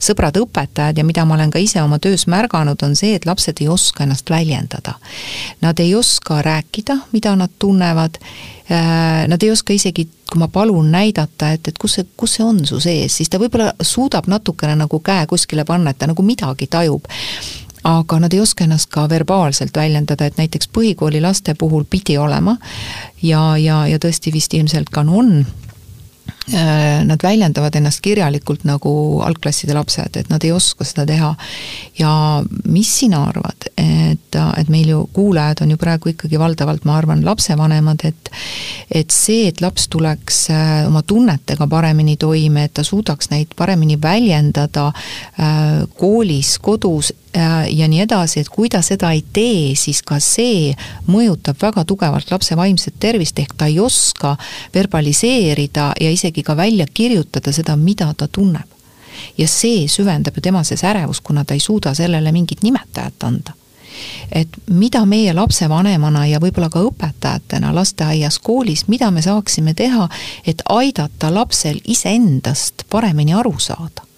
sõbrad-õpetajad 0.00 1.00
ja 1.00 1.06
mida 1.06 1.24
ma 1.24 1.36
olen 1.38 1.50
ka 1.50 1.62
ise 1.62 1.82
oma 1.82 1.98
töös 2.02 2.26
märganud, 2.30 2.80
on 2.86 2.96
see, 2.98 3.14
et 3.18 3.26
lapsed 3.28 3.60
ei 3.60 3.68
oska 3.68 4.04
ennast 4.04 4.30
väljendada. 4.30 4.96
Nad 5.60 5.80
ei 5.80 5.94
oska 5.94 6.42
rääkida, 6.42 7.00
mida 7.12 7.34
nad 7.36 7.52
tunnevad, 7.58 8.20
äh, 8.20 8.59
nad 9.28 9.42
ei 9.42 9.50
oska 9.50 9.74
isegi, 9.74 10.04
kui 10.30 10.38
ma 10.38 10.46
palun 10.48 10.92
näidata, 10.92 11.50
et, 11.56 11.68
et 11.68 11.78
kus 11.78 11.96
see, 11.98 12.06
kus 12.16 12.36
see 12.36 12.44
on 12.46 12.60
su 12.66 12.78
sees, 12.80 13.16
siis 13.18 13.30
ta 13.30 13.40
võib-olla 13.42 13.72
suudab 13.82 14.28
natukene 14.30 14.76
nagu 14.78 15.00
käe 15.02 15.26
kuskile 15.26 15.64
panna, 15.66 15.90
et 15.90 15.98
ta 15.98 16.06
nagu 16.10 16.22
midagi 16.22 16.68
tajub. 16.70 17.08
Aga 17.90 18.18
nad 18.20 18.34
ei 18.36 18.42
oska 18.44 18.66
ennast 18.66 18.90
ka 18.92 19.06
verbaalselt 19.08 19.76
väljendada, 19.76 20.26
et 20.28 20.36
näiteks 20.38 20.68
põhikooli 20.68 21.22
laste 21.24 21.54
puhul 21.58 21.86
pidi 21.88 22.18
olema. 22.20 22.58
Ja, 23.22 23.56
ja, 23.56 23.86
ja 23.88 23.98
tõesti 23.98 24.32
vist 24.32 24.54
ilmselt 24.54 24.92
ka 24.92 25.00
on. 25.00 25.40
Äh, 25.40 26.39
nad 26.50 27.22
väljendavad 27.22 27.76
ennast 27.78 28.00
kirjalikult 28.02 28.64
nagu 28.68 28.92
algklasside 29.24 29.74
lapsed, 29.76 30.16
et 30.16 30.30
nad 30.32 30.44
ei 30.44 30.52
oska 30.52 30.84
seda 30.84 31.06
teha. 31.06 31.34
ja 31.98 32.12
mis 32.64 32.90
sina 32.98 33.22
arvad, 33.28 33.68
et, 33.76 34.38
et 34.58 34.68
meil 34.72 34.88
ju 34.88 35.04
kuulajad 35.12 35.62
on 35.62 35.70
ju 35.70 35.80
praegu 35.80 36.12
ikkagi 36.14 36.38
valdavalt, 36.38 36.84
ma 36.84 36.96
arvan, 36.98 37.24
lapsevanemad, 37.24 38.04
et 38.04 38.30
et 38.90 39.10
see, 39.14 39.46
et 39.48 39.60
laps 39.62 39.86
tuleks 39.92 40.40
äh, 40.50 40.86
oma 40.88 41.02
tunnetega 41.06 41.66
paremini 41.70 42.16
toime, 42.20 42.66
et 42.66 42.74
ta 42.74 42.84
suudaks 42.86 43.30
neid 43.30 43.54
paremini 43.56 43.98
väljendada 44.02 44.88
äh, 44.90 45.84
koolis, 45.98 46.56
kodus, 46.62 47.12
Äh, 47.36 47.68
ja 47.78 47.86
nii 47.86 48.00
edasi, 48.02 48.40
et 48.42 48.48
kui 48.50 48.66
ta 48.66 48.80
seda 48.82 49.12
ei 49.14 49.20
tee, 49.22 49.76
siis 49.78 50.00
ka 50.02 50.16
see 50.18 50.72
mõjutab 51.06 51.60
väga 51.62 51.84
tugevalt 51.86 52.32
lapse 52.32 52.56
vaimset 52.58 52.96
tervist, 52.98 53.38
ehk 53.38 53.52
ta 53.54 53.68
ei 53.70 53.76
oska 53.78 54.32
verbaliseerida 54.74 55.92
ja 56.02 56.10
isegi 56.10 56.39
ka 56.42 56.56
välja 56.56 56.86
kirjutada 56.94 57.52
seda, 57.52 57.76
mida 57.76 58.14
ta 58.16 58.28
tunneb. 58.28 58.68
ja 59.38 59.48
see 59.48 59.88
süvendab 59.88 60.36
ju 60.36 60.40
tema 60.40 60.64
sees 60.64 60.84
ärevust, 60.84 61.20
kuna 61.24 61.44
ta 61.44 61.54
ei 61.54 61.60
suuda 61.60 61.94
sellele 61.94 62.32
mingit 62.32 62.62
nimetajat 62.62 63.24
anda 63.24 63.52
et 64.32 64.48
mida 64.66 65.04
meie 65.04 65.32
lapsevanemana 65.34 66.26
ja 66.26 66.40
võib-olla 66.40 66.70
ka 66.70 66.80
õpetajatena 66.80 67.74
lasteaias, 67.74 68.38
koolis, 68.38 68.86
mida 68.88 69.10
me 69.10 69.22
saaksime 69.22 69.74
teha, 69.74 70.08
et 70.46 70.62
aidata 70.68 71.34
lapsel 71.34 71.80
iseendast 71.84 72.86
paremini 72.90 73.34
aru 73.34 73.58
saada 73.58 74.09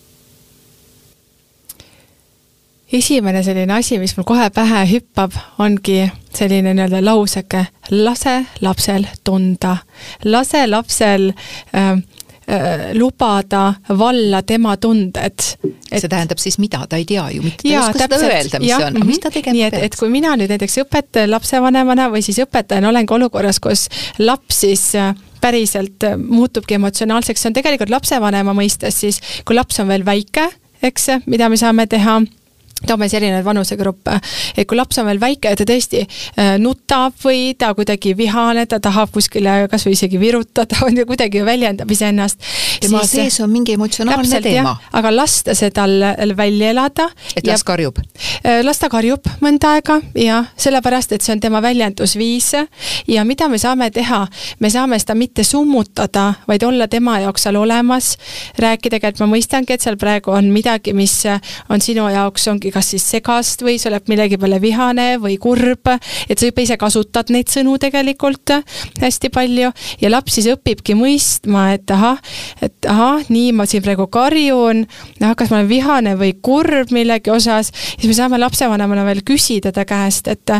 esimene 2.93 3.43
selline 3.43 3.75
asi, 3.75 3.99
mis 4.01 4.15
mul 4.17 4.27
kohe 4.29 4.49
pähe 4.55 4.85
hüppab, 4.91 5.37
ongi 5.63 6.05
selline 6.35 6.75
nii-öelda 6.77 7.03
lauseke, 7.05 7.67
lase 7.91 8.43
lapsel 8.65 9.07
tunda, 9.25 9.77
lase 10.25 10.67
lapsel 10.69 11.31
äh, 11.33 11.91
äh, 11.93 12.93
lubada 12.99 13.75
valla 13.99 14.43
tema 14.43 14.77
tunded. 14.77 15.49
see 15.93 16.09
tähendab 16.09 16.41
siis 16.41 16.59
mida, 16.59 16.87
ta 16.89 16.97
ei 16.97 17.05
tea 17.05 17.27
ju, 17.31 17.43
mitte. 17.45 17.63
Ta 17.63 17.69
ei 17.69 17.79
oska 17.79 18.07
seda 18.07 18.21
öelda, 18.29 18.61
mis 18.61 18.71
ja, 18.71 18.79
see 18.79 18.87
on, 18.87 18.97
aga 18.97 19.09
mis 19.09 19.21
ta 19.21 19.33
tegema 19.33 19.57
nii 19.57 19.67
et, 19.67 19.77
peaks? 19.77 19.87
et 19.87 19.99
kui 20.01 20.13
mina 20.13 20.37
nüüd 20.41 20.53
näiteks 20.53 20.79
õpetaja, 20.85 21.31
lapsevanemana 21.31 22.09
või 22.13 22.25
siis 22.25 22.41
õpetajana 22.45 22.93
olengi 22.93 23.17
olukorras, 23.17 23.61
kus 23.63 23.89
laps 24.21 24.63
siis 24.65 24.87
äh, 25.01 25.13
päriselt 25.45 26.05
äh, 26.09 26.17
muutubki 26.17 26.79
emotsionaalseks, 26.81 27.41
see 27.41 27.53
on 27.53 27.59
tegelikult 27.61 27.93
lapsevanema 27.93 28.57
mõistes 28.57 29.01
siis, 29.05 29.21
kui 29.45 29.57
laps 29.57 29.81
on 29.85 29.93
veel 29.93 30.07
väike, 30.09 30.49
eks, 30.83 31.11
mida 31.29 31.49
me 31.53 31.61
saame 31.61 31.87
teha 31.91 32.21
toome 32.87 33.09
siis 33.09 33.21
erinevaid 33.21 33.45
vanusegruppe. 33.47 34.19
et 34.57 34.69
kui 34.69 34.77
laps 34.77 34.99
on 34.99 35.07
veel 35.07 35.21
väike 35.21 35.53
ja 35.53 35.59
ta 35.59 35.67
tõesti 35.69 36.03
äh, 36.03 36.55
nutab 36.63 37.17
või 37.25 37.55
ta 37.59 37.73
kuidagi 37.75 38.15
vihane, 38.17 38.67
ta 38.67 38.81
tahab 38.83 39.13
kuskile 39.15 39.69
kas 39.71 39.87
või 39.87 39.97
isegi 39.97 40.21
virutada 40.21 40.81
või 40.87 41.07
kuidagi 41.07 41.45
väljendab 41.47 41.91
iseennast. 41.91 42.41
tema 42.81 43.03
siis, 43.05 43.11
sees 43.11 43.41
on 43.45 43.51
mingi 43.53 43.77
emotsionaalne 43.79 44.41
teema. 44.45 44.77
aga 44.93 45.15
lasta 45.15 45.55
see 45.59 45.71
tal 45.71 45.93
välja 46.37 46.71
elada. 46.71 47.09
et 47.37 47.47
las 47.47 47.65
karjub? 47.65 47.99
Äh, 48.43 48.63
las 48.65 48.79
ta 48.83 48.89
karjub 48.93 49.27
mõnda 49.45 49.77
aega 49.77 50.01
ja 50.19 50.45
sellepärast, 50.57 51.13
et 51.13 51.23
see 51.23 51.37
on 51.37 51.41
tema 51.41 51.63
väljendusviis. 51.63 52.53
ja 53.09 53.25
mida 53.25 53.49
me 53.49 53.59
saame 53.59 53.91
teha, 53.91 54.27
me 54.61 54.71
saame 54.71 54.99
seda 54.99 55.15
mitte 55.15 55.45
summutada, 55.45 56.33
vaid 56.49 56.63
olla 56.63 56.89
tema 56.89 57.19
jaoks 57.21 57.47
seal 57.47 57.57
olemas, 57.57 58.17
rääkidagi, 58.59 59.13
et 59.13 59.21
ma 59.23 59.29
mõistangi, 59.31 59.75
et 59.75 59.85
seal 59.85 59.97
praegu 60.01 60.33
on 60.35 60.51
midagi, 60.53 60.95
mis 60.97 61.15
on 61.69 61.81
sinu 61.81 62.09
jaoks, 62.13 62.49
ongi 62.53 62.72
kas 62.73 62.93
siis 62.95 63.05
segast 63.15 63.63
või 63.65 63.79
sa 63.81 63.91
oled 63.91 64.09
millegi 64.11 64.39
peale 64.41 64.61
vihane 64.63 65.09
või 65.23 65.37
kurb, 65.43 65.91
et 66.29 66.39
sa 66.39 66.49
juba 66.49 66.65
ise 66.65 66.79
kasutad 66.81 67.31
neid 67.35 67.51
sõnu 67.53 67.77
tegelikult 67.83 68.55
hästi 69.03 69.31
palju. 69.33 69.73
Ja 70.03 70.11
laps 70.13 70.37
siis 70.39 70.49
õpibki 70.53 70.97
mõistma, 70.99 71.69
et 71.77 71.91
ahah, 71.93 72.21
et 72.63 72.89
ahah, 72.89 73.23
nii 73.33 73.53
ma 73.57 73.67
siin 73.69 73.85
praegu 73.85 74.07
karjun, 74.13 74.85
noh, 75.23 75.35
kas 75.39 75.53
ma 75.53 75.61
olen 75.61 75.71
vihane 75.71 76.15
või 76.21 76.35
kurb 76.43 76.93
millegi 76.95 77.33
osas, 77.33 77.73
siis 77.73 78.09
me 78.11 78.17
saame 78.17 78.41
lapsevanemana 78.41 79.05
veel 79.09 79.23
küsida 79.27 79.73
ta 79.75 79.85
käest, 79.89 80.29
et 80.33 80.55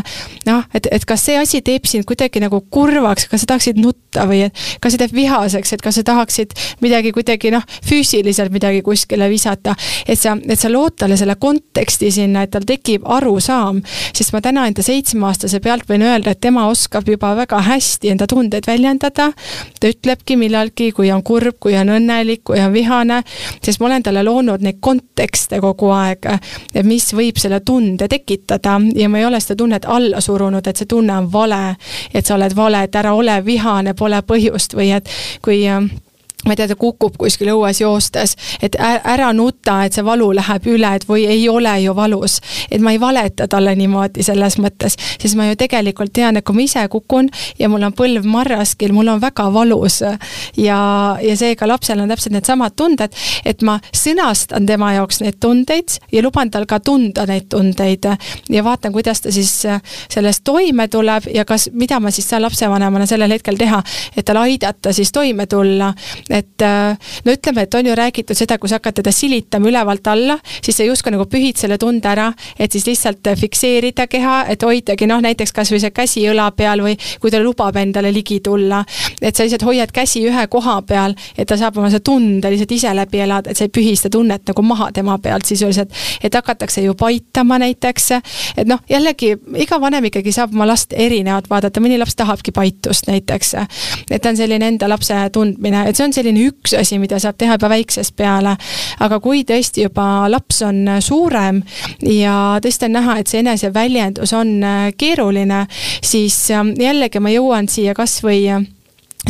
noh, 0.47 0.63
et, 0.73 0.87
et 0.91 1.05
kas 1.07 1.25
see 1.27 1.37
asi 1.39 1.63
teeb 1.65 1.87
sind 1.89 2.07
kuidagi 2.09 2.41
nagu 2.43 2.61
kurvaks, 2.73 3.27
kas 3.31 3.43
sa 3.43 3.53
tahaksid 3.53 3.79
nutta 3.81 4.27
või 4.29 4.43
et 4.47 4.63
kas 4.83 4.95
see 4.95 5.01
teeb 5.01 5.15
vihaseks, 5.15 5.75
et 5.75 5.83
kas 5.83 5.99
sa 5.99 6.05
tahaksid 6.07 6.55
midagi 6.83 7.13
kuidagi 7.15 7.53
noh, 7.53 7.63
füüsiliselt 7.85 8.53
midagi 8.53 8.83
kuskile 8.85 9.29
visata, 9.31 9.75
et 10.07 10.19
sa, 10.19 10.35
et 10.37 10.59
sa 10.59 10.71
lood 10.71 10.97
talle 10.99 11.17
selle 11.19 11.35
konteksti 11.39 12.02
konteksti 12.03 12.11
sinna, 12.11 12.43
et 12.43 12.51
tal 12.51 12.65
tekib 12.65 13.03
arusaam, 13.05 13.81
sest 14.13 14.33
ma 14.33 14.41
täna 14.41 14.65
enda 14.67 14.83
seitsmeaastase 14.83 15.59
pealt 15.63 15.87
võin 15.87 16.03
öelda, 16.03 16.31
et 16.31 16.41
tema 16.41 16.67
oskab 16.67 17.07
juba 17.07 17.35
väga 17.35 17.61
hästi 17.61 18.11
enda 18.11 18.27
tundeid 18.27 18.67
väljendada. 18.67 19.31
ta 19.79 19.87
ütlebki 19.87 20.37
millalgi, 20.37 20.91
kui 20.91 21.11
on 21.11 21.23
kurb, 21.23 21.59
kui 21.59 21.75
on 21.75 21.89
õnnelik, 21.89 22.43
kui 22.43 22.59
on 22.59 22.73
vihane, 22.73 23.23
sest 23.61 23.79
ma 23.79 23.87
olen 23.87 24.03
talle 24.03 24.23
loonud 24.23 24.61
neid 24.61 24.79
kontekste 24.79 25.59
kogu 25.59 25.91
aeg, 25.91 26.25
et 26.73 26.85
mis 26.85 27.13
võib 27.13 27.37
selle 27.37 27.59
tunde 27.59 28.07
tekitada 28.07 28.79
ja 28.95 29.09
ma 29.09 29.19
ei 29.19 29.25
ole 29.25 29.39
seda 29.39 29.55
tunnet 29.55 29.85
alla 29.85 30.21
surunud, 30.21 30.67
et 30.67 30.77
see 30.77 30.87
tunne 30.87 31.17
on 31.17 31.31
vale, 31.31 31.75
et 32.13 32.25
sa 32.25 32.35
oled 32.35 32.55
vale, 32.55 32.83
et 32.83 32.95
ära 32.95 33.13
ole 33.13 33.43
vihane, 33.45 33.93
pole 33.93 34.21
põhjust 34.21 34.75
või 34.75 34.91
et 34.95 35.09
kui 35.41 35.65
ma 36.45 36.53
ei 36.53 36.59
tea, 36.59 36.67
ta 36.67 36.75
kukub 36.79 37.15
kuskil 37.19 37.53
õues 37.53 37.79
joostes, 37.81 38.35
et 38.63 38.75
ära 38.79 39.31
nuta, 39.35 39.83
et 39.85 39.95
see 39.95 40.03
valu 40.05 40.29
läheb 40.35 40.67
üle, 40.73 40.89
et 40.97 41.05
või 41.07 41.25
ei 41.29 41.45
ole 41.49 41.73
ju 41.83 41.95
valus. 41.95 42.39
et 42.71 42.81
ma 42.81 42.91
ei 42.91 42.99
valeta 42.99 43.47
talle 43.47 43.75
niimoodi 43.75 44.23
selles 44.23 44.57
mõttes, 44.59 44.97
sest 45.21 45.37
ma 45.39 45.47
ju 45.49 45.55
tegelikult 45.59 46.13
tean, 46.13 46.37
et 46.37 46.45
kui 46.45 46.55
ma 46.55 46.65
ise 46.65 46.85
kukun 46.91 47.29
ja 47.59 47.69
mul 47.69 47.83
on 47.83 47.95
põlv 47.95 48.25
marraskil, 48.27 48.93
mul 48.93 49.13
on 49.15 49.21
väga 49.21 49.49
valus. 49.53 50.01
ja, 50.57 50.79
ja 51.21 51.37
seega 51.37 51.67
lapsel 51.67 52.03
on 52.03 52.11
täpselt 52.11 52.35
needsamad 52.35 52.75
tunded, 52.75 53.15
et 53.45 53.61
ma 53.61 53.79
sõnastan 53.95 54.67
tema 54.67 54.93
jaoks 54.97 55.21
neid 55.23 55.39
tundeid 55.39 55.97
ja 56.11 56.23
luban 56.23 56.51
tal 56.51 56.65
ka 56.65 56.79
tunda 56.79 57.25
neid 57.29 57.47
tundeid 57.49 58.07
ja 58.49 58.63
vaatan, 58.63 58.91
kuidas 58.91 59.21
ta 59.21 59.31
siis 59.31 59.53
sellest 60.09 60.43
toime 60.43 60.87
tuleb 60.87 61.29
ja 61.33 61.45
kas, 61.45 61.69
mida 61.73 61.99
ma 61.99 62.11
siis 62.11 62.27
saan 62.29 62.43
lapsevanemana 62.43 63.05
sellel 63.09 63.31
hetkel 63.31 63.57
teha, 63.57 63.81
et 64.17 64.25
tal 64.25 64.41
aidata 64.43 64.93
siis 64.93 65.11
toime 65.11 65.45
tulla 65.47 65.93
et 66.33 66.63
no 67.25 67.33
ütleme, 67.33 67.67
et 67.67 67.75
on 67.77 67.85
ju 67.85 67.95
räägitud 67.95 68.37
seda, 68.37 68.57
kui 68.57 68.69
sa 68.69 68.79
hakkad 68.79 68.99
teda 69.01 69.11
silitama 69.13 69.69
ülevalt 69.69 70.07
alla, 70.07 70.37
siis 70.63 70.77
sa 70.77 70.85
justkui 70.87 71.13
nagu 71.13 71.25
pühid 71.29 71.59
selle 71.59 71.77
tunde 71.77 72.09
ära, 72.09 72.29
et 72.59 72.71
siis 72.73 72.85
lihtsalt 72.87 73.27
fikseerida 73.39 74.07
keha, 74.11 74.43
et 74.49 74.63
hoidagi 74.65 75.07
noh, 75.09 75.21
näiteks 75.23 75.53
kasvõi 75.55 75.81
see 75.83 75.93
käsi 75.93 76.25
õla 76.31 76.49
peal 76.57 76.83
või 76.83 76.95
kui 77.21 77.31
ta 77.31 77.41
lubab 77.43 77.77
endale 77.79 78.11
ligi 78.13 78.39
tulla. 78.43 78.83
et 79.21 79.35
sa 79.35 79.43
lihtsalt 79.43 79.65
hoiad 79.67 79.91
käsi 79.93 80.23
ühe 80.27 80.47
koha 80.47 80.81
peal, 80.87 81.15
et 81.37 81.47
ta 81.47 81.57
saab 81.57 81.77
oma 81.77 81.89
see 81.93 82.03
tunde 82.03 82.49
lihtsalt 82.49 82.71
ise 82.71 82.93
läbi 82.95 83.21
elada, 83.23 83.51
et 83.51 83.57
sa 83.57 83.67
ei 83.67 83.73
pühi 83.73 83.95
seda 83.99 84.13
tunnet 84.17 84.47
nagu 84.47 84.61
maha 84.61 84.91
tema 84.91 85.17
pealt 85.17 85.45
sisuliselt. 85.45 85.91
et 86.23 86.33
hakatakse 86.33 86.81
ju 86.81 86.95
paitama 86.95 87.59
näiteks, 87.59 88.11
et 88.57 88.67
noh, 88.67 88.79
jällegi 88.89 89.35
iga 89.63 89.79
vanem 89.81 90.09
ikkagi 90.09 90.31
saab 90.31 90.53
oma 90.53 90.67
last 90.67 90.93
erinevalt 90.93 91.49
vaadata, 91.49 91.81
mõni 91.83 91.99
laps 91.99 92.15
tahabki 92.15 92.51
paitust 92.51 93.07
näiteks. 93.07 93.55
et 94.09 94.25
on 94.25 94.37
selline 94.37 94.67
enda 94.67 94.89
lapse 94.89 95.13
tundmine, 95.33 95.87
et 95.87 95.95
see 95.95 96.05
on 96.05 96.13
selline 96.13 96.22
üks 96.31 96.73
asi, 96.77 96.99
mida 96.99 97.19
saab 97.19 97.37
teha 97.37 97.57
juba 97.57 97.69
väiksest 97.73 98.15
peale. 98.15 98.55
aga 98.99 99.19
kui 99.19 99.43
tõesti 99.43 99.83
juba 99.87 100.29
laps 100.29 100.61
on 100.61 100.85
suurem 100.99 101.63
ja 102.01 102.59
tõesti 102.63 102.87
on 102.87 102.97
näha, 102.99 103.17
et 103.19 103.27
see 103.27 103.43
eneseväljendus 103.43 104.33
on 104.33 104.55
keeruline, 104.97 105.65
siis 106.01 106.37
jällegi 106.79 107.19
ma 107.19 107.33
jõuan 107.33 107.67
siia 107.67 107.93
kas 107.93 108.19
või 108.23 108.47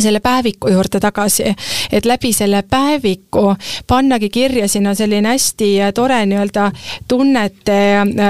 selle 0.00 0.20
päeviku 0.20 0.68
juurde 0.68 1.00
tagasi, 1.00 1.54
et 1.92 2.06
läbi 2.06 2.32
selle 2.32 2.62
päeviku 2.70 3.54
pannagi 3.86 4.28
kirja 4.28 4.68
sinna 4.68 4.94
selline 4.94 5.28
hästi 5.28 5.68
tore 5.94 6.18
nii-öelda 6.26 6.70
tunnete 7.08 7.78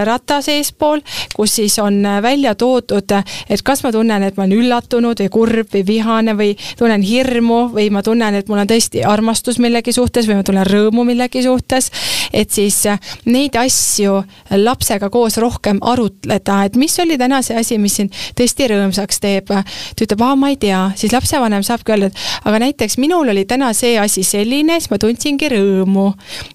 rata 0.04 0.40
seespool, 0.42 1.00
kus 1.36 1.56
siis 1.56 1.78
on 1.78 2.02
välja 2.22 2.54
toodud, 2.54 3.16
et 3.48 3.62
kas 3.64 3.82
ma 3.84 3.92
tunnen, 3.92 4.22
et 4.22 4.36
ma 4.36 4.44
olen 4.44 4.58
üllatunud 4.58 5.20
või 5.24 5.30
kurb 5.32 5.72
või 5.74 5.86
vihane 5.86 6.36
või 6.36 6.52
tunnen 6.78 7.02
hirmu 7.02 7.60
või 7.72 7.88
ma 7.90 8.02
tunnen, 8.02 8.34
et 8.34 8.48
mul 8.48 8.60
on 8.60 8.68
tõesti 8.68 9.04
armastus 9.08 9.58
millegi 9.58 9.92
suhtes 9.92 10.28
või 10.28 10.40
ma 10.40 10.44
tunnen 10.44 10.68
rõõmu 10.68 11.04
millegi 11.08 11.42
suhtes. 11.42 11.90
et 12.32 12.50
siis 12.50 12.82
neid 13.24 13.56
asju 13.56 14.22
lapsega 14.50 15.10
koos 15.10 15.36
rohkem 15.36 15.78
arutleda, 15.80 16.64
et 16.64 16.76
mis 16.76 16.98
oli 17.00 17.18
täna 17.18 17.42
see 17.42 17.56
asi, 17.56 17.78
mis 17.78 17.96
sind 17.96 18.12
tõesti 18.36 18.68
rõõmsaks 18.68 19.20
teeb. 19.20 19.46
ta 19.48 20.04
ütleb, 20.04 20.20
aa, 20.20 20.36
ma 20.36 20.48
ei 20.52 20.56
tea, 20.56 20.90
siis 20.96 21.12
lapsevanem 21.12 21.53
vanem 21.54 21.66
saabki 21.66 21.94
öelda, 21.94 22.10
et 22.10 22.48
aga 22.48 22.60
näiteks 22.64 22.98
minul 22.98 23.30
oli 23.30 23.44
täna 23.48 23.70
see 23.76 23.94
asi 24.00 24.24
selline, 24.26 24.78
siis 24.80 24.90
ma 24.90 24.98
tundsingi 25.02 25.50
rõõmu. 25.54 26.06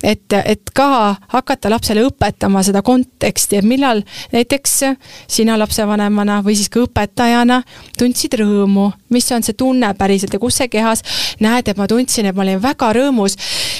et, 0.03 0.33
et 0.45 0.73
ka 0.75 1.15
hakata 1.33 1.71
lapsele 1.71 2.03
õpetama 2.07 2.63
seda 2.65 2.81
konteksti, 2.85 3.59
et 3.59 3.67
millal 3.67 4.03
näiteks 4.33 4.79
sina 5.27 5.57
lapsevanemana 5.59 6.41
või 6.45 6.57
siis 6.59 6.69
ka 6.69 6.83
õpetajana 6.83 7.61
tundsid 7.97 8.35
rõõmu, 8.39 8.91
mis 9.09 9.31
on 9.35 9.43
see 9.43 9.57
tunne 9.57 9.93
päriselt 9.97 10.33
ja 10.33 10.39
kus 10.39 10.59
see 10.61 10.69
kehas, 10.71 11.03
näed, 11.43 11.67
et 11.67 11.77
ma 11.77 11.87
tundsin, 11.89 12.29
et 12.29 12.35
ma 12.37 12.45
olin 12.45 12.61
väga 12.61 12.91
rõõmus, 12.95 13.37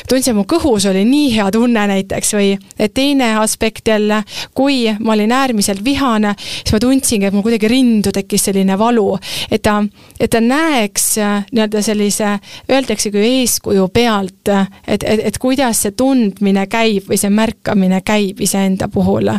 tundsin, 0.09 0.35
mu 0.37 0.45
kõhus 0.49 0.87
oli 0.89 1.05
nii 1.07 1.31
hea 1.37 1.49
tunne 1.53 1.85
näiteks 1.93 2.33
või 2.37 2.51
et 2.79 2.93
teine 2.93 3.35
aspekt 3.39 3.87
jälle, 3.87 4.23
kui 4.57 4.85
ma 4.99 5.13
olin 5.13 5.31
äärmiselt 5.31 5.83
vihane, 5.85 6.35
siis 6.39 6.73
ma 6.75 6.81
tundsingi, 6.83 7.29
et 7.29 7.35
mul 7.35 7.45
kuidagi 7.45 7.71
rindu 7.71 8.13
tekkis 8.15 8.49
selline 8.49 8.77
valu, 8.79 9.07
et 9.51 9.61
ta, 9.65 9.79
et 10.19 10.31
ta 10.33 10.41
näeks 10.43 11.09
Äh, 11.19 11.45
nii-öelda 11.51 11.81
sellise, 11.81 12.27
öeldaksegi 12.71 13.17
eeskuju 13.17 13.87
pealt, 13.93 14.49
et, 14.87 15.03
et, 15.03 15.21
et 15.29 15.37
kuidas 15.41 15.83
see 15.83 15.93
tundmine 15.97 16.65
käib 16.71 17.09
või 17.09 17.17
see 17.19 17.31
märkamine 17.33 18.01
käib 18.05 18.39
iseenda 18.41 18.87
puhul. 18.91 19.29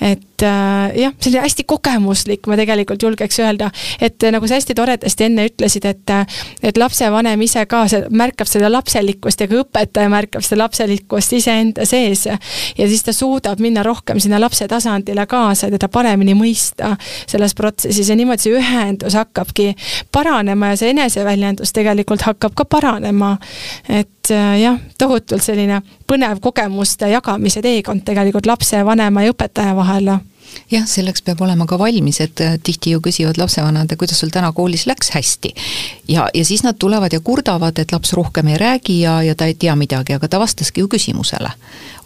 et 0.00 0.42
äh, 0.42 0.96
jah, 0.96 1.14
selline 1.20 1.44
hästi 1.44 1.64
kogemuslik, 1.68 2.46
ma 2.46 2.56
tegelikult 2.56 3.02
julgeks 3.02 3.40
öelda, 3.42 3.70
et 4.00 4.22
nagu 4.32 4.48
sa 4.48 4.58
hästi 4.58 4.74
toredasti 4.74 5.19
enne 5.24 5.46
ütlesid, 5.48 5.86
et 5.88 6.10
äh, 6.10 6.26
et 6.62 6.78
lapsevanem 6.78 7.40
ise 7.44 7.64
ka 7.70 7.84
märkab 8.10 8.48
seda 8.50 8.70
lapselikkust 8.72 9.40
ja 9.40 9.48
ka 9.50 9.60
õpetaja 9.62 10.10
märkab 10.12 10.44
seda 10.46 10.64
lapselikkust 10.64 11.34
iseenda 11.38 11.86
sees. 11.88 12.26
ja 12.26 12.88
siis 12.88 13.02
ta 13.04 13.12
suudab 13.12 13.60
minna 13.60 13.82
rohkem 13.82 14.20
sinna 14.20 14.40
lapse 14.40 14.68
tasandile 14.68 15.26
kaasa 15.26 15.70
teda 15.70 15.88
paremini 15.88 16.34
mõista 16.34 16.96
selles 17.26 17.54
protsessis 17.54 18.08
ja 18.08 18.16
niimoodi 18.16 18.46
see 18.46 18.56
ühendus 18.58 19.16
hakkabki 19.18 19.74
paranema 20.12 20.72
ja 20.72 20.80
see 20.80 20.94
eneseväljendus 20.94 21.72
tegelikult 21.72 22.26
hakkab 22.26 22.54
ka 22.54 22.64
paranema. 22.64 23.36
et 23.88 24.30
jah, 24.60 24.78
tohutult 24.98 25.42
selline 25.42 25.82
põnev 26.06 26.40
kogemuste 26.40 27.08
jagamise 27.10 27.62
teekond 27.62 28.04
tegelikult 28.04 28.46
lapse, 28.46 28.84
vanema 28.84 29.24
ja 29.24 29.34
õpetaja 29.34 29.76
vahel 29.76 30.12
jah, 30.70 30.86
selleks 30.86 31.22
peab 31.26 31.40
olema 31.44 31.66
ka 31.66 31.78
valmis, 31.78 32.20
et 32.20 32.40
äh, 32.44 32.56
tihti 32.62 32.94
ju 32.94 33.00
küsivad 33.04 33.38
lapsevanemad, 33.40 33.96
kuidas 33.98 34.20
sul 34.20 34.32
täna 34.32 34.52
koolis 34.52 34.86
läks 34.86 35.10
hästi. 35.14 35.54
ja, 36.08 36.28
ja 36.34 36.44
siis 36.44 36.62
nad 36.62 36.78
tulevad 36.78 37.12
ja 37.12 37.20
kurdavad, 37.20 37.78
et 37.78 37.92
laps 37.92 38.12
rohkem 38.12 38.48
ei 38.48 38.58
räägi 38.58 39.00
ja, 39.00 39.22
ja 39.22 39.34
ta 39.34 39.46
ei 39.50 39.54
tea 39.54 39.76
midagi, 39.76 40.14
aga 40.14 40.28
ta 40.28 40.40
vastaski 40.40 40.80
ju 40.80 40.88
küsimusele. 40.88 41.50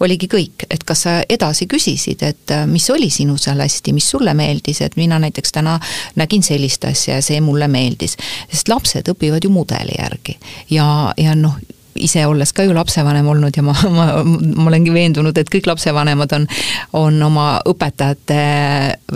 oligi 0.00 0.28
kõik, 0.28 0.66
et 0.70 0.84
kas 0.84 1.06
sa 1.06 1.20
edasi 1.28 1.66
küsisid, 1.66 2.22
et 2.22 2.50
äh, 2.50 2.66
mis 2.66 2.90
oli 2.90 3.10
sinu 3.10 3.36
seal 3.38 3.60
hästi, 3.60 3.92
mis 3.92 4.10
sulle 4.10 4.34
meeldis, 4.34 4.80
et 4.80 4.96
mina 4.96 5.18
näiteks 5.18 5.52
täna 5.52 5.78
nägin 6.16 6.42
sellist 6.42 6.84
asja 6.84 7.20
ja 7.20 7.22
see 7.22 7.40
mulle 7.40 7.68
meeldis. 7.68 8.16
sest 8.50 8.68
lapsed 8.68 9.08
õpivad 9.08 9.44
ju 9.44 9.50
mudeli 9.50 9.96
järgi 9.98 10.38
ja, 10.70 11.14
ja 11.16 11.34
noh, 11.34 11.56
ise 11.94 12.26
olles 12.26 12.52
ka 12.52 12.64
ju 12.66 12.74
lapsevanem 12.74 13.26
olnud 13.28 13.56
ja 13.56 13.62
ma, 13.62 13.74
ma, 13.90 14.06
ma 14.24 14.66
olengi 14.68 14.92
veendunud, 14.94 15.36
et 15.38 15.50
kõik 15.52 15.68
lapsevanemad 15.70 16.32
on, 16.36 16.46
on 16.98 17.22
oma 17.22 17.46
õpetajate, 17.70 18.38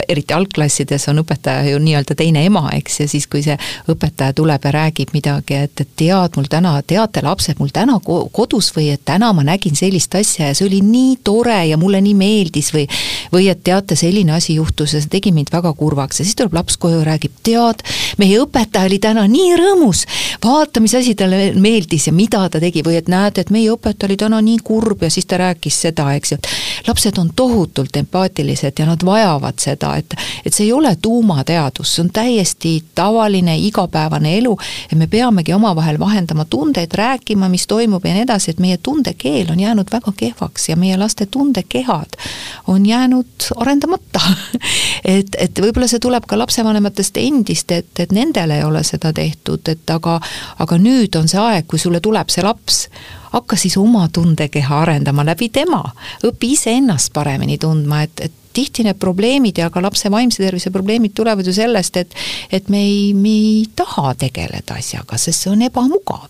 eriti 0.08 0.36
algklassides 0.36 1.08
on 1.12 1.22
õpetaja 1.24 1.72
ju 1.72 1.80
nii-öelda 1.82 2.16
teine 2.18 2.44
ema, 2.46 2.68
eks, 2.76 3.00
ja 3.02 3.08
siis, 3.10 3.26
kui 3.30 3.42
see 3.44 3.58
õpetaja 3.90 4.36
tuleb 4.38 4.68
ja 4.68 4.74
räägib 4.78 5.14
midagi, 5.16 5.58
et, 5.66 5.84
et 5.84 5.94
tead, 5.98 6.38
mul 6.38 6.50
täna, 6.50 6.76
teate 6.86 7.24
lapsed, 7.26 7.58
mul 7.58 7.72
täna 7.74 7.98
kodus 8.04 8.70
või 8.76 8.92
et 8.94 9.04
täna 9.08 9.32
ma 9.36 9.46
nägin 9.46 9.76
sellist 9.78 10.14
asja 10.18 10.50
ja 10.50 10.58
see 10.58 10.68
oli 10.68 10.82
nii 10.84 11.18
tore 11.26 11.60
ja 11.70 11.78
mulle 11.80 12.02
nii 12.04 12.16
meeldis 12.18 12.72
või 12.74 12.86
või 13.32 13.48
et 13.52 13.62
teate, 13.64 13.96
selline 13.98 14.32
asi 14.36 14.56
juhtus 14.56 14.94
ja 14.94 15.02
see 15.02 15.12
tegi 15.12 15.32
mind 15.34 15.52
väga 15.52 15.72
kurvaks. 15.76 16.20
Ja 16.20 16.26
siis 16.26 16.36
tuleb 16.38 16.56
laps 16.56 16.78
koju 16.80 17.02
ja 17.02 17.06
räägib, 17.10 17.34
tead, 17.46 17.84
meie 18.20 18.40
õpetaja 18.42 18.88
oli 18.88 19.00
täna 19.02 19.26
nii 19.28 19.56
rõõmus, 19.60 20.04
vaata, 20.44 20.80
mis 20.84 20.94
asi 20.98 21.14
talle 21.18 21.52
meeldis 21.58 22.08
ja 22.08 22.14
mida 22.16 22.44
ta 22.48 22.60
tegi 22.60 22.67
tegi 22.68 22.84
või 22.84 22.98
et 23.00 23.08
näete, 23.08 23.42
et 23.44 23.50
meie 23.54 23.72
õpetaja 23.72 24.08
oli 24.08 24.16
täna 24.20 24.40
nii 24.44 24.58
kurb 24.64 25.02
ja 25.02 25.10
siis 25.10 25.26
ta 25.26 25.38
rääkis 25.40 25.80
seda, 25.86 26.10
eks 26.14 26.32
ju. 26.32 26.38
lapsed 26.86 27.18
on 27.18 27.30
tohutult 27.36 27.96
empaatilised 27.96 28.78
ja 28.78 28.86
nad 28.86 29.04
vajavad 29.04 29.58
seda, 29.60 29.94
et, 29.96 30.14
et 30.44 30.54
see 30.54 30.68
ei 30.68 30.72
ole 30.72 30.94
tuumateadus, 31.02 31.94
see 31.94 32.04
on 32.04 32.10
täiesti 32.12 32.74
tavaline 32.94 33.56
igapäevane 33.58 34.36
elu 34.38 34.56
ja 34.90 34.96
me 34.96 35.06
peamegi 35.06 35.52
omavahel 35.52 35.98
vahendama 35.98 36.44
tundeid, 36.44 36.94
rääkima, 36.94 37.48
mis 37.48 37.66
toimub 37.66 38.04
ja 38.04 38.14
nii 38.14 38.26
edasi, 38.26 38.50
et 38.50 38.60
meie 38.60 38.76
tundekeel 38.76 39.52
on 39.52 39.60
jäänud 39.60 39.92
väga 39.92 40.12
kehvaks 40.16 40.68
ja 40.68 40.76
meie 40.76 40.96
laste 40.96 41.26
tundekehad 41.26 42.18
on 42.66 42.86
jäänud 42.86 43.50
arendamata 43.56 44.20
et, 45.04 45.36
et 45.38 45.60
võib-olla 45.60 45.88
see 45.88 46.02
tuleb 46.02 46.26
ka 46.28 46.38
lapsevanematest 46.38 47.16
endist, 47.22 47.72
et, 47.72 47.90
et 47.98 48.12
nendel 48.12 48.52
ei 48.54 48.64
ole 48.64 48.82
seda 48.86 49.12
tehtud, 49.16 49.64
et 49.68 49.90
aga, 49.90 50.18
aga 50.58 50.78
nüüd 50.80 51.16
on 51.18 51.28
see 51.28 51.40
aeg, 51.40 51.66
kui 51.68 51.80
sulle 51.80 52.00
tuleb 52.04 52.30
see 52.32 52.44
laps 52.44 52.57
laps, 52.58 52.88
hakka 53.32 53.56
siis 53.56 53.76
oma 53.76 54.08
tundekeha 54.12 54.82
arendama 54.82 55.24
läbi 55.24 55.48
tema, 55.48 55.82
õpi 56.24 56.52
iseennast 56.56 57.12
paremini 57.12 57.58
tundma, 57.58 58.02
et, 58.02 58.20
et 58.20 58.32
tihti 58.52 58.84
need 58.84 58.98
probleemid 58.98 59.58
ja 59.58 59.70
ka 59.70 59.82
lapse 59.82 60.10
vaimse 60.10 60.42
tervise 60.42 60.70
probleemid 60.74 61.14
tulevad 61.14 61.46
ju 61.46 61.52
sellest, 61.54 61.96
et 61.96 62.14
et 62.50 62.68
me 62.68 62.80
ei, 62.82 63.14
me 63.14 63.28
ei 63.28 63.66
taha 63.76 64.14
tegeleda 64.18 64.78
asjaga, 64.78 65.18
sest 65.18 65.44
see 65.44 65.52
on 65.52 65.62
ebamugav. 65.62 66.28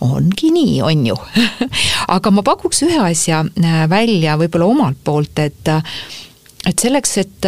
Ongi 0.00 0.52
nii, 0.54 0.76
on 0.86 1.06
ju. 1.06 1.16
Aga 2.14 2.30
ma 2.30 2.44
pakuks 2.46 2.84
ühe 2.86 3.00
asja 3.02 3.42
äh, 3.42 3.82
välja 3.90 4.36
võib-olla 4.38 4.66
omalt 4.70 4.98
poolt, 5.04 5.38
et 5.38 5.74
et 6.66 6.78
selleks, 6.78 7.16
et 7.18 7.46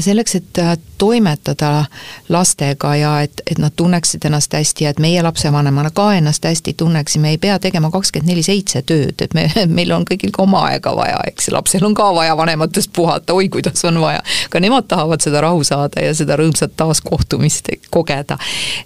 selleks, 0.00 0.34
et 0.34 0.58
äh, 0.58 0.78
toimetada 0.98 1.84
lastega 2.28 2.96
ja 2.96 3.20
et, 3.20 3.42
et 3.50 3.58
nad 3.58 3.72
tunneksid 3.76 4.24
ennast 4.24 4.52
hästi 4.52 4.84
ja 4.84 4.90
et 4.90 4.98
meie 4.98 5.22
lapsevanemana 5.22 5.90
ka 5.94 6.08
ennast 6.14 6.44
hästi 6.44 6.74
tunneksime, 6.74 7.30
ei 7.30 7.38
pea 7.38 7.58
tegema 7.58 7.90
kakskümmend 7.90 8.30
neli 8.30 8.42
seitse 8.42 8.82
tööd, 8.82 9.14
et 9.22 9.34
me, 9.34 9.46
meil 9.78 9.92
on 9.94 10.06
kõigil 10.08 10.32
ka 10.34 10.42
oma 10.42 10.64
aega 10.70 10.94
vaja, 10.96 11.20
eks, 11.30 11.50
lapsel 11.54 11.86
on 11.86 11.94
ka 11.94 12.08
vaja 12.14 12.36
vanematest 12.36 12.92
puhata, 12.96 13.34
oi 13.34 13.48
kuidas 13.48 13.84
on 13.84 14.00
vaja. 14.00 14.22
ka 14.50 14.60
nemad 14.60 14.88
tahavad 14.88 15.22
seda 15.22 15.40
rahu 15.44 15.64
saada 15.64 16.02
ja 16.02 16.14
seda 16.14 16.36
rõõmsat 16.40 16.74
taaskohtumist 16.76 17.70
kogeda. 17.90 18.38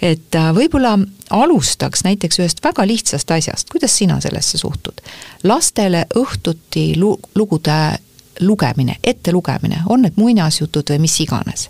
et 0.02 0.34
äh, 0.36 0.52
võib-olla 0.56 0.98
alustaks 1.30 2.04
näiteks 2.04 2.40
ühest 2.42 2.64
väga 2.64 2.86
lihtsast 2.86 3.30
asjast, 3.30 3.70
kuidas 3.72 3.96
sina 3.96 4.20
sellesse 4.20 4.58
suhtud? 4.58 5.00
lastele 5.44 6.04
õhtuti 6.16 6.92
lugude 6.98 7.80
lugemine, 8.40 8.96
ettelugemine, 9.04 9.82
on 9.88 10.02
need 10.02 10.16
muinasjutud 10.16 10.90
või 10.90 10.98
mis 10.98 11.20
iganes. 11.20 11.68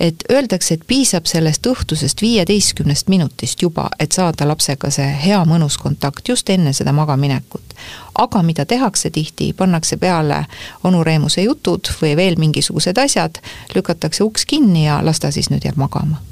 et 0.00 0.24
öeldakse, 0.32 0.74
et 0.74 0.86
piisab 0.86 1.26
sellest 1.26 1.66
õhtusest 1.66 2.22
viieteistkümnest 2.22 3.08
minutist 3.08 3.62
juba, 3.62 3.88
et 3.98 4.12
saada 4.12 4.48
lapsega 4.48 4.90
see 4.90 5.10
hea 5.24 5.44
mõnus 5.44 5.78
kontakt 5.78 6.28
just 6.28 6.50
enne 6.50 6.72
seda 6.72 6.92
magaminekut. 6.92 7.74
aga 8.18 8.42
mida 8.42 8.66
tehakse 8.66 9.10
tihti, 9.10 9.52
pannakse 9.52 9.96
peale 9.96 10.44
onu 10.84 11.04
Reemuse 11.04 11.42
jutud 11.42 11.88
või 12.02 12.16
veel 12.16 12.36
mingisugused 12.38 12.98
asjad, 12.98 13.38
lükatakse 13.74 14.24
uks 14.24 14.46
kinni 14.46 14.86
ja 14.86 15.00
las 15.04 15.20
ta 15.20 15.30
siis 15.30 15.50
nüüd 15.50 15.64
jääb 15.64 15.76
magama 15.76 16.31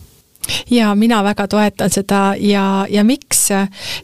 ja 0.71 0.95
mina 0.95 1.23
väga 1.25 1.47
toetan 1.49 1.91
seda 1.91 2.35
ja, 2.39 2.87
ja 2.91 3.05
miks, 3.05 3.49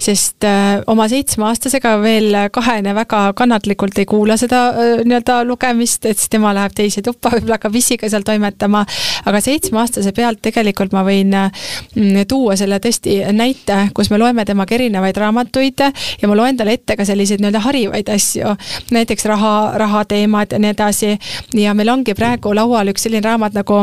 sest 0.02 0.44
äh, 0.44 0.80
oma 0.86 1.08
seitsmeaastasega 1.08 1.96
veel 2.02 2.36
kahene 2.52 2.94
väga 2.94 3.32
kannatlikult 3.36 3.98
ei 3.98 4.06
kuula 4.08 4.36
seda 4.40 4.62
äh, 4.70 4.92
nii-öelda 5.04 5.40
lugemist, 5.46 6.06
et 6.06 6.18
siis 6.18 6.30
tema 6.32 6.54
läheb 6.56 6.74
teise 6.76 7.02
tuppa, 7.06 7.32
võib-olla 7.34 7.58
hakkab 7.58 7.78
issiga 7.78 8.10
seal 8.10 8.26
toimetama, 8.26 8.84
aga 9.26 9.42
seitsmeaastase 9.44 10.12
pealt 10.16 10.42
tegelikult 10.44 10.94
ma 10.96 11.04
võin 11.06 11.34
mm, 11.36 12.26
tuua 12.28 12.56
selle 12.58 12.80
tõesti 12.82 13.20
näite, 13.36 13.86
kus 13.94 14.10
me 14.10 14.20
loeme 14.20 14.44
temaga 14.48 14.76
erinevaid 14.76 15.16
raamatuid 15.22 15.86
ja 15.86 16.28
ma 16.28 16.36
loen 16.38 16.58
talle 16.58 16.76
ette 16.76 16.96
ka 16.98 17.06
selliseid 17.08 17.42
nii-öelda 17.42 17.64
harivaid 17.66 18.12
asju, 18.12 18.56
näiteks 18.94 19.30
raha, 19.30 19.54
rahateemad 19.78 20.52
ja 20.52 20.60
nii 20.62 20.74
edasi, 20.74 21.16
ja 21.54 21.74
meil 21.74 21.94
ongi 21.94 22.14
praegu 22.14 22.54
laual 22.56 22.92
üks 22.92 23.06
selline 23.06 23.24
raamat 23.26 23.56
nagu 23.56 23.82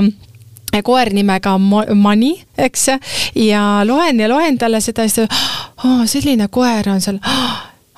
koer 0.82 1.14
nimega 1.14 1.58
Money, 1.60 2.34
eks, 2.58 2.88
ja 3.36 3.84
loen 3.86 4.20
ja 4.20 4.30
loen 4.32 4.58
talle 4.58 4.82
seda 4.82 5.06
ja 5.06 5.12
siis 5.12 5.30
ta, 5.30 5.44
oh, 5.86 6.02
selline 6.10 6.48
koer 6.48 6.90
on 6.90 7.02
seal 7.02 7.20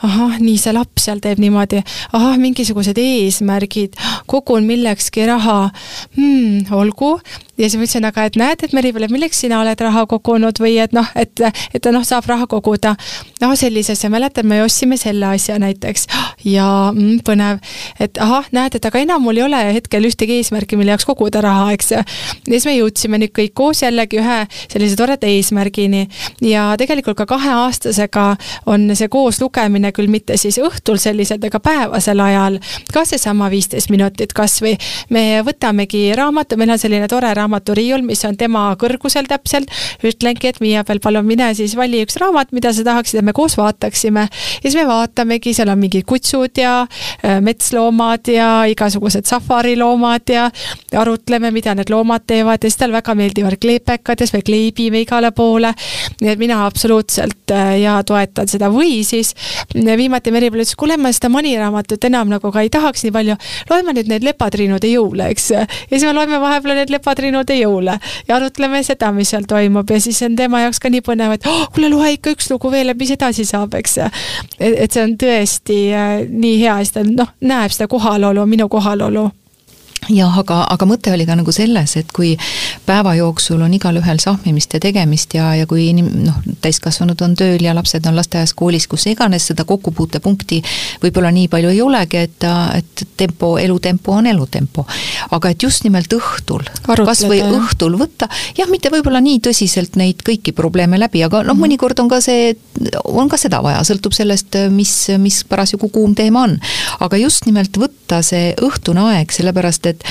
ahah, 0.04 0.38
nii 0.42 0.58
see 0.60 0.74
laps 0.76 1.08
seal 1.08 1.22
teeb 1.24 1.40
niimoodi, 1.40 1.82
ahah, 2.16 2.36
mingisugused 2.42 2.98
eesmärgid, 3.00 3.96
kogun 4.28 4.68
millekski 4.68 5.26
raha. 5.30 5.70
Hmm,, 6.18 6.66
olgu, 6.76 7.16
ja 7.58 7.70
siis 7.70 7.78
ma 7.80 7.86
ütlesin, 7.86 8.08
aga 8.10 8.26
et 8.28 8.40
näed, 8.40 8.66
et 8.66 8.76
Meripõld, 8.76 9.12
milleks 9.14 9.40
sina 9.44 9.62
oled 9.62 9.80
raha 9.80 10.06
kogunud 10.12 10.60
või 10.60 10.76
et 10.84 10.96
noh, 10.96 11.08
et, 11.16 11.42
et 11.74 11.90
noh, 11.94 12.04
saab 12.08 12.28
raha 12.28 12.48
koguda. 12.52 12.96
no 13.42 13.52
sellisesse, 13.56 14.10
mäletan, 14.12 14.48
me 14.48 14.62
ostsime 14.64 14.98
selle 14.98 15.28
asja 15.32 15.58
näiteks. 15.62 16.08
Ja 16.46 16.92
mm, 16.92 17.22
põnev, 17.26 17.62
et 18.00 18.20
ahah, 18.22 18.48
näed, 18.56 18.76
et 18.76 18.86
aga 18.86 19.00
enam 19.02 19.24
mul 19.24 19.40
ei 19.40 19.46
ole 19.46 19.62
hetkel 19.78 20.10
ühtegi 20.10 20.40
eesmärki, 20.42 20.78
mille 20.78 20.94
jaoks 20.94 21.08
koguda 21.08 21.42
raha, 21.46 21.72
eks. 21.76 21.92
ja 21.96 22.04
siis 22.50 22.68
me 22.68 22.76
jõudsime 22.76 23.22
nüüd 23.22 23.34
kõik 23.36 23.56
koos 23.56 23.82
jällegi 23.86 24.20
ühe 24.20 24.40
sellise 24.68 25.00
toreda 25.00 25.30
eesmärgini. 25.32 26.06
Ja 26.44 26.68
tegelikult 26.80 27.18
ka 27.18 27.30
kaheaastasega 27.30 28.28
on 28.72 28.90
see 28.96 29.08
koos 29.12 29.40
lugemine 29.42 29.85
küll 29.92 30.08
mitte 30.12 30.38
siis 30.38 30.58
õhtul 30.62 30.98
selliselt, 31.02 31.44
aga 31.44 31.60
päevasel 31.60 32.20
ajal 32.20 32.60
ka 32.94 33.06
seesama 33.06 33.50
viisteist 33.50 33.90
minutit 33.90 34.34
kasvõi. 34.34 34.78
me 35.10 35.42
võtamegi 35.46 36.08
raamatu, 36.16 36.58
meil 36.58 36.76
on 36.76 36.80
selline 36.80 37.08
tore 37.08 37.34
raamat, 37.34 37.66
raamaturiiul, 37.66 38.04
mis 38.06 38.24
on 38.26 38.38
tema 38.38 38.76
kõrgusel 38.80 39.28
täpselt, 39.28 39.72
ütlengi, 40.04 40.50
et 40.50 40.60
Miia 40.62 40.84
peal, 40.84 41.00
palun 41.00 41.26
mine 41.26 41.54
siis 41.56 41.76
vali 41.76 42.04
üks 42.04 42.18
raamat, 42.22 42.52
mida 42.52 42.74
sa 42.74 42.84
tahaksid, 42.84 43.20
et 43.20 43.26
me 43.26 43.34
koos 43.34 43.58
vaataksime. 43.58 44.28
ja 44.28 44.62
siis 44.62 44.76
me 44.76 44.86
vaatamegi, 44.88 45.54
seal 45.54 45.70
on 45.70 45.80
mingid 45.80 46.06
kutsud 46.06 46.58
ja 46.58 46.86
äh, 46.86 47.42
metsloomad 47.42 48.28
ja 48.28 48.66
igasugused 48.70 49.26
safariloomad 49.26 50.30
ja 50.30 50.50
arutleme, 50.96 51.52
mida 51.52 51.76
need 51.76 51.90
loomad 51.90 52.26
teevad 52.28 52.64
ja 52.64 52.70
siis 52.70 52.78
talle 52.78 52.98
väga 52.98 53.16
meeldivad 53.16 53.58
kleepekad 53.62 54.20
ja 54.20 54.28
siis 54.28 54.34
me 54.34 54.42
kleebime 54.42 55.02
igale 55.02 55.32
poole. 55.32 55.74
nii 56.22 56.32
et 56.32 56.40
mina 56.40 56.66
absoluutselt 56.66 57.52
äh, 57.52 57.80
ja 57.82 58.02
toetan 58.04 58.48
seda 58.48 58.70
või 58.70 59.04
siis 59.04 59.34
viimati 59.76 60.32
Meripõld 60.34 60.64
ütles, 60.64 60.76
kuule, 60.80 60.98
ma 61.02 61.12
seda 61.14 61.30
maniraamatut 61.34 62.08
enam 62.08 62.32
nagu 62.32 62.52
ka 62.54 62.64
ei 62.66 62.72
tahaks 62.74 63.06
nii 63.06 63.14
palju, 63.16 63.38
loeme 63.70 63.96
nüüd 63.98 64.10
neid 64.12 64.26
lepatriinude 64.26 64.90
jõule, 64.90 65.30
eks. 65.34 65.50
ja 65.56 65.66
siis 65.92 66.06
me 66.08 66.14
loeme 66.16 66.40
vahepeal 66.42 66.80
need 66.80 66.94
lepatriinud 66.94 67.54
jõule 67.56 67.98
ja 68.28 68.38
arutleme 68.38 68.82
seda, 68.88 69.12
mis 69.16 69.32
seal 69.34 69.48
toimub 69.50 69.90
ja 69.92 70.02
siis 70.02 70.22
on 70.26 70.36
tema 70.40 70.64
jaoks 70.66 70.82
ka 70.82 70.92
nii 70.92 71.04
põnev, 71.06 71.38
et 71.38 71.48
oh, 71.52 71.66
kuule, 71.76 71.92
loe 71.94 72.16
ikka 72.18 72.36
üks 72.36 72.50
lugu 72.54 72.72
veel, 72.74 72.94
et 72.94 73.00
mis 73.00 73.14
edasi 73.16 73.46
saab, 73.48 73.76
eks. 73.80 73.98
et 74.60 74.92
see 74.92 75.04
on 75.04 75.18
tõesti 75.20 75.80
äh, 75.96 76.14
nii 76.30 76.60
hea, 76.64 76.78
siis 76.84 76.96
ta 76.96 77.06
noh, 77.08 77.34
näeb 77.46 77.74
seda 77.76 77.90
kohalolu, 77.92 78.46
minu 78.50 78.70
kohalolu 78.72 79.30
jah, 80.10 80.38
aga, 80.40 80.62
aga 80.72 80.88
mõte 80.88 81.12
oli 81.14 81.26
ka 81.28 81.36
nagu 81.38 81.54
selles, 81.56 81.96
et 82.00 82.12
kui 82.16 82.34
päeva 82.86 83.16
jooksul 83.18 83.62
on 83.66 83.74
igalühel 83.74 84.20
sahmimist 84.22 84.76
ja 84.76 84.82
tegemist 84.84 85.34
ja, 85.38 85.52
ja 85.58 85.68
kui 85.70 85.90
inim-, 85.90 86.12
noh, 86.26 86.38
täiskasvanud 86.62 87.22
on 87.26 87.36
tööl 87.38 87.64
ja 87.66 87.74
lapsed 87.76 88.06
on 88.10 88.18
lasteaias, 88.18 88.54
koolis, 88.58 88.88
kus 88.92 89.08
iganes, 89.12 89.48
seda 89.50 89.66
kokkupuutepunkti 89.68 90.62
võib-olla 91.04 91.32
nii 91.36 91.50
palju 91.52 91.74
ei 91.74 91.82
olegi, 91.82 92.22
et, 92.28 92.48
et 92.78 93.06
tempo, 93.18 93.56
elutempo 93.62 94.16
on 94.20 94.30
elutempo. 94.30 94.86
aga 95.36 95.50
et 95.50 95.64
just 95.64 95.84
nimelt 95.88 96.14
õhtul, 96.14 96.66
kas 96.86 97.26
või 97.26 97.42
õhtul 97.46 97.98
võtta, 98.00 98.30
jah, 98.58 98.70
mitte 98.72 98.92
võib-olla 98.94 99.22
nii 99.24 99.42
tõsiselt 99.50 99.98
neid 100.00 100.22
kõiki 100.26 100.54
probleeme 100.56 101.00
läbi, 101.02 101.24
aga 101.26 101.44
noh, 101.44 101.56
mhm. 101.56 101.66
mõnikord 101.66 102.00
on 102.04 102.12
ka 102.12 102.22
see, 102.24 102.54
on 103.06 103.30
ka 103.32 103.40
seda 103.42 103.62
vaja, 103.66 103.82
sõltub 103.88 104.14
sellest, 104.16 104.60
mis, 104.74 104.94
mis 105.22 105.42
parasjagu 105.50 105.90
kuum 105.90 106.16
teema 106.16 106.46
on. 106.46 106.60
aga 107.02 107.18
just 107.20 107.50
nimelt 107.50 107.78
võtta 107.80 108.05
see 108.26 108.54
õhtune 108.62 109.02
aeg, 109.12 109.32
sellepärast 109.34 109.86
et 109.92 109.96
et 109.96 110.06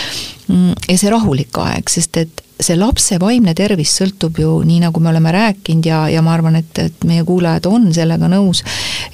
mm, 0.49 0.72
ja 0.88 0.99
see 0.99 1.12
rahulik 1.12 1.59
aeg, 1.62 1.90
sest 1.90 2.16
et 2.22 2.45
see 2.61 2.76
lapse 2.78 3.16
vaimne 3.18 3.55
tervis 3.57 3.90
sõltub 3.98 4.38
ju, 4.38 4.50
nii 4.66 4.78
nagu 4.84 5.00
me 5.02 5.11
oleme 5.11 5.32
rääkinud 5.34 5.86
ja, 5.88 6.05
ja 6.09 6.22
ma 6.22 6.34
arvan, 6.36 6.55
et, 6.61 6.78
et 6.78 7.07
meie 7.07 7.24
kuulajad 7.26 7.66
on 7.66 7.88
sellega 7.94 8.28
nõus, 8.30 8.62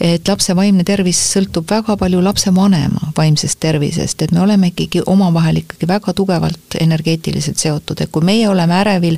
et 0.00 0.28
lapse 0.28 0.52
vaimne 0.56 0.84
tervis 0.84 1.18
sõltub 1.32 1.64
väga 1.70 1.96
palju 2.00 2.20
lapsevanema 2.24 3.12
vaimsest 3.16 3.60
tervisest, 3.60 4.22
et 4.22 4.34
me 4.36 4.42
oleme 4.44 4.70
ikkagi 4.74 5.02
omavahel 5.08 5.62
ikkagi 5.62 5.88
väga 5.88 6.12
tugevalt 6.16 6.76
energeetiliselt 6.80 7.58
seotud, 7.60 8.02
et 8.04 8.12
kui 8.12 8.24
meie 8.26 8.48
oleme 8.48 8.76
ärevil, 8.76 9.16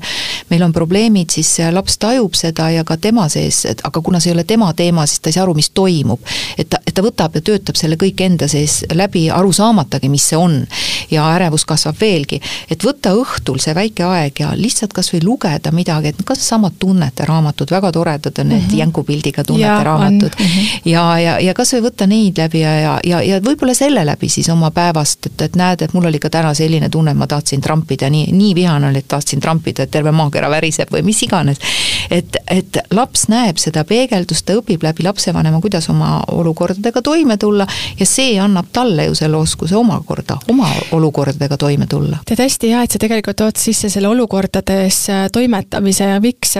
meil 0.50 0.62
on 0.68 0.74
probleemid, 0.74 1.34
siis 1.34 1.50
laps 1.74 1.98
tajub 2.02 2.38
seda 2.38 2.70
ja 2.70 2.86
ka 2.86 2.96
tema 3.02 3.26
sees, 3.32 3.64
et 3.70 3.82
aga 3.86 4.02
kuna 4.02 4.22
see 4.22 4.30
ei 4.30 4.36
ole 4.36 4.46
tema 4.46 4.70
teema, 4.78 5.06
siis 5.06 5.20
ta 5.20 5.32
ei 5.32 5.38
saa 5.38 5.46
aru, 5.48 5.56
mis 5.58 5.72
toimub. 5.74 6.22
et 6.58 6.70
ta, 6.70 6.78
et 6.86 6.94
ta 6.94 7.02
võtab 7.02 7.34
ja 7.34 7.42
töötab 7.42 7.78
selle 7.78 7.98
kõik 7.98 8.22
enda 8.22 8.48
sees 8.48 8.84
läbi, 8.94 9.26
aru 9.30 9.52
saamatagi, 9.52 10.08
mis 10.08 10.30
see 10.30 10.38
on. 10.38 10.60
ja 11.10 11.26
ärevus 11.34 11.66
kasvab 11.68 11.98
veelgi, 12.00 12.38
et 12.70 12.84
võtta 12.86 13.12
õhtul 13.18 13.58
see 13.60 13.74
väike 13.74 14.06
aeg 14.06 14.21
ja 14.40 14.52
lihtsalt 14.56 14.92
kasvõi 14.92 15.22
lugeda 15.24 15.72
midagi, 15.72 16.12
et 16.12 16.22
kas 16.24 16.42
samad 16.48 16.76
tunnete 16.78 17.24
raamatud, 17.28 17.70
väga 17.70 17.92
toredad 17.92 18.38
on 18.38 18.48
need 18.48 18.60
mm 18.60 18.68
-hmm. 18.68 18.78
jänkupildiga 18.78 19.44
tunnete 19.44 19.66
ja, 19.66 19.84
raamatud. 19.84 20.32
Mm 20.38 20.46
-hmm. 20.46 20.80
ja, 20.84 21.18
ja, 21.18 21.38
ja 21.40 21.54
kasvõi 21.54 21.82
võtta 21.82 22.06
neid 22.06 22.38
läbi 22.38 22.60
ja, 22.60 22.74
ja, 22.80 23.00
ja, 23.04 23.22
ja 23.22 23.40
võib-olla 23.40 23.74
selle 23.74 24.06
läbi 24.06 24.28
siis 24.28 24.48
oma 24.48 24.70
päevast, 24.70 25.26
et, 25.26 25.42
et 25.42 25.56
näed, 25.56 25.82
et 25.82 25.94
mul 25.94 26.04
oli 26.04 26.18
ka 26.18 26.30
täna 26.30 26.54
selline 26.54 26.88
tunne, 26.88 27.10
et 27.10 27.16
ma 27.16 27.26
tahtsin 27.26 27.60
trampida, 27.60 28.10
nii, 28.10 28.32
nii 28.32 28.54
vihane 28.54 28.88
oli, 28.88 28.98
et 28.98 29.08
tahtsin 29.08 29.40
trampida, 29.40 29.82
et 29.82 29.90
terve 29.90 30.10
maakera 30.10 30.50
väriseb 30.50 30.92
või 30.92 31.02
mis 31.02 31.22
iganes. 31.22 31.56
et, 32.10 32.36
et 32.50 32.78
laps 32.90 33.28
näeb 33.28 33.56
seda 33.56 33.84
peegeldust, 33.84 34.46
ta 34.46 34.56
õpib 34.58 34.82
läbi 34.82 35.02
lapsevanema, 35.02 35.60
kuidas 35.60 35.88
oma 35.88 36.22
olukordadega 36.28 37.02
toime 37.02 37.36
tulla 37.36 37.66
ja 37.98 38.06
see 38.06 38.40
annab 38.40 38.66
talle 38.72 39.04
ju 39.04 39.14
selle 39.14 39.36
oskuse 39.36 39.76
omakorda 39.76 40.38
oma 40.50 40.68
olukordadega 40.92 41.56
toime 41.56 41.86
tulla. 41.86 42.18
tead, 42.26 42.42
hästi 42.42 42.72
hea, 42.72 42.82
et 42.82 42.90
sa 42.90 43.00
tegelikult 43.02 43.36
tood 43.36 43.58
sisse 43.58 43.90
selle 43.92 44.01
olukordades 44.08 44.98
äh, 45.10 45.26
toimetamise 45.32 46.08
miks, 46.24 46.56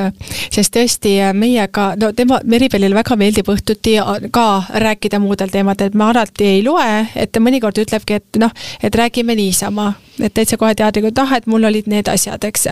sest 0.53 0.77
tõesti 0.77 1.17
äh, 1.23 1.33
meiega, 1.35 1.93
no 2.01 2.13
tema, 2.17 2.41
Meribelile 2.45 2.97
väga 2.97 3.17
meeldib 3.21 3.51
õhtuti 3.53 3.97
ka 4.35 4.47
rääkida 4.85 5.21
muudel 5.23 5.53
teemadel, 5.53 5.93
me 5.95 6.09
alati 6.11 6.49
ei 6.57 6.65
loe, 6.67 7.07
et 7.17 7.33
ta 7.33 7.43
mõnikord 7.43 7.83
ütlebki, 7.85 8.21
et 8.21 8.41
noh, 8.43 8.53
et 8.83 8.95
räägime 8.95 9.37
niisama 9.39 9.93
et 10.21 10.35
täitsa 10.35 10.57
kohe 10.57 10.75
teadlikult, 10.75 11.19
ah, 11.19 11.33
et 11.37 11.47
mul 11.47 11.65
olid 11.65 11.89
need 11.91 12.09
asjad, 12.09 12.45
eks. 12.45 12.67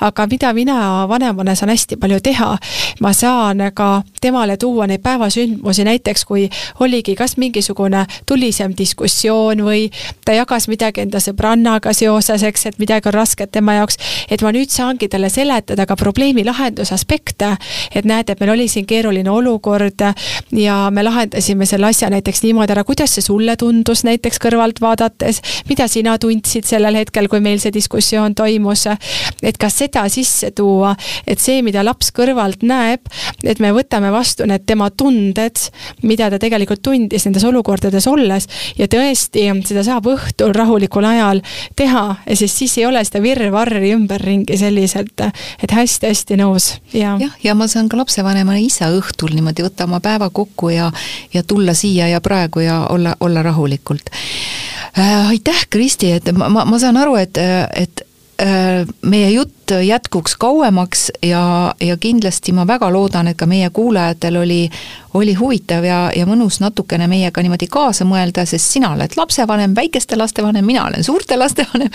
aga 0.00 0.26
mida 0.30 0.52
mina 0.56 1.06
vanemana 1.08 1.54
saan 1.54 1.70
hästi 1.70 1.96
palju 2.00 2.20
teha, 2.24 2.50
ma 3.00 3.12
saan 3.14 3.62
ka 3.74 4.02
temale 4.20 4.56
tuua 4.56 4.86
neid 4.90 5.02
päevasündmusi, 5.04 5.84
näiteks 5.86 6.24
kui 6.24 6.48
oligi 6.80 7.14
kas 7.14 7.36
mingisugune 7.36 8.04
tulisem 8.26 8.74
diskussioon 8.78 9.64
või 9.64 9.88
ta 10.24 10.34
jagas 10.34 10.68
midagi 10.68 11.04
enda 11.04 11.22
sõbrannaga 11.22 11.94
seoses, 11.96 12.42
eks, 12.42 12.66
et 12.66 12.78
midagi 12.82 13.08
on 13.08 13.14
rasket 13.14 13.52
tema 13.52 13.78
jaoks, 13.78 13.98
et 14.30 14.42
ma 14.42 14.52
nüüd 14.52 14.70
saangi 14.70 15.08
talle 15.08 15.30
seletada 15.30 15.86
ka 15.86 15.96
probleemi 15.96 16.44
lahendusaspekte, 16.44 17.54
et 17.94 18.04
näed, 18.04 18.30
et 18.30 18.40
meil 18.40 18.54
oli 18.56 18.68
siin 18.68 18.86
keeruline 18.86 19.30
olukord 19.30 20.04
ja 20.56 20.76
me 20.90 21.02
lahendasime 21.04 21.66
selle 21.66 21.90
asja 21.90 22.10
näiteks 22.10 22.42
niimoodi 22.44 22.74
ära, 22.76 22.84
kuidas 22.84 23.14
see 23.16 23.24
sulle 23.24 23.56
tundus 23.60 24.04
näiteks 24.04 24.40
kõrvalt 24.42 24.80
vaadates, 24.82 25.40
mida 25.68 25.88
sina 25.88 26.18
tundsid 26.18 26.66
selle 26.66 26.80
sellel 26.80 27.04
hetkel, 27.04 27.28
kui 27.30 27.42
meil 27.44 27.60
see 27.60 27.72
diskussioon 27.74 28.34
toimus, 28.38 28.86
et 29.42 29.58
ka 29.60 29.70
seda 29.72 30.06
sisse 30.12 30.50
tuua, 30.56 30.94
et 31.28 31.40
see, 31.40 31.60
mida 31.66 31.84
laps 31.86 32.10
kõrvalt 32.16 32.64
näeb, 32.66 33.06
et 33.44 33.60
me 33.62 33.72
võtame 33.76 34.10
vastu 34.12 34.46
need 34.48 34.66
tema 34.68 34.90
tunded, 34.90 35.60
mida 36.02 36.30
ta 36.32 36.40
tegelikult 36.40 36.82
tundis 36.84 37.26
nendes 37.26 37.44
olukordades 37.46 38.08
olles 38.10 38.48
ja 38.78 38.88
tõesti, 38.90 39.46
seda 39.68 39.84
saab 39.86 40.08
õhtul 40.10 40.54
rahulikul 40.56 41.06
ajal 41.06 41.42
teha 41.76 42.04
ja 42.26 42.36
siis, 42.36 42.56
siis 42.56 42.78
ei 42.80 42.88
ole 42.88 43.02
seda 43.06 43.22
virvarri 43.24 43.92
ümberringi 44.00 44.58
selliselt, 44.60 45.20
et 45.62 45.74
hästi-hästi 45.74 46.40
nõus 46.40 46.72
ja. 46.96 47.16
jah, 47.20 47.36
ja 47.44 47.54
ma 47.58 47.68
saan 47.70 47.90
ka 47.92 48.00
lapsevanemana 48.00 48.58
ise 48.62 48.88
õhtul 48.96 49.34
niimoodi 49.36 49.66
võtta 49.66 49.86
oma 49.88 50.00
päeva 50.04 50.30
kokku 50.34 50.72
ja, 50.74 50.90
ja 51.34 51.44
tulla 51.44 51.74
siia 51.76 52.08
ja 52.10 52.20
praegu 52.24 52.64
ja 52.64 52.82
olla, 52.90 53.14
olla 53.20 53.44
rahulikult 53.46 54.12
äh,. 54.98 55.28
aitäh, 55.28 55.66
Kristi, 55.70 56.12
et 56.18 56.32
ma, 56.32 56.48
ma, 56.48 56.64
ma 56.64 56.78
saan 56.82 56.98
aru, 57.00 57.16
et, 57.20 57.38
et 57.76 58.06
meie 58.40 59.30
jutt 59.30 59.72
jätkuks 59.84 60.36
kauemaks 60.40 61.10
ja, 61.22 61.74
ja 61.80 61.96
kindlasti 61.96 62.52
ma 62.56 62.66
väga 62.66 62.88
loodan, 62.92 63.28
et 63.28 63.36
ka 63.38 63.46
meie 63.46 63.70
kuulajatel 63.70 64.36
oli, 64.40 64.70
oli 65.14 65.34
huvitav 65.38 65.84
ja, 65.84 65.98
ja 66.16 66.26
mõnus 66.26 66.60
natukene 66.62 67.06
meiega 67.10 67.42
niimoodi 67.42 67.68
kaasa 67.70 68.06
mõelda, 68.08 68.46
sest 68.48 68.72
sina 68.72 68.94
oled 68.94 69.14
lapsevanem, 69.16 69.74
väikeste 69.76 70.16
laste 70.16 70.42
vanem, 70.42 70.66
mina 70.66 70.86
olen 70.88 71.04
suurte 71.04 71.36
laste 71.36 71.66
vanem. 71.74 71.90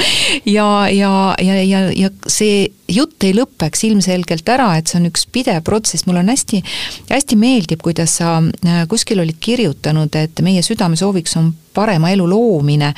Ja, 0.46 0.88
ja, 0.92 1.12
ja, 1.42 1.58
ja, 1.64 1.82
ja 1.96 2.12
see 2.28 2.70
jutt 2.88 3.24
ei 3.26 3.34
lõpeks 3.36 3.86
ilmselgelt 3.90 4.50
ära, 4.50 4.70
et 4.78 4.92
see 4.92 5.02
on 5.02 5.10
üks 5.10 5.26
pidev 5.32 5.64
protsess, 5.66 6.06
mulle 6.06 6.22
on 6.24 6.32
hästi, 6.32 6.62
hästi 7.10 7.40
meeldib, 7.40 7.82
kuidas 7.84 8.20
sa 8.22 8.38
äh, 8.40 8.86
kuskil 8.92 9.24
olid 9.24 9.42
kirjutanud, 9.42 10.16
et 10.16 10.46
meie 10.46 10.64
südamesooviks 10.66 11.38
on 11.42 11.54
parema 11.76 12.14
elu 12.14 12.30
loomine. 12.30 12.94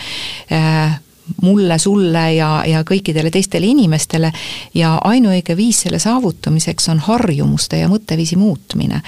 Äh, 0.52 0.98
mulle, 1.42 1.78
sulle 1.80 2.24
ja, 2.36 2.50
ja 2.68 2.84
kõikidele 2.88 3.32
teistele 3.34 3.68
inimestele 3.70 4.32
ja 4.78 4.96
ainuõige 5.08 5.58
viis 5.58 5.82
selle 5.86 6.00
saavutamiseks 6.00 6.90
on 6.94 7.02
harjumuste 7.08 7.82
ja 7.82 7.90
mõtteviisi 7.92 8.38
muutmine. 8.40 9.02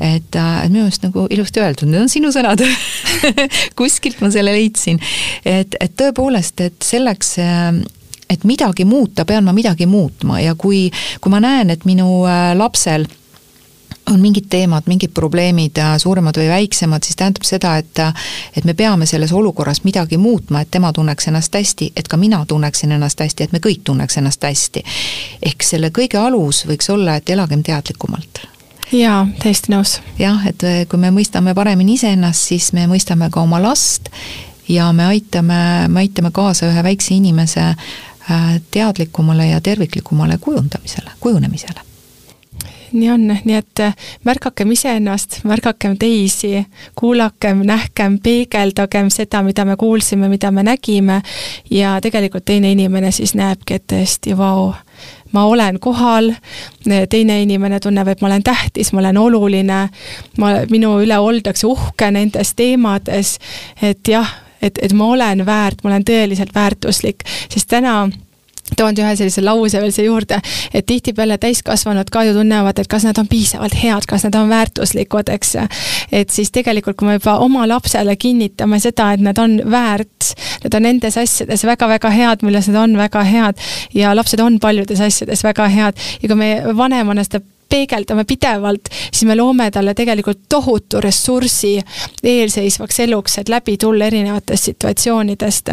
et, 0.00 0.36
äh, 0.36 0.64
et 0.64 0.70
minu 0.72 0.84
meelest 0.84 1.04
nagu 1.04 1.26
ilusti 1.30 1.60
öeldud, 1.60 1.88
need 1.88 2.02
on 2.02 2.12
sinu 2.12 2.32
sõnad 2.32 2.64
kuskilt 3.78 4.20
ma 4.20 4.30
selle 4.30 4.54
leidsin. 4.54 5.00
et, 5.44 5.76
et 5.80 5.96
tõepoolest, 5.96 6.60
et 6.60 6.82
selleks 6.82 7.38
äh, 7.38 7.72
et 8.30 8.44
midagi 8.44 8.84
muuta, 8.86 9.24
pean 9.26 9.44
ma 9.44 9.52
midagi 9.52 9.86
muutma 9.90 10.40
ja 10.40 10.54
kui, 10.54 10.88
kui 11.20 11.32
ma 11.32 11.40
näen, 11.42 11.70
et 11.70 11.84
minu 11.84 12.22
äh, 12.30 12.52
lapsel 12.56 13.06
on 14.10 14.20
mingid 14.20 14.44
teemad, 14.50 14.82
mingid 14.86 15.10
probleemid, 15.14 15.78
äh, 15.78 15.96
suuremad 15.98 16.36
või 16.36 16.48
väiksemad, 16.48 17.04
siis 17.04 17.16
tähendab 17.16 17.46
seda, 17.46 17.76
et 17.76 17.98
äh, 17.98 18.14
et 18.56 18.64
me 18.64 18.74
peame 18.74 19.06
selles 19.06 19.32
olukorras 19.32 19.84
midagi 19.84 20.16
muutma, 20.16 20.60
et 20.60 20.70
tema 20.70 20.92
tunneks 20.92 21.28
ennast 21.28 21.54
hästi, 21.54 21.92
et 21.96 22.08
ka 22.08 22.16
mina 22.16 22.44
tunneksin 22.46 22.92
ennast 22.92 23.20
hästi, 23.20 23.44
et 23.44 23.52
me 23.52 23.58
kõik 23.58 23.84
tunneks 23.84 24.16
ennast 24.18 24.42
hästi. 24.44 24.82
ehk 25.42 25.62
selle 25.62 25.90
kõige 25.90 26.18
alus 26.18 26.66
võiks 26.66 26.90
olla, 26.90 27.16
et 27.16 27.30
elagem 27.30 27.62
teadlikumalt 27.62 28.40
jaa, 28.92 29.26
täiesti 29.42 29.72
nõus. 29.72 30.00
jah, 30.18 30.46
et 30.46 30.64
äh, 30.64 30.86
kui 30.88 30.98
me 30.98 31.10
mõistame 31.10 31.54
paremini 31.54 31.94
iseennast, 31.94 32.48
siis 32.52 32.72
me 32.72 32.86
mõistame 32.86 33.30
ka 33.30 33.40
oma 33.40 33.62
last 33.62 34.10
ja 34.68 34.92
me 34.92 35.04
aitame, 35.04 35.88
me 35.88 36.00
aitame 36.00 36.30
kaasa 36.30 36.66
ühe 36.66 36.82
väikse 36.82 37.14
inimese 37.14 37.74
teadlikumale 38.70 39.46
ja 39.48 39.60
terviklikumale 39.60 40.36
kujundamisele, 40.38 41.10
kujunemisele 41.20 41.89
nii 42.92 43.10
on, 43.10 43.26
nii 43.44 43.56
et 43.56 43.80
äh, 43.80 43.94
märgakem 44.24 44.70
iseennast, 44.74 45.40
märgakem 45.44 45.96
teisi, 45.98 46.66
kuulakem, 46.98 47.62
nähkem, 47.66 48.18
peegeldagem 48.22 49.10
seda, 49.10 49.42
mida 49.46 49.64
me 49.64 49.76
kuulsime, 49.76 50.28
mida 50.28 50.50
me 50.50 50.62
nägime. 50.66 51.20
Ja 51.70 51.98
tegelikult 52.02 52.44
teine 52.44 52.72
inimene 52.72 53.10
siis 53.10 53.34
näebki, 53.38 53.78
et 53.80 53.86
tõesti, 53.92 54.36
vau, 54.38 54.72
ma 55.32 55.44
olen 55.44 55.80
kohal, 55.80 56.32
teine 57.08 57.40
inimene 57.42 57.80
tunneb, 57.80 58.08
et 58.08 58.20
ma 58.20 58.30
olen 58.30 58.42
tähtis, 58.42 58.92
ma 58.92 59.02
olen 59.04 59.18
oluline, 59.18 59.82
ma, 60.38 60.54
minu 60.70 60.96
üle 61.04 61.18
oldakse 61.18 61.66
uhke 61.66 62.10
nendes 62.10 62.54
teemades, 62.58 63.36
et 63.82 64.08
jah, 64.08 64.34
et, 64.62 64.78
et 64.82 64.92
ma 64.92 65.12
olen 65.14 65.46
väärt, 65.46 65.84
ma 65.84 65.94
olen 65.94 66.04
tõeliselt 66.06 66.54
väärtuslik, 66.54 67.24
sest 67.48 67.70
täna 67.70 68.02
toon 68.76 68.96
ühe 68.98 69.14
sellise 69.16 69.44
lause 69.44 69.80
veel 69.80 69.92
siia 69.94 70.08
juurde, 70.08 70.40
et 70.74 70.86
tihtipeale 70.86 71.38
täiskasvanud 71.40 72.10
ka 72.12 72.24
ju 72.28 72.34
tunnevad, 72.36 72.78
et 72.78 72.90
kas 72.90 73.06
nad 73.08 73.18
on 73.20 73.28
piisavalt 73.30 73.76
head, 73.82 74.06
kas 74.08 74.26
nad 74.28 74.38
on 74.38 74.50
väärtuslikud, 74.50 75.32
eks. 75.34 75.54
et 76.12 76.30
siis 76.30 76.50
tegelikult, 76.54 76.96
kui 76.96 77.08
me 77.08 77.18
juba 77.18 77.38
oma 77.44 77.66
lapsele 77.68 78.16
kinnitame 78.16 78.80
seda, 78.80 79.12
et 79.14 79.24
nad 79.24 79.38
on 79.38 79.60
väärt, 79.70 80.34
nad 80.64 80.74
on 80.74 80.86
nendes 80.88 81.16
asjades 81.20 81.64
väga-väga 81.66 82.10
head, 82.14 82.44
milles 82.46 82.68
nad 82.70 82.82
on 82.84 82.98
väga 83.00 83.24
head 83.24 83.70
ja 83.94 84.14
lapsed 84.16 84.40
on 84.40 84.60
paljudes 84.60 85.00
asjades 85.00 85.44
väga 85.44 85.68
head 85.68 86.04
ja 86.22 86.28
kui 86.28 86.38
me 86.38 86.52
vanemana 86.76 87.24
seda 87.26 87.42
peegeldame 87.70 88.24
pidevalt, 88.28 88.90
siis 89.10 89.24
me 89.28 89.36
loome 89.38 89.70
talle 89.70 89.94
tegelikult 89.94 90.42
tohutu 90.48 91.00
ressursi 91.00 91.76
eelseisvaks 92.22 93.00
eluks, 93.06 93.38
et 93.40 93.48
läbi 93.48 93.76
tulla 93.80 94.08
erinevatest 94.10 94.70
situatsioonidest. 94.70 95.68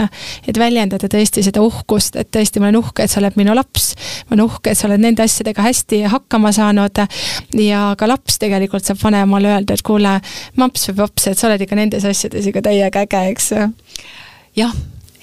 et 0.48 0.60
väljendada 0.60 1.08
tõesti 1.08 1.44
seda 1.44 1.62
uhkust, 1.62 2.16
et 2.16 2.30
tõesti, 2.32 2.60
ma 2.60 2.70
olen 2.70 2.80
uhke, 2.82 3.04
et 3.04 3.12
sa 3.12 3.20
oled 3.22 3.38
minu 3.40 3.56
laps. 3.56 3.94
ma 4.30 4.36
olen 4.36 4.46
uhke, 4.46 4.72
et 4.72 4.78
sa 4.78 4.88
oled 4.88 5.02
nende 5.02 5.24
asjadega 5.24 5.62
hästi 5.62 6.04
hakkama 6.04 6.52
saanud. 6.52 7.06
ja 7.54 7.96
ka 7.98 8.08
laps 8.08 8.38
tegelikult 8.40 8.86
saab 8.86 9.02
vanemale 9.04 9.54
öelda, 9.56 9.74
et 9.74 9.82
kuule, 9.82 10.20
maps 10.56 10.90
või 10.90 10.96
paps, 11.04 11.28
et 11.28 11.38
sa 11.38 11.48
oled 11.48 11.62
ikka 11.62 11.76
nendes 11.76 12.06
asjades 12.06 12.48
ikka 12.48 12.62
täiega 12.62 13.08
äge, 13.08 13.26
eks. 13.32 13.52
jah 14.56 14.74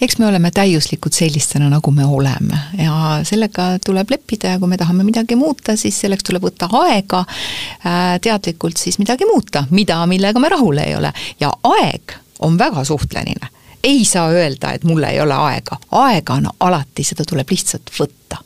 eks 0.01 0.19
me 0.19 0.27
oleme 0.27 0.51
täiuslikud 0.51 1.13
sellistena, 1.13 1.69
nagu 1.71 1.91
me 1.91 2.05
oleme 2.05 2.59
ja 2.79 3.21
sellega 3.23 3.67
tuleb 3.85 4.11
leppida 4.11 4.55
ja 4.55 4.59
kui 4.59 4.69
me 4.69 4.79
tahame 4.79 5.05
midagi 5.05 5.37
muuta, 5.37 5.77
siis 5.77 6.01
selleks 6.01 6.27
tuleb 6.27 6.45
võtta 6.49 6.69
aega 6.83 7.25
äh, 7.25 8.17
teadlikult 8.23 8.81
siis 8.81 8.99
midagi 8.99 9.29
muuta, 9.29 9.65
mida, 9.71 10.01
millega 10.11 10.43
me 10.43 10.51
rahul 10.53 10.81
ei 10.83 10.97
ole 10.97 11.13
ja 11.41 11.53
aeg 11.71 12.17
on 12.45 12.59
väga 12.59 12.85
suhtleline. 12.85 13.53
ei 13.85 14.05
saa 14.05 14.29
öelda, 14.31 14.73
et 14.73 14.85
mul 14.85 15.03
ei 15.03 15.21
ole 15.21 15.35
aega, 15.35 15.79
aega 15.91 16.35
on 16.35 16.49
alati, 16.61 17.05
seda 17.05 17.25
tuleb 17.29 17.51
lihtsalt 17.51 17.91
võtta. 18.01 18.43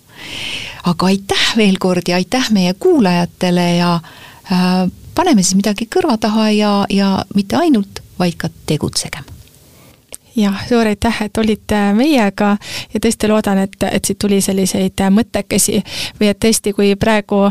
aga 0.84 1.06
aitäh 1.06 1.48
veel 1.56 1.78
kord 1.78 2.08
ja 2.08 2.16
aitäh 2.16 2.50
meie 2.50 2.74
kuulajatele 2.74 3.76
ja 3.76 3.94
äh, 4.52 4.84
paneme 5.14 5.42
siis 5.42 5.56
midagi 5.56 5.88
kõrva 5.96 6.18
taha 6.20 6.50
ja, 6.50 6.74
ja 6.90 7.24
mitte 7.34 7.56
ainult, 7.56 8.04
vaid 8.18 8.36
ka 8.36 8.52
tegutsegem 8.66 9.37
jah, 10.38 10.58
suur 10.68 10.86
aitäh, 10.86 11.22
et 11.24 11.38
olite 11.38 11.78
meiega 11.96 12.54
ja 12.94 13.00
tõesti 13.02 13.28
loodan, 13.30 13.58
et, 13.64 13.76
et 13.90 14.04
siit 14.04 14.18
tuli 14.20 14.40
selliseid 14.44 15.02
mõttekesi 15.14 15.80
või 16.20 16.30
et 16.30 16.38
tõesti, 16.42 16.72
kui 16.76 16.94
praegu 17.00 17.48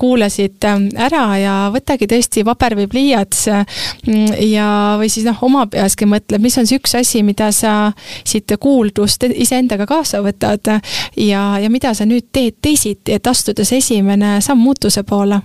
kuulasid 0.00 0.64
ära 0.96 1.24
ja 1.40 1.54
võtagi 1.74 2.08
tõesti 2.10 2.44
paber 2.46 2.76
või 2.78 2.88
pliiats 2.90 3.46
ja, 3.50 4.68
või 5.00 5.10
siis 5.12 5.26
noh, 5.28 5.38
oma 5.46 5.66
peaski 5.70 6.08
mõtled, 6.08 6.40
mis 6.42 6.58
on 6.58 6.68
see 6.68 6.80
üks 6.80 6.96
asi, 6.98 7.24
mida 7.26 7.50
sa 7.52 7.92
siit 8.24 8.52
kuuldust 8.60 9.28
iseendaga 9.30 9.86
kaasa 9.90 10.22
võtad 10.24 10.72
ja, 11.16 11.44
ja 11.60 11.70
mida 11.70 11.94
sa 11.94 12.08
nüüd 12.08 12.30
teed 12.32 12.60
teisiti, 12.62 13.16
et 13.16 13.26
astuda 13.26 13.64
see 13.64 13.82
esimene 13.82 14.38
samm 14.44 14.62
muutuse 14.64 15.04
poole. 15.04 15.40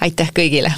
aitäh 0.00 0.32
kõigile! 0.34 0.74